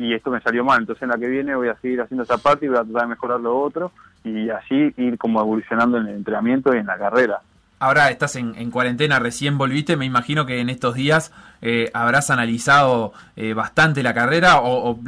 [0.02, 2.38] y esto me salió mal, entonces en la que viene voy a seguir haciendo esa
[2.38, 3.92] parte y voy a tratar de mejorar lo otro
[4.24, 7.42] y así ir como evolucionando en el entrenamiento y en la carrera.
[7.80, 12.30] Ahora estás en, en cuarentena, recién volviste, me imagino que en estos días eh, habrás
[12.30, 15.00] analizado eh, bastante la carrera o, o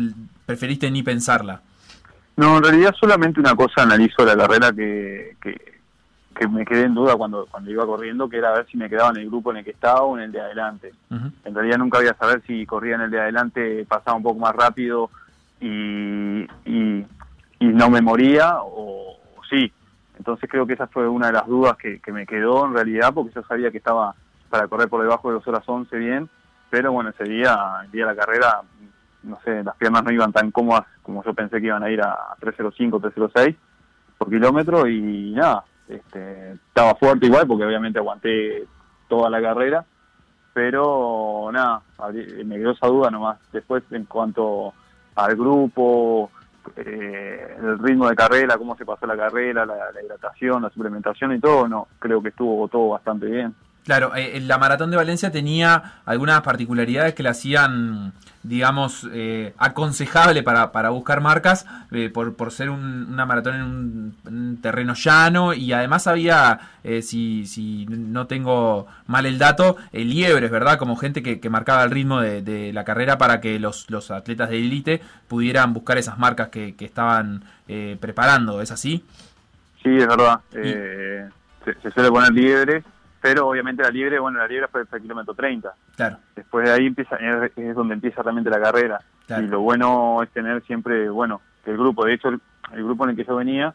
[0.46, 1.62] preferiste ni pensarla.
[2.36, 5.56] No, en realidad solamente una cosa analizo la carrera que, que,
[6.34, 9.12] que me quedé en duda cuando, cuando iba corriendo, que era ver si me quedaba
[9.12, 10.94] en el grupo en el que estaba o en el de adelante.
[11.10, 14.40] En realidad nunca voy a saber si corría en el de adelante, pasaba un poco
[14.40, 15.10] más rápido
[15.60, 17.06] y, y,
[17.60, 19.72] y no me moría o, o sí.
[20.18, 23.14] Entonces creo que esa fue una de las dudas que, que me quedó en realidad,
[23.14, 24.16] porque yo sabía que estaba
[24.50, 26.30] para correr por debajo de dos horas 11 bien,
[26.70, 28.62] pero bueno, ese día, el día de la carrera,
[29.24, 32.02] no sé, las piernas no iban tan cómodas como yo pensé que iban a ir
[32.02, 33.56] a 305, 306
[34.18, 38.66] por kilómetro y nada, este, estaba fuerte igual porque obviamente aguanté
[39.08, 39.86] toda la carrera,
[40.54, 41.82] pero nada,
[42.46, 43.40] me quedó esa duda nomás.
[43.52, 44.74] Después en cuanto
[45.16, 46.32] al grupo,
[46.76, 51.34] eh, el ritmo de carrera, cómo se pasó la carrera, la, la hidratación, la suplementación
[51.34, 53.54] y todo, no, creo que estuvo todo bastante bien.
[53.84, 60.42] Claro, eh, la maratón de Valencia tenía algunas particularidades que la hacían, digamos, eh, aconsejable
[60.42, 64.62] para, para buscar marcas eh, por, por ser un- una maratón en un, en un
[64.62, 70.50] terreno llano y además había, eh, si, si no tengo mal el dato, eh, liebres,
[70.50, 70.78] ¿verdad?
[70.78, 74.12] Como gente que, que marcaba el ritmo de, de la carrera para que los, los
[74.12, 79.04] atletas de élite pudieran buscar esas marcas que, que estaban eh, preparando, ¿es así?
[79.82, 80.40] Sí, es verdad.
[80.54, 81.28] Eh,
[81.66, 82.84] se, se suele poner liebres,
[83.24, 85.74] pero obviamente la liebre, bueno, la liebre fue hasta el kilómetro 30.
[85.96, 86.18] Claro.
[86.36, 89.00] Después de ahí empieza es, donde empieza realmente la carrera.
[89.26, 89.44] Claro.
[89.44, 92.42] Y lo bueno es tener siempre, bueno, que el grupo, de hecho, el,
[92.74, 93.74] el grupo en el que yo venía,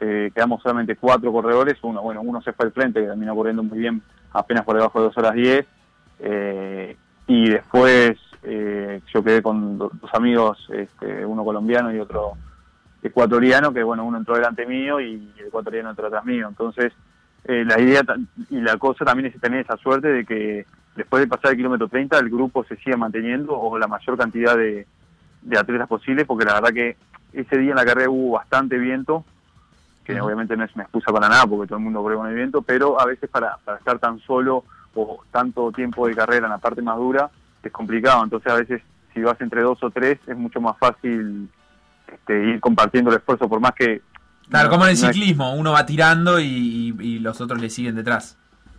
[0.00, 3.62] eh, quedamos solamente cuatro corredores, uno, bueno, uno se fue al frente, que terminó corriendo
[3.62, 4.02] muy bien,
[4.32, 5.64] apenas por debajo de dos horas 10,
[6.18, 6.96] eh,
[7.28, 12.32] y después eh, yo quedé con do- dos amigos, este, uno colombiano y otro
[13.02, 16.48] ecuatoriano, que bueno, uno entró delante mío y el ecuatoriano entró atrás mío.
[16.48, 16.92] Entonces,
[17.44, 18.02] eh, la idea
[18.50, 20.66] y la cosa también es tener esa suerte de que
[20.96, 24.56] después de pasar el kilómetro 30 el grupo se siga manteniendo o la mayor cantidad
[24.56, 24.86] de,
[25.42, 26.96] de atletas posible, porque la verdad que
[27.32, 29.24] ese día en la carrera hubo bastante viento,
[30.04, 32.34] que obviamente no es una excusa para nada, porque todo el mundo corre con el
[32.34, 36.52] viento, pero a veces para, para estar tan solo o tanto tiempo de carrera en
[36.52, 37.30] la parte más dura
[37.62, 38.24] es complicado.
[38.24, 38.82] Entonces a veces
[39.12, 41.48] si vas entre dos o tres es mucho más fácil
[42.12, 44.02] este, ir compartiendo el esfuerzo, por más que...
[44.48, 48.36] Claro, como en el ciclismo, uno va tirando y, los otros le siguen detrás.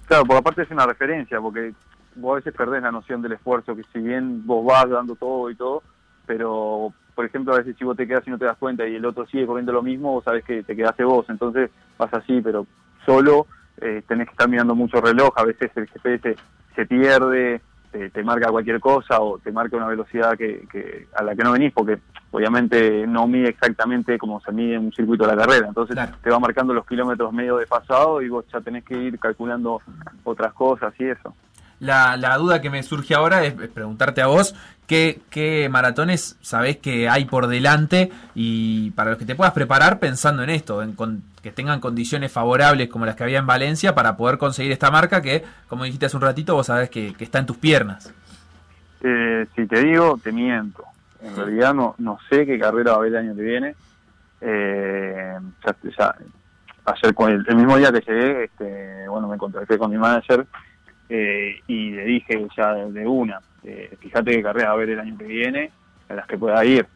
[0.08, 1.74] Claro, por aparte es una referencia, porque
[2.16, 5.50] vos a veces perdés la noción del esfuerzo, que si bien vos vas dando todo
[5.52, 5.84] y todo,
[6.26, 8.96] pero por ejemplo a veces si vos te quedas y no te das cuenta y
[8.96, 12.42] el otro sigue corriendo lo mismo, vos sabés que te quedaste vos, entonces vas así,
[12.42, 12.66] pero
[13.06, 13.46] solo
[13.82, 16.36] eh, tenés que estar mirando mucho el reloj, a veces el GPS
[16.76, 21.24] se pierde, te, te marca cualquier cosa o te marca una velocidad que, que a
[21.24, 22.00] la que no venís, porque
[22.32, 26.14] obviamente no mide exactamente como se mide en un circuito de la carrera, entonces Claro.
[26.22, 29.82] te va marcando los kilómetros medio desfasado y vos ya tenés que ir calculando
[30.24, 31.34] otras cosas y eso.
[31.80, 34.54] La, la duda que me surge ahora es, es preguntarte a vos
[34.86, 40.00] qué, qué maratones sabés que hay por delante y para los que te puedas preparar
[40.00, 43.96] pensando en esto, en con- que tengan condiciones favorables como las que había en Valencia
[43.96, 47.24] para poder conseguir esta marca que, como dijiste hace un ratito, vos sabés que, que
[47.24, 48.14] está en tus piernas.
[49.02, 50.84] Eh, si te digo, te miento.
[51.22, 53.76] En realidad no, no sé qué carrera va a haber el año que viene.
[54.42, 55.34] Eh,
[55.66, 56.16] ya, ya-
[56.86, 60.46] ayer, el, el mismo día que llegué, este, bueno, me contacté con mi manager
[61.10, 65.00] eh, y le dije ya de, una, eh, fíjate qué carrera va a haber el
[65.00, 65.72] año que viene,
[66.08, 66.88] a las que pueda ir.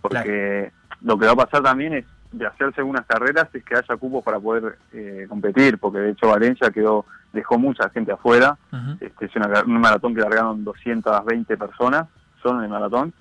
[0.00, 0.72] Porque
[1.02, 4.24] lo que va a pasar también es de hacerse algunas carreras es que haya cupos
[4.24, 8.58] para poder eh, competir, porque de hecho Valencia quedó dejó mucha gente afuera.
[9.00, 12.08] Este, es una, un maratón que largaron 220 personas,
[12.42, 13.12] son en el maratón,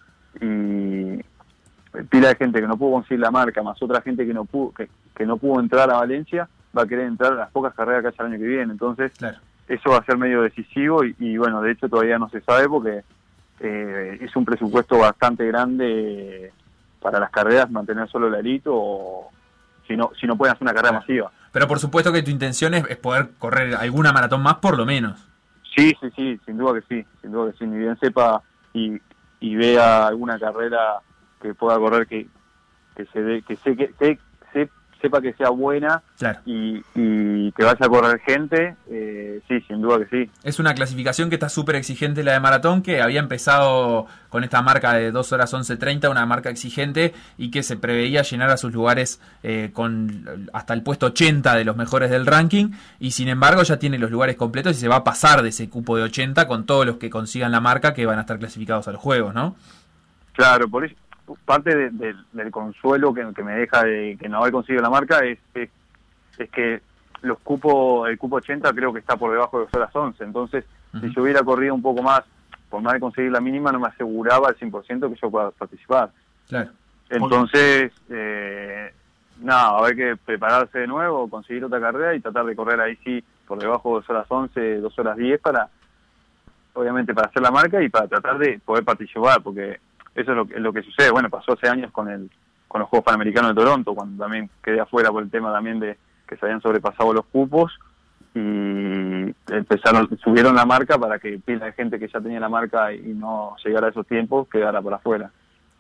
[0.42, 1.24] y
[2.10, 4.72] pila de gente que no pudo conseguir la marca, más otra gente que no pudo
[4.72, 8.02] que, que no pudo entrar a Valencia, va a querer entrar a las pocas carreras
[8.02, 8.72] que haya el año que viene.
[8.72, 9.38] Entonces, Claro.
[9.70, 12.68] Eso va a ser medio decisivo y, y, bueno, de hecho todavía no se sabe
[12.68, 13.04] porque
[13.62, 16.52] eh, es un presupuesto bastante grande
[17.02, 19.32] para las carreras, mantener solo el alito o
[19.88, 21.02] si no, si no pueden hacer una carrera Claro.
[21.02, 21.32] masiva.
[21.52, 24.86] Pero por supuesto que tu intención es, es poder correr alguna maratón más por lo
[24.86, 25.26] menos.
[25.76, 28.42] Sí, sí, sí, sin duda que sí, sin duda que sí, ni bien sepa
[28.74, 29.00] y,
[29.40, 31.00] y vea alguna carrera
[31.42, 32.28] que pueda correr que,
[32.96, 33.94] que se dé, que sé que
[35.02, 36.40] sepa que sea buena Claro.
[36.46, 40.32] y, y que vaya a correr gente, eh, sí, sin duda que sí.
[40.44, 44.62] Es una clasificación que está súper exigente la de maratón, que había empezado con esta
[44.62, 48.72] marca de 2 horas 11.30, una marca exigente y que se preveía llenar a sus
[48.74, 53.64] lugares eh, con hasta el puesto 80 de los mejores del ranking y sin embargo
[53.64, 56.46] ya tiene los lugares completos y se va a pasar de ese cupo de 80
[56.48, 59.34] con todos los que consigan la marca que van a estar clasificados a los juegos,
[59.34, 59.56] ¿no?
[60.34, 60.96] Claro, por eso,
[61.46, 64.90] parte de- de- del consuelo que, que me deja de que no haber conseguido la
[64.90, 65.70] marca es, es,
[66.38, 66.82] es que
[67.22, 70.66] los cupos, el cupo 80 creo que está por debajo de 2 horas 11, entonces
[71.02, 72.22] si yo hubiera corrido un poco más,
[72.70, 76.10] por más de conseguir la mínima, no me aseguraba al 100% que yo pueda participar.
[76.48, 76.72] Claro.
[77.10, 78.94] Entonces, eh,
[79.42, 82.80] nada, va a haber que prepararse de nuevo, conseguir otra carrera y tratar de correr
[82.80, 85.68] ahí sí por debajo de 2 horas 11, 2 horas 10 para,
[86.74, 89.80] obviamente para hacer la marca y para tratar de poder participar, porque
[90.22, 91.12] eso es lo, que- es lo que sucede.
[91.12, 92.30] Bueno, pasó hace años con el
[92.68, 95.98] con los Juegos Panamericanos de Toronto, cuando también quedé afuera por el tema también de
[96.28, 97.72] que se habían sobrepasado los cupos
[98.36, 102.94] y empezaron subieron la marca para que pila de gente que ya tenía la marca
[102.94, 105.32] y no llegara a esos tiempos quedara por afuera.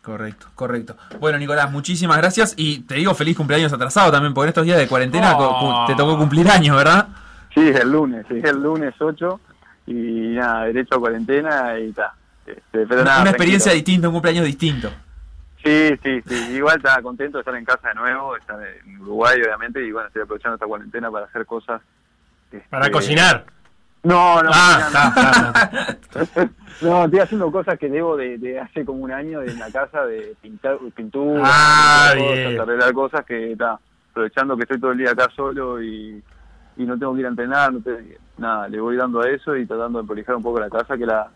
[0.02, 0.95] Correcto, correcto.
[1.20, 4.78] Bueno, Nicolás, muchísimas gracias y te digo feliz cumpleaños atrasado también, porque en estos días
[4.80, 5.60] de cuarentena Oh.
[5.60, 7.07] cu- cu- te tocó cumplir años, ¿verdad?
[7.53, 9.40] Sí, es el lunes, sí, es el lunes 8
[9.88, 9.94] y
[10.36, 12.14] nada, derecho a cuarentena y está.
[12.57, 14.89] Este, pero Una, nada, una experiencia distinta, un cumpleaños distinto.
[15.63, 16.35] Sí, sí, sí.
[16.53, 20.07] Igual estaba contento de estar en casa de nuevo, estar en Uruguay, obviamente, y bueno,
[20.07, 21.81] estoy aprovechando esta cuarentena para hacer cosas.
[22.51, 23.45] este, Para cocinar.
[24.03, 25.99] No, no, Ah, cocinando.
[25.99, 26.49] está, está,
[26.81, 29.69] no, estoy haciendo cosas que debo de, de hace como un año de en la
[29.69, 33.77] casa, de pintar, pintura, Ah, cosas, arreglar cosas que está
[34.11, 36.23] aprovechando que estoy todo el día acá solo y,
[36.77, 39.57] y no tengo que ir a entrenar, no te- nada, le voy dando a eso
[39.57, 41.30] y tratando de prolijar un poco la casa que la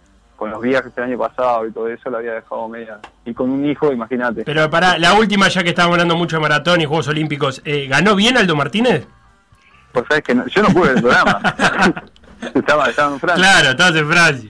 [0.43, 2.99] con los viajes del año pasado y todo eso la había dejado media.
[3.25, 4.43] Y con un hijo, imagínate.
[4.43, 7.87] Pero para la última, ya que estábamos hablando mucho de maratón y Juegos Olímpicos, eh,
[7.87, 9.07] ¿ganó bien Aldo Martínez?
[9.93, 11.39] Pues sabes que no- yo no pude el programa.
[12.53, 13.35] estaba, estaba en Francia.
[13.43, 14.49] Claro, estabas en Francia.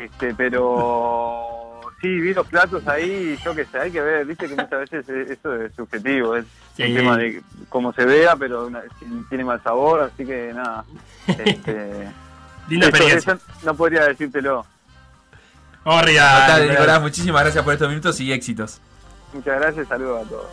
[0.00, 4.48] Este, pero sí, vi los platos ahí y yo que sé, hay que ver, viste
[4.48, 6.44] que muchas veces eh, eso es subjetivo, es
[6.76, 6.82] Sí.
[6.84, 8.82] un tema de cómo se vea, pero una-
[9.28, 10.84] tiene mal sabor, así que nada.
[11.26, 12.08] Este,
[12.68, 13.32] Linda eso- experiencia.
[13.34, 14.66] eso no podría decírtelo.
[15.86, 17.00] Vamos arriba, Total, Nicolás.
[17.00, 18.80] Muchísimas gracias por estos minutos y éxitos.
[19.32, 20.46] Muchas gracias, saludos a todos.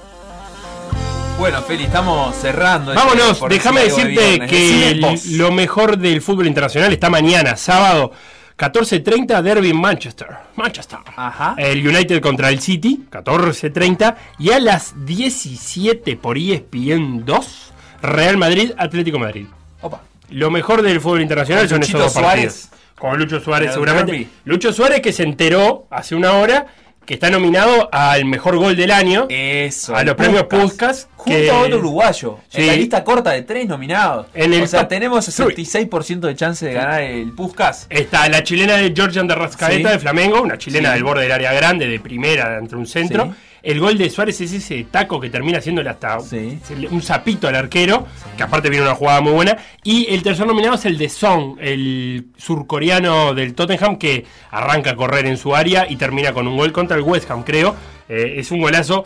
[1.40, 2.94] Bueno, Feli, estamos cerrando.
[2.94, 8.12] este Vámonos, déjame de decirte que el- lo mejor del fútbol internacional está mañana, sábado,
[8.56, 10.28] 14.30, Derby en Manchester.
[10.56, 11.00] Manchester.
[11.16, 11.56] Ajá.
[11.58, 14.16] El United contra el City, 14.30.
[14.38, 17.74] Y a las 17 por ESPN 2,
[18.04, 19.48] Real Madrid, Atlético Madrid.
[19.82, 20.02] Opa.
[20.30, 22.54] Lo mejor del fútbol internacional son esos dos partidos.
[22.54, 22.70] Suárez.
[23.04, 24.30] Con Lucho Suárez, seguramente.
[24.46, 26.68] Lucho Suárez que se enteró hace una hora
[27.06, 29.26] que está nominado al mejor gol del año.
[29.28, 29.94] Eso.
[29.94, 30.44] a los premios.
[30.46, 31.10] Puskás.
[31.18, 32.38] Junto que- a otro uruguayo.
[32.54, 34.28] En la lista corta de tres nominados.
[34.34, 35.54] En el o sea, tenemos three.
[35.66, 37.88] 66% de chance de ganar el Puskas.
[37.90, 39.94] Está la chilena de Georgian de Rascaeta Sí.
[39.96, 40.94] de Flamengo, una chilena Sí.
[40.96, 43.36] del borde del área grande, de primera, entre un centro.
[43.64, 46.60] El gol de Suárez es ese taco que termina haciéndole hasta Sí.
[46.92, 49.58] un zapito al arquero, que aparte viene una jugada muy buena.
[49.84, 54.96] Y el tercer nominado es el de Song, el surcoreano del Tottenham, que arranca a
[54.98, 57.74] correr en su área y termina con un gol contra el West Ham, creo.
[58.10, 59.06] Eh, es un golazo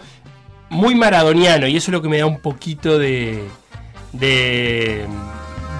[0.69, 3.43] muy maradoniano y eso es lo que me da un poquito de.
[4.11, 5.05] de.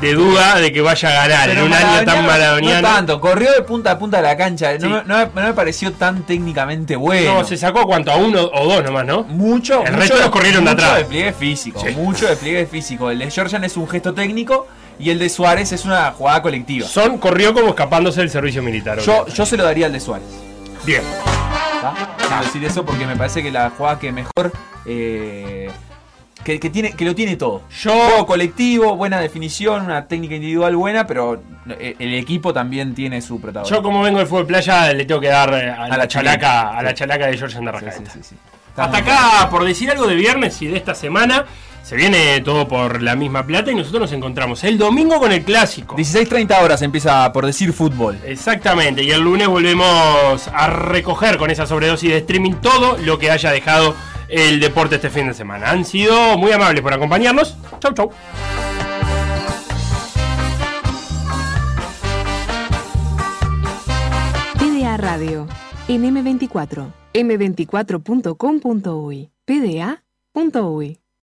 [0.01, 2.81] De duda de que vaya a ganar en un año tan maradoniano.
[2.87, 4.73] No tanto, corrió de punta a punta de la cancha.
[4.73, 4.85] No, Sí.
[4.87, 7.35] me- no me, no me pareció tan técnicamente bueno.
[7.39, 9.23] No, se sacó a cuánto, a uno o dos nomás, ¿no?
[9.23, 10.97] Mucho, El mucho resto los corrieron de mucho atrás.
[10.99, 11.93] despliegue físico, Sí.
[11.95, 13.09] mucho despliegue físico.
[13.09, 14.67] El de Georgian es un gesto técnico
[14.99, 16.87] y el de Suárez es una jugada colectiva.
[16.87, 18.99] Son corrió como escapándose del servicio militar.
[18.99, 20.27] Yo, yo se lo daría al de Suárez.
[20.85, 21.01] Bien.
[22.27, 24.51] Quiero decir eso porque me parece que la jugada que mejor.
[24.85, 25.69] eh,
[26.47, 27.63] que, que tiene, que lo tiene todo.
[27.81, 33.21] Yo- Juego colectivo, buena definición, una técnica individual buena, pero eh, el equipo también tiene
[33.21, 33.75] su protagonismo.
[33.77, 36.37] Yo como vengo del fútbol playa le tengo que dar eh, a, la, la chalaca,
[36.61, 36.77] chilena.
[36.79, 36.95] a la Sí.
[36.95, 37.91] chalaca de George Andarraca.
[37.91, 38.35] Sí, sí, sí, sí.
[38.77, 41.45] Hasta acá, por decir algo de viernes y de esta semana,
[41.83, 45.43] se viene todo por la misma plata y nosotros nos encontramos el domingo con el
[45.43, 45.97] clásico.
[45.97, 48.17] 16.30 horas empieza por decir fútbol.
[48.25, 53.31] Exactamente, y el lunes volvemos a recoger con esa sobredosis de streaming todo lo que
[53.31, 53.95] haya dejado
[54.29, 55.71] el deporte este fin de semana.
[55.71, 57.55] Han sido muy amables por acompañarnos.
[57.79, 58.11] Chau, chau.
[64.59, 65.47] PDA Radio,
[65.87, 70.99] en M24, m24.com.uy, pda.uy.